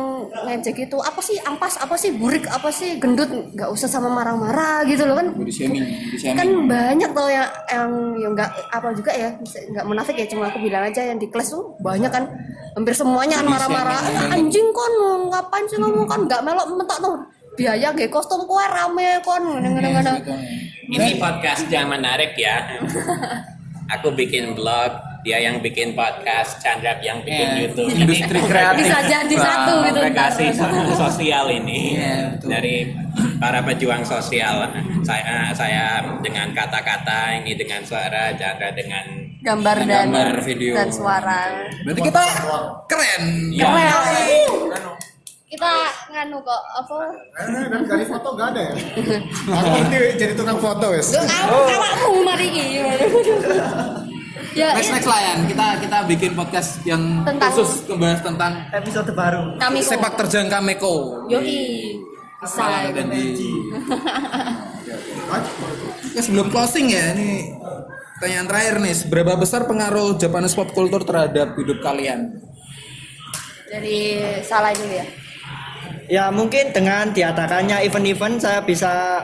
ngejek 0.47 0.87
itu 0.87 0.97
apa 1.03 1.19
sih 1.19 1.35
ampas 1.43 1.75
apa 1.83 1.99
sih 1.99 2.15
burik 2.15 2.47
apa 2.47 2.71
sih 2.71 3.03
gendut 3.03 3.27
nggak 3.27 3.67
usah 3.75 3.91
sama 3.91 4.07
marah-marah 4.07 4.87
gitu 4.87 5.03
loh 5.03 5.19
kan. 5.19 5.35
Body 5.35 5.51
shaming, 5.51 5.83
body 5.83 6.17
shaming. 6.23 6.39
kan 6.39 6.49
banyak 6.71 7.11
tuh 7.11 7.27
yang 7.27 7.49
yang 7.75 7.91
yang 8.23 8.33
nggak 8.39 8.51
apa 8.71 8.89
juga 8.95 9.11
ya 9.19 9.35
nggak 9.43 9.85
munafik 9.91 10.15
ya 10.15 10.31
cuma 10.31 10.47
aku 10.47 10.63
bilang 10.63 10.87
aja 10.87 11.03
yang 11.03 11.19
di 11.19 11.27
kelas 11.27 11.51
tuh 11.51 11.75
banyak 11.83 12.07
kan. 12.07 12.31
Hampir 12.79 12.95
semuanya 12.95 13.43
kan 13.43 13.51
marah-marah. 13.51 13.99
"Ah, 13.99 14.39
anjing 14.39 14.71
kon 14.71 14.95
ngapain 15.35 15.67
sih 15.67 15.83
ngomong 15.83 16.07
kan? 16.07 16.23
Nggak 16.31 16.41
melok 16.47 16.67
mentok 16.79 16.99
tuh. 17.03 17.17
Biaya 17.59 17.91
gak 17.91 18.15
kostum 18.15 18.47
kue 18.47 18.63
rame 18.63 19.19
kon 19.27 19.43
ngono-ngono 19.43 20.15
ini 20.89 21.21
podcast 21.21 21.69
yang 21.69 21.93
menarik 21.93 22.33
ya. 22.39 22.81
Aku 23.99 24.13
bikin 24.15 24.57
blog 24.57 24.93
dia 25.29 25.45
yang 25.45 25.61
bikin 25.61 25.93
podcast 25.93 26.57
Chandra 26.57 26.97
yang 27.05 27.21
bikin 27.21 27.37
Ya, 27.45 27.61
YouTube. 27.61 27.93
Industri 27.93 28.41
kreatif. 28.49 28.81
bisa 28.81 28.99
jadi 29.05 29.35
satu 29.37 29.85
gitu 29.85 29.99
aplikasi 30.01 30.45
so- 30.57 30.97
sosial 30.97 31.53
ini. 31.53 32.01
Iya, 32.01 32.17
betul. 32.33 32.49
dari 32.49 32.75
para 33.37 33.61
pejuang 33.61 34.01
sosial. 34.03 34.73
Saya 35.05 35.53
saya 35.53 36.01
dengan 36.25 36.49
kata-kata 36.51 37.45
ini 37.45 37.53
dengan 37.55 37.85
suara 37.85 38.33
Chandra 38.33 38.73
dengan 38.73 39.05
gambar 39.45 39.77
dan 39.85 40.09
Gambar, 40.09 40.41
video. 40.41 40.73
dan 40.73 40.89
suara. 40.89 41.69
Berarti 41.85 42.01
kita 42.01 42.23
keren. 42.89 43.25
ya, 43.53 43.69
kita 45.49 45.73
nganu 46.09 46.41
kok 46.41 46.63
apa? 46.75 46.97
Dan 47.69 47.81
dari 47.85 48.05
foto 48.05 48.29
gak 48.33 48.49
ada 48.53 48.63
ya? 48.63 48.75
Aku 49.57 49.75
ini 49.83 49.97
jadi 50.17 50.33
tukang 50.33 50.57
foto 50.57 50.89
wes. 50.89 51.13
Lu 51.13 51.21
kamu 51.21 51.57
kamu 51.69 52.21
mari 52.23 52.47
iki 52.49 52.65
ya 54.59 54.75
Next 54.75 54.91
ini 54.91 54.95
next 54.99 55.07
lah 55.07 55.21
kita 55.47 55.67
kita 55.79 55.99
bikin 56.05 56.31
podcast 56.35 56.71
yang 56.83 57.23
Tentang- 57.23 57.55
khusus 57.55 57.87
membahas 57.87 58.21
tentang 58.21 58.53
Episode 58.73 59.11
baru. 59.13 59.43
kami 59.57 59.79
kok 59.79 59.89
sepak 59.89 60.13
terjang 60.17 60.47
Kameko. 60.49 60.95
yoi. 61.29 61.95
Bisa 62.39 62.67
dan 62.93 63.07
di 63.11 63.27
Ya, 66.09 66.21
sebelum 66.21 66.49
closing 66.49 66.89
ya 66.89 67.13
ini 67.13 67.55
pertanyaan 68.17 68.47
terakhir 68.47 68.75
nih. 68.81 68.95
Seberapa 68.97 69.37
besar 69.37 69.63
pengaruh 69.65 70.17
Japanese 70.17 70.55
pop 70.55 70.73
culture 70.73 71.05
terhadap 71.05 71.55
hidup 71.55 71.79
kalian? 71.79 72.41
Dari 73.69 73.99
salah 74.41 74.73
dulu 74.73 74.91
ya. 74.91 75.07
Ya 76.09 76.25
mungkin 76.33 76.73
dengan 76.73 77.13
diadakannya 77.13 77.85
event-event 77.85 78.41
saya 78.41 78.65
bisa 78.65 79.23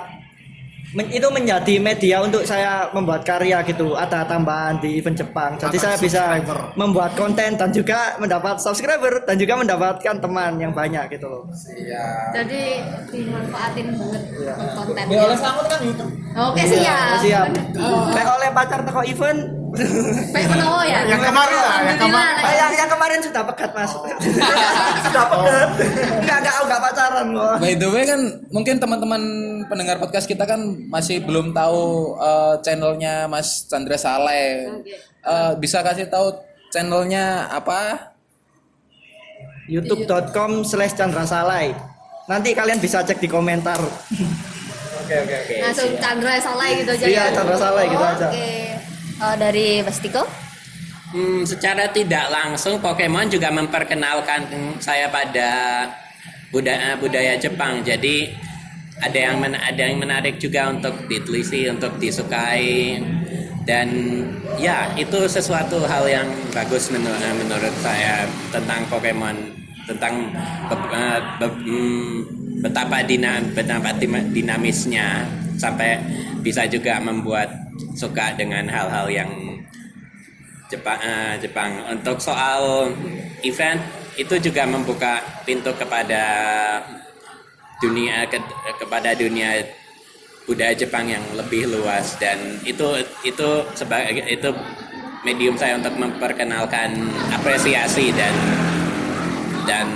men- 0.95 1.11
itu 1.11 1.29
menjadi 1.29 1.75
media 1.77 2.17
untuk 2.19 2.43
saya 2.43 2.89
membuat 2.91 3.23
karya 3.23 3.61
gitu. 3.63 3.95
Ada 3.95 4.25
tambahan 4.25 4.79
di 4.79 4.99
event 4.99 5.15
Jepang. 5.15 5.55
Jadi 5.57 5.77
saya 5.77 5.97
bisa 5.97 6.39
membuat 6.75 7.15
konten 7.15 7.55
dan 7.55 7.71
juga 7.71 8.15
mendapat 8.17 8.59
subscriber 8.59 9.23
dan 9.23 9.35
juga 9.35 9.55
mendapatkan 9.55 10.15
teman 10.17 10.57
yang 10.57 10.71
banyak 10.71 11.11
gitu 11.11 11.27
loh. 11.27 11.43
jadi 12.33 12.63
dimanfaatin 13.09 13.87
banget 13.93 14.23
konten 14.75 15.05
ya 15.07 15.21
oleh 15.23 15.37
selamat 15.37 15.65
kan 15.67 15.81
YouTube 15.81 16.13
oke 16.33 16.63
siap 16.63 17.17
Siap. 17.21 17.47
Kayak 18.11 18.31
oleh 18.33 18.49
pacar 18.51 18.79
toko 18.83 19.03
event. 19.03 19.41
baik 20.31 20.47
menawa 20.47 20.87
ya 20.87 21.03
Yang 21.03 21.23
kemarin 21.25 21.59
lah, 21.59 21.77
yang 21.83 21.99
kemarin. 21.99 22.43
Yang, 22.47 22.73
yang 22.79 22.91
kemarin 22.91 23.19
sudah 23.21 23.43
pekat 23.43 23.71
mas. 23.75 23.91
sudah 25.07 25.25
pekat. 25.27 25.69
Enggak 26.23 26.37
enggak 26.41 26.55
enggak 26.57 26.81
pacaran 26.81 27.27
loh. 27.31 27.55
by 27.59 27.73
the 27.75 27.89
way 27.89 28.03
kan 28.05 28.21
mungkin 28.51 28.75
teman-teman 28.79 29.23
pendengar 29.67 29.97
podcast 29.99 30.25
kita 30.25 30.45
kan 30.45 30.61
masih 30.87 31.21
belum 31.21 31.53
tahu 31.53 31.83
eh, 32.19 32.55
channelnya 32.61 33.27
Mas 33.27 33.67
Chandra 33.67 33.97
Saleh. 33.97 34.71
Eh, 35.25 35.53
bisa 35.57 35.81
kasih 35.81 36.07
tahu 36.09 36.37
channelnya 36.69 37.49
apa? 37.49 38.11
youtube.com 39.65 40.61
slash 40.61 40.93
Chandra 40.93 41.25
Salai 41.25 41.73
nanti 42.29 42.53
kalian 42.53 42.81
bisa 42.81 43.01
cek 43.01 43.21
di 43.21 43.29
komentar. 43.29 43.81
Oke 45.01 45.15
oke 45.21 45.35
oke. 45.45 45.55
Langsung 45.61 45.91
Chandra 46.01 46.37
salah 46.41 46.69
gitu 46.73 46.91
aja 46.97 47.05
Iya, 47.05 47.25
ya? 47.29 47.33
Chandra 47.33 47.57
Saleh 47.57 47.85
gitu 47.89 48.05
aja. 48.05 48.29
oke. 48.29 48.49
Eh, 49.21 49.35
dari 49.37 49.67
Mas 49.85 49.99
Tiko? 50.01 50.25
Hmm, 51.15 51.47
secara 51.47 51.87
tidak 51.95 52.27
langsung 52.27 52.83
Pokemon 52.83 53.31
juga 53.31 53.47
memperkenalkan 53.55 54.51
saya 54.83 55.07
pada 55.07 55.51
budaya 56.51 56.99
budaya 56.99 57.39
Jepang. 57.39 57.85
Jadi 57.87 58.35
ada 59.03 59.19
yang 59.19 59.43
men- 59.43 59.59
ada 59.59 59.83
yang 59.83 59.99
menarik 59.99 60.39
juga 60.39 60.71
untuk 60.71 60.95
diteliti, 61.11 61.67
untuk 61.67 61.99
disukai. 61.99 63.01
Dan 63.65 63.89
ya 64.61 64.93
itu 64.93 65.25
sesuatu 65.25 65.81
hal 65.89 66.05
yang 66.05 66.29
bagus 66.53 66.93
menurut 66.93 67.17
menurut 67.41 67.75
saya 67.81 68.29
tentang 68.53 68.85
Pokemon 68.93 69.37
tentang 69.89 70.29
be- 70.69 70.91
eh, 70.93 71.21
be- 71.41 71.61
hmm, 71.65 72.15
betapa 72.61 73.01
dina, 73.05 73.41
betapa 73.57 73.97
dinamisnya. 74.33 75.25
Sampai 75.57 75.97
bisa 76.45 76.69
juga 76.69 77.01
membuat 77.01 77.49
suka 77.97 78.37
dengan 78.37 78.69
hal-hal 78.69 79.09
yang 79.09 79.31
Jepang 80.69 81.01
eh, 81.01 81.35
Jepang. 81.41 81.71
Untuk 81.89 82.21
soal 82.21 82.93
event 83.41 83.81
itu 84.21 84.35
juga 84.39 84.69
membuka 84.69 85.25
pintu 85.43 85.73
kepada 85.75 86.23
dunia 87.83 88.27
ke- 88.31 88.43
kepada 88.79 89.15
dunia 89.15 89.63
budaya 90.45 90.77
Jepang 90.77 91.09
yang 91.09 91.25
lebih 91.35 91.67
luas 91.73 92.21
dan 92.21 92.37
itu 92.63 92.85
itu 93.25 93.49
sebagai 93.73 94.21
itu 94.29 94.49
medium 95.25 95.57
saya 95.57 95.81
untuk 95.81 95.97
memperkenalkan 95.97 96.93
apresiasi 97.33 98.13
dan 98.13 98.35
dan 99.65 99.87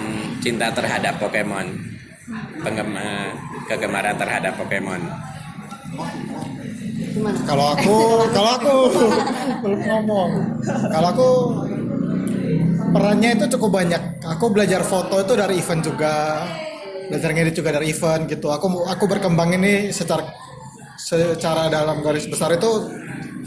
cinta 0.41 0.73
terhadap 0.73 1.21
Pokemon 1.21 1.69
penggema 2.65 3.37
kegemaran 3.69 4.17
terhadap 4.17 4.57
Pokemon 4.57 5.05
Gimana? 7.19 7.39
Kalau 7.49 7.67
aku, 7.75 7.97
kalau 8.31 8.51
aku 8.61 8.75
belum 9.65 9.81
ngomong. 9.81 10.31
Kalau 10.93 11.09
aku 11.11 11.29
perannya 12.95 13.31
itu 13.35 13.45
cukup 13.59 13.83
banyak. 13.83 14.03
Aku 14.39 14.53
belajar 14.53 14.85
foto 14.85 15.19
itu 15.19 15.33
dari 15.35 15.59
event 15.59 15.83
juga, 15.83 16.45
belajar 17.09 17.31
ngedit 17.33 17.55
juga 17.57 17.71
dari 17.75 17.91
event 17.91 18.29
gitu. 18.29 18.53
Aku 18.53 18.85
aku 18.85 19.05
berkembang 19.09 19.57
ini 19.57 19.91
secara 19.91 20.29
secara 20.99 21.73
dalam 21.73 22.05
garis 22.05 22.29
besar 22.29 22.53
itu 22.53 22.93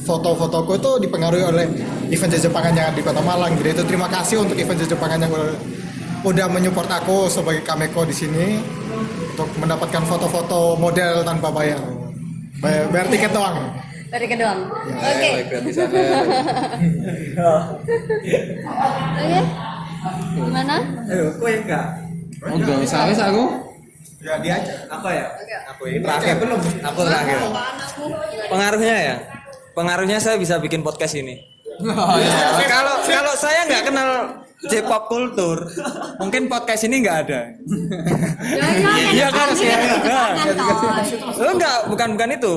foto-fotoku 0.01 0.81
itu 0.81 0.91
dipengaruhi 1.05 1.45
oleh 1.45 1.65
event 2.09 2.33
Jepangan 2.33 2.73
yang 2.73 2.93
di 2.97 3.05
Kota 3.05 3.21
Malang. 3.21 3.53
Jadi 3.61 3.69
itu 3.77 3.83
terima 3.85 4.09
kasih 4.09 4.41
untuk 4.41 4.57
event 4.57 4.81
Jepangan 4.81 5.21
yang 5.21 5.31
udah, 5.31 5.53
udah 6.25 6.47
menyupport 6.49 6.89
aku 6.89 7.29
sebagai 7.29 7.61
kameko 7.61 8.01
di 8.09 8.15
sini 8.17 8.47
untuk 9.31 9.47
mendapatkan 9.61 10.03
foto-foto 10.09 10.75
model 10.75 11.21
tanpa 11.21 11.53
bayar. 11.53 11.79
Bayar, 12.61 12.85
bayar 12.93 13.07
tiket 13.09 13.31
doang. 13.33 13.57
Dari 14.11 14.27
kedua. 14.27 14.53
Oke. 14.91 15.23
Eh, 15.23 15.47
gratisannya. 15.47 16.03
Oke. 19.15 19.39
Gimana? 20.35 20.75
Ayo, 21.07 21.31
ya 21.39 21.57
enggak? 21.63 21.85
Oh, 22.41 22.57
enggak 22.57 22.77
usah 22.81 23.05
wis 23.05 23.21
aku. 23.21 23.43
Ya 24.21 24.37
dia 24.41 24.53
aja. 24.57 24.73
Apa 24.89 25.09
ya? 25.13 25.25
Aku 25.73 25.81
ini 25.89 26.01
terakhir 26.01 26.35
belum. 26.41 26.59
Aku 26.61 26.99
terakhir. 27.05 27.37
Pengaruhnya 28.49 28.97
ya. 28.97 29.15
Pengaruhnya 29.77 30.17
saya 30.17 30.37
bisa 30.41 30.57
bikin 30.57 30.81
podcast 30.81 31.13
ini. 31.17 31.37
Oh, 31.81 32.17
iya. 32.17 32.61
Kalau 32.73 33.01
kalau 33.01 33.33
saya 33.37 33.65
nggak 33.65 33.83
kenal 33.89 34.09
J-pop 34.61 35.09
kultur, 35.09 35.65
mungkin 36.21 36.45
podcast 36.45 36.85
ini 36.85 37.01
nggak 37.01 37.17
ada. 37.25 37.41
Iya 39.17 39.27
kan? 39.33 39.49
Lo 41.41 41.51
nggak 41.57 41.77
bukan 41.89 42.09
bukan 42.13 42.29
itu. 42.37 42.55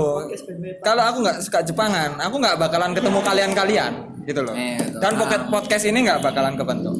Kalau 0.84 1.02
aku 1.08 1.18
nggak 1.24 1.38
suka 1.40 1.64
Jepangan, 1.64 2.20
aku 2.20 2.36
nggak 2.40 2.60
bakalan 2.60 2.92
ketemu 2.92 3.18
kalian-kalian 3.24 3.92
gitu 4.28 4.40
loh. 4.44 4.52
Itu. 4.52 5.00
Dan 5.00 5.12
pocket 5.16 5.42
podcast 5.48 5.84
ini 5.88 6.04
nggak 6.04 6.20
bakalan 6.20 6.54
kebentuk. 6.60 6.96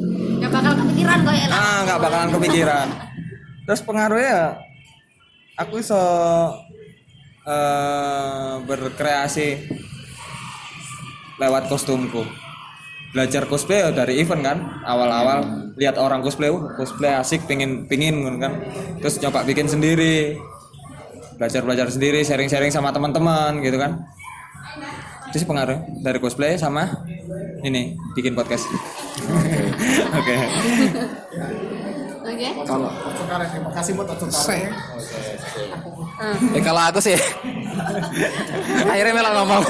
Kepikiran 1.04 1.20
kok 1.20 1.34
ya. 1.36 1.46
Ah, 1.52 1.76
nggak 1.84 1.98
bakalan 2.00 2.30
kepikiran. 2.32 2.88
Terus 3.68 3.80
pengaruhnya 3.84 4.28
ya, 4.32 4.42
aku 5.60 5.84
so 5.84 6.00
eh, 7.44 8.54
berkreasi 8.64 9.48
lewat 11.36 11.68
kostumku. 11.68 12.24
Belajar 13.12 13.46
cosplay 13.46 13.84
ya 13.84 13.92
dari 13.94 14.18
event 14.18 14.42
kan, 14.42 14.58
awal-awal 14.82 15.70
lihat 15.78 16.00
orang 16.00 16.18
cosplay, 16.18 16.50
uh, 16.50 16.74
cosplay 16.74 17.14
asik, 17.14 17.46
pingin 17.46 17.86
pingin 17.86 18.26
kan. 18.42 18.58
Terus 18.98 19.22
coba 19.22 19.46
bikin 19.46 19.70
sendiri, 19.70 20.34
belajar 21.38 21.62
belajar 21.62 21.86
sendiri, 21.94 22.26
sharing 22.26 22.50
sharing 22.50 22.74
sama 22.74 22.90
teman-teman 22.90 23.62
gitu 23.62 23.78
kan. 23.78 24.02
Itu 25.34 25.42
sih 25.42 25.50
pengaruh 25.50 25.82
dari 25.98 26.22
cosplay 26.22 26.54
sama 26.54 26.86
ini 27.66 27.98
bikin 28.14 28.38
podcast. 28.38 28.70
Oke. 30.14 30.34
Oke. 32.22 32.48
Kalau 32.62 32.86
terima 33.50 33.70
kasih 33.74 33.98
buat 33.98 34.14
Otsukare. 34.14 34.70
Eh 36.54 36.62
kalau 36.62 36.86
aku 36.86 37.02
sih 37.02 37.18
akhirnya 38.94 39.10
malah 39.10 39.32
ngomong. 39.42 39.62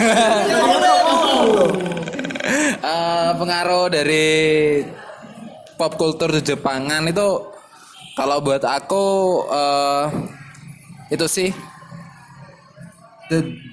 Eh, 2.85 3.31
pengaruh 3.41 3.89
dari 3.89 4.29
pop 5.81 5.97
culture 5.97 6.29
di 6.29 6.45
Jepangan 6.45 7.09
itu 7.09 7.41
kalau 8.13 8.45
buat 8.45 8.69
aku 8.69 9.05
eh, 9.49 10.05
itu 11.09 11.25
sih 11.25 11.49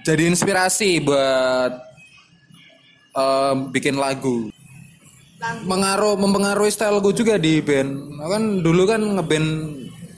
jadi 0.01 0.23
inspirasi 0.31 1.03
buat 1.03 1.73
eh, 3.17 3.53
bikin 3.73 3.97
lagu. 3.99 4.49
Mengaruh 5.65 6.21
mempengaruhi 6.21 6.69
style 6.69 7.01
gue 7.01 7.13
juga 7.17 7.35
di 7.41 7.59
band. 7.65 8.21
Kan 8.21 8.61
dulu 8.61 8.85
kan 8.85 9.01
ngeband 9.01 9.49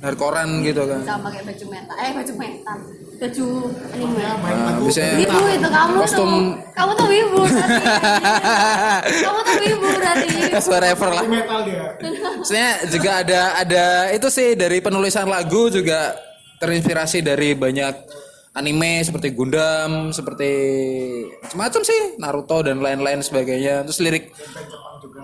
dari 0.03 0.17
koran 0.19 0.59
gitu 0.67 0.83
kan. 0.83 0.99
Sama 1.07 1.31
pakai 1.31 1.47
baju 1.47 1.65
metal. 1.71 1.95
Eh 1.95 2.11
baju 2.11 2.33
metal. 2.35 2.77
Baju 3.23 3.47
anime. 3.95 4.19
Nah, 4.19 4.75
biasanya 4.83 5.13
Wibu 5.15 5.39
itu 5.47 5.69
kamu 5.71 5.93
kostum 5.95 6.31
tuh. 6.31 6.43
Kamu 6.75 6.91
tuh 6.91 7.07
wibu 7.07 7.41
kamu 9.23 9.39
tuh 9.47 9.55
wibu 9.63 9.87
berarti. 9.95 10.27
Yes, 10.51 10.67
whatever 10.67 11.07
lah. 11.07 11.23
Metal 11.23 11.59
dia. 11.63 11.95
Maksudnya 12.35 12.69
juga 12.91 13.11
ada 13.23 13.41
ada 13.63 13.85
itu 14.11 14.27
sih 14.27 14.59
dari 14.59 14.83
penulisan 14.83 15.23
lagu 15.31 15.71
juga 15.71 16.19
terinspirasi 16.59 17.23
dari 17.23 17.55
banyak 17.55 17.95
anime 18.53 19.01
seperti 19.01 19.33
Gundam, 19.33 20.13
seperti 20.13 20.51
macam-macam 21.41 21.81
sih 21.81 22.01
Naruto 22.21 22.61
dan 22.61 22.79
lain-lain 22.79 23.25
sebagainya. 23.25 23.81
Terus 23.89 23.99
lirik 24.01 24.29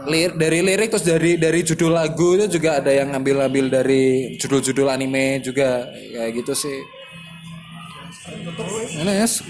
lir, 0.09 0.33
dari 0.33 0.59
lirik 0.65 0.89
terus 0.89 1.05
dari 1.05 1.37
dari 1.37 1.61
judul 1.61 1.93
lagu 1.93 2.35
itu 2.35 2.59
juga 2.59 2.81
ada 2.81 2.89
yang 2.89 3.13
ngambil-ngambil 3.13 3.81
dari 3.81 4.35
judul-judul 4.41 4.89
anime 4.89 5.45
juga 5.45 5.85
kayak 5.89 6.31
gitu 6.41 6.53
sih. 6.57 6.79
Ini 8.99 9.13
yes. 9.25 9.41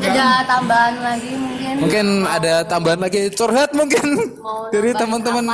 Ada 0.00 0.28
tambahan 0.48 0.94
lagi 1.04 1.32
mungkin. 1.36 1.74
Mungkin 1.84 2.06
ada 2.24 2.54
tambahan 2.64 3.00
lagi 3.00 3.28
curhat 3.32 3.76
mungkin 3.76 4.36
Mau 4.40 4.68
dari 4.72 4.96
teman-teman. 4.96 5.44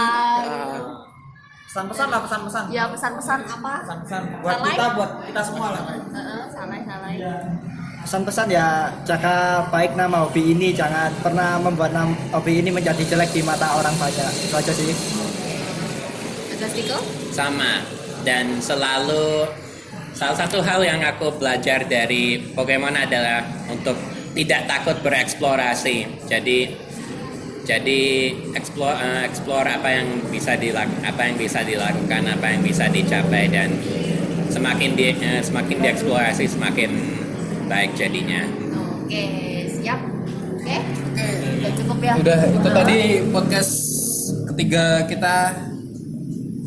Pesan-pesan 1.74 2.06
lah, 2.06 2.22
pesan-pesan. 2.22 2.64
Ya 2.70 2.86
pesan-pesan 2.86 3.38
apa? 3.50 3.82
Pesan-pesan 3.82 4.22
buat 4.46 4.62
Salai? 4.62 4.70
kita, 4.78 4.86
buat 4.94 5.10
kita 5.26 5.42
semua 5.42 5.66
lah. 5.74 5.82
Heeh, 5.90 6.42
salai-salai. 6.54 7.14
Pesan-pesan 8.06 8.46
ya 8.46 8.94
jaga 9.02 9.66
baik 9.74 9.98
nama 9.98 10.22
hobi 10.22 10.54
ini, 10.54 10.70
jangan 10.70 11.10
pernah 11.18 11.58
membuat 11.58 11.90
nam- 11.90 12.14
hobi 12.30 12.62
ini 12.62 12.70
menjadi 12.70 13.02
jelek 13.02 13.34
di 13.34 13.42
mata 13.42 13.74
orang 13.74 13.90
banyak. 13.98 14.30
Itu 14.46 14.54
aja 14.54 14.70
sih. 14.70 14.94
Sama 17.34 17.82
dan 18.22 18.62
selalu 18.62 19.50
salah 20.14 20.38
satu 20.38 20.62
hal 20.62 20.78
yang 20.86 21.02
aku 21.02 21.42
belajar 21.42 21.82
dari 21.90 22.54
Pokemon 22.54 22.94
adalah 22.94 23.42
untuk 23.66 23.98
tidak 24.38 24.70
takut 24.70 24.94
bereksplorasi 25.02 26.22
jadi 26.30 26.70
jadi 27.64 28.02
explore 28.52 28.96
eh, 29.00 29.22
explore 29.24 29.64
apa 29.64 29.88
yang 29.88 30.06
bisa 30.28 30.52
dilakukan 30.54 31.00
apa 31.00 31.22
yang 31.24 31.36
bisa 31.40 31.60
dilakukan 31.64 32.22
apa 32.28 32.46
yang 32.52 32.60
bisa 32.60 32.84
dicapai 32.92 33.48
dan 33.48 33.72
semakin 34.52 34.92
di 34.92 35.16
eh, 35.16 35.40
semakin 35.40 35.76
dieksplorasi 35.80 36.44
semakin 36.44 36.90
baik 37.66 37.96
jadinya 37.96 38.44
Oke, 39.04 39.24
siap. 39.68 40.00
Oke. 40.56 40.76
Udah 41.60 41.72
cukup 41.76 41.98
ya. 42.00 42.12
Udah 42.16 42.40
itu 42.48 42.68
tadi 42.72 42.98
podcast 43.28 43.72
ketiga 44.48 45.04
kita 45.04 45.36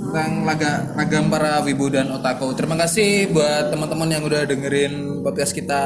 tentang 0.07 0.47
laga 0.47 0.87
ragam 0.95 1.27
para 1.27 1.59
wibu 1.67 1.91
dan 1.91 2.07
otaku. 2.15 2.55
Terima 2.55 2.79
kasih 2.79 3.27
buat 3.35 3.75
teman-teman 3.75 4.07
yang 4.07 4.23
udah 4.23 4.47
dengerin 4.47 5.19
podcast 5.19 5.51
kita 5.51 5.83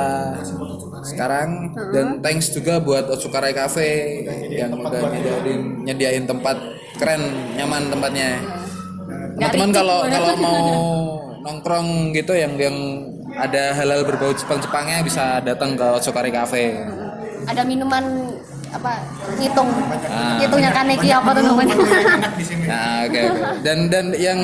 sekarang 1.02 1.74
dan 1.90 2.22
thanks 2.22 2.54
juga 2.54 2.78
buat 2.78 3.10
Otsukarai 3.10 3.58
Cafe 3.58 4.22
yang 4.54 4.78
udah 4.78 5.10
nyediain 5.10 5.62
nyediain 5.82 6.26
tempat 6.30 6.54
keren, 7.02 7.22
nyaman 7.58 7.90
tempatnya. 7.90 8.30
Teman-teman 9.42 9.70
kalau 9.74 10.00
kalau 10.06 10.34
mau 10.38 10.62
nongkrong 11.42 12.14
gitu 12.14 12.38
yang 12.38 12.54
yang 12.62 12.78
ada 13.34 13.74
halal 13.74 14.06
berbau 14.06 14.30
Jepang-Jepangnya 14.38 15.02
bisa 15.02 15.42
datang 15.42 15.74
ke 15.74 15.88
Otsukarai 15.98 16.30
Cafe. 16.30 16.78
Ada 17.50 17.66
minuman 17.66 18.31
apa? 18.72 18.92
Ngitung. 19.36 19.70
Ngitungnya 20.40 20.72
kaneki 20.72 21.10
apa 21.12 21.30
tuh 21.36 21.44
namanya? 21.44 21.76
Nah, 21.76 23.06
oke 23.06 23.20
oke. 23.20 23.22
Dan 23.62 23.78
dan 23.92 24.06
yang 24.16 24.40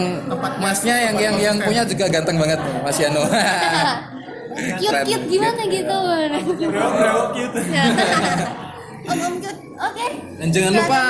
masnya 0.59 0.95
yang 1.11 1.15
yang 1.15 1.36
yang 1.39 1.57
punya 1.63 1.84
juga 1.88 2.05
ganteng 2.11 2.38
banget 2.38 2.59
Mas 2.84 2.97
Yano. 2.99 3.23
cute 4.57 5.01
cute 5.05 5.25
gimana 5.30 5.61
gitu 5.69 5.93
om 9.07 9.19
om 9.21 9.34
cute 9.38 9.59
oke 9.78 10.07
Dan 10.41 10.49
jangan 10.49 10.71
lupa 10.82 11.03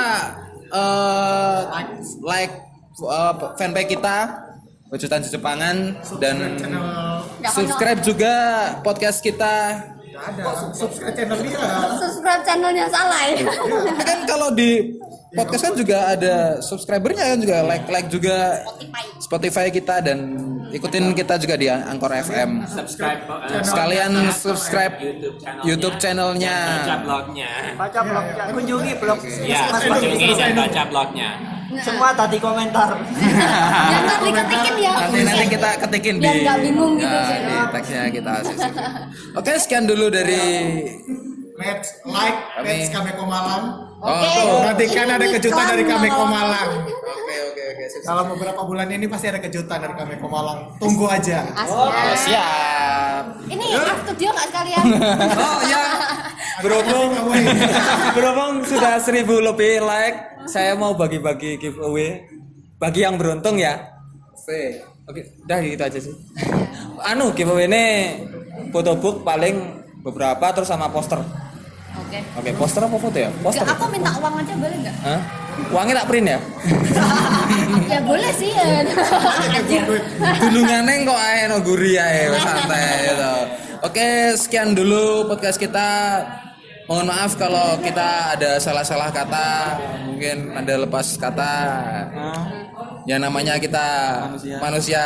eh, 0.68 1.58
like 2.24 2.54
eh, 3.00 3.32
fanpage 3.56 3.96
kita 3.96 4.48
Bacotan 4.88 5.20
Jepangan 5.20 5.76
dan 6.16 6.56
subscribe 7.52 8.00
juga 8.00 8.34
podcast 8.80 9.20
kita. 9.20 9.84
Ada. 10.18 10.42
Subscribe 10.74 11.14
channel 11.14 11.38
dia? 11.42 11.58
subscribe 11.98 12.42
channelnya 12.42 12.86
salah 12.90 13.22
ya. 13.30 13.36
Kan 14.02 14.18
kalau 14.26 14.48
di 14.52 14.98
podcast 15.34 15.62
kan 15.70 15.74
juga 15.76 15.96
ada 16.10 16.34
subscribernya 16.64 17.24
kan 17.36 17.38
juga 17.38 17.56
like 17.66 17.86
like 17.88 18.08
juga. 18.10 18.36
Spotify. 19.18 19.68
Kita 19.68 20.00
dan 20.00 20.18
ikutin 20.72 21.12
kita 21.12 21.36
juga 21.36 21.54
di 21.60 21.68
Angkor 21.68 22.08
FM. 22.12 22.64
subscribe 22.64 23.28
uh, 23.28 23.60
Sekalian 23.60 24.12
subscribe 24.32 24.94
YouTube 24.96 25.36
channelnya, 25.36 25.64
YouTube 25.68 25.96
channelnya. 26.00 26.56
baca 26.56 26.96
blognya. 27.04 27.52
Baca 27.76 28.00
blognya, 28.00 28.44
kunjungi 28.56 28.92
blog. 28.96 29.18
ya 29.44 29.60
kunjungi 29.68 30.32
dan 30.32 30.52
baca 30.56 30.82
blognya 30.88 31.57
Semua 31.76 32.16
tadi 32.16 32.40
komentar. 32.40 32.96
yang 33.92 34.04
nanti 34.08 34.30
ketikin 34.32 34.74
ya 34.80 34.92
Nanti 35.04 35.20
nanti 35.20 35.44
kita 35.52 35.70
ketikin 35.84 36.14
di 36.16 36.24
Biar 36.24 36.36
nggak 36.40 36.58
bingung 36.64 36.92
gitu 36.96 37.12
ya, 37.12 37.28
sih. 37.28 37.38
di 37.44 37.56
teksnya 37.76 38.02
kita 38.08 38.32
sisi. 38.40 38.70
Oke, 39.38 39.52
sekian 39.60 39.84
dulu 39.84 40.08
dari 40.08 40.40
match 41.60 41.86
like 42.08 42.38
page 42.64 42.88
kami 43.98 44.14
Komalang 44.14 44.14
Oh, 44.14 44.14
Oke. 44.14 44.30
tuh. 44.30 44.58
nantikan 44.64 45.06
ada 45.08 45.26
kejutan 45.28 45.64
dari 45.66 45.84
kami. 45.84 46.08
Komalang 46.08 46.70
Oke, 46.78 47.34
oke, 47.44 47.62
oke. 47.68 47.84
dalam 48.00 48.24
beberapa 48.30 48.60
bulan 48.62 48.88
ini 48.88 49.04
pasti 49.04 49.26
ada 49.26 49.38
kejutan 49.38 49.78
dari 49.80 49.92
kami 49.92 50.14
Komalang 50.16 50.78
tunggu 50.78 51.06
aja 51.06 51.42
Oh, 51.60 51.90
Asli. 51.90 52.30
siap. 52.30 53.24
ini 53.48 53.64
art 53.74 53.98
studio 54.04 54.28
nggak 54.30 54.46
sekalian 54.48 54.84
Oh 55.40 55.60
ya, 55.64 55.82
berhubung 56.60 57.10
berhubung 58.14 58.54
sudah 58.62 58.98
seribu 58.98 59.40
lebih 59.40 59.80
like, 59.80 60.16
saya 60.46 60.74
mau 60.74 60.94
bagi-bagi 60.94 61.58
giveaway 61.58 62.22
bagi 62.76 63.02
yang 63.02 63.18
beruntung 63.18 63.58
ya. 63.58 63.74
Oke, 64.32 64.78
oke, 65.04 65.20
udah 65.44 65.58
gitu 65.60 65.82
aja 65.82 65.98
sih. 65.98 66.14
Anu 67.00 67.30
giveaway 67.32 67.66
ini 67.66 67.84
fotobook 68.70 69.20
paling 69.20 69.58
beberapa 70.00 70.46
terus 70.52 70.66
sama 70.66 70.86
poster. 70.86 71.18
Oke 72.08 72.20
Oke, 72.40 72.50
poster 72.56 72.80
apa 72.80 72.96
foto 72.96 73.18
ya? 73.20 73.30
Poster. 73.44 73.62
Nggak, 73.62 73.76
aku 73.76 73.84
minta 73.92 74.10
uang 74.16 74.34
aja 74.40 74.54
boleh 74.56 74.76
nggak 74.80 74.96
Hah? 75.04 75.20
Uangnya 75.68 75.94
tak 76.00 76.06
print 76.08 76.26
ya? 76.32 76.38
ya 77.92 77.98
boleh 78.00 78.30
sih 78.38 78.50
ya 78.54 78.64
anjir 79.58 79.82
Dulungannya 80.38 81.04
kok 81.04 81.18
ae 81.18 81.40
no 81.50 81.56
guri 81.60 81.92
ae 81.98 82.30
santai 82.38 83.10
gitu. 83.10 83.34
Oke, 83.78 84.34
sekian 84.34 84.74
dulu 84.74 85.30
podcast 85.30 85.54
kita. 85.54 85.90
Mohon 86.88 87.14
maaf 87.14 87.36
kalau 87.36 87.78
kita 87.78 88.32
ada 88.34 88.56
salah-salah 88.58 89.12
kata, 89.12 89.76
mungkin 90.08 90.50
ada 90.56 90.74
lepas 90.82 91.14
kata. 91.20 91.54
Ya 93.06 93.20
namanya 93.22 93.60
kita 93.60 93.86
manusia, 94.58 95.00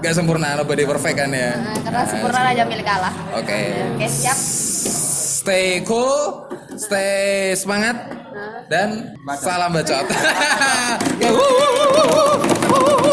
gak 0.00 0.14
sempurna, 0.16 0.56
nobody 0.56 0.82
perfect 0.88 1.14
kan 1.20 1.30
ya. 1.30 1.52
Nah, 1.58 1.78
karena 1.84 2.02
sempurna 2.08 2.40
aja 2.48 2.64
milik 2.64 2.88
Allah 2.88 3.12
Oke. 3.38 3.60
oke 3.96 4.06
siap 4.08 4.38
Stay 5.42 5.82
cool, 5.82 6.46
stay 6.78 7.50
semangat 7.58 8.14
dan 8.70 9.18
salam 9.42 9.74
bacot. 9.74 10.06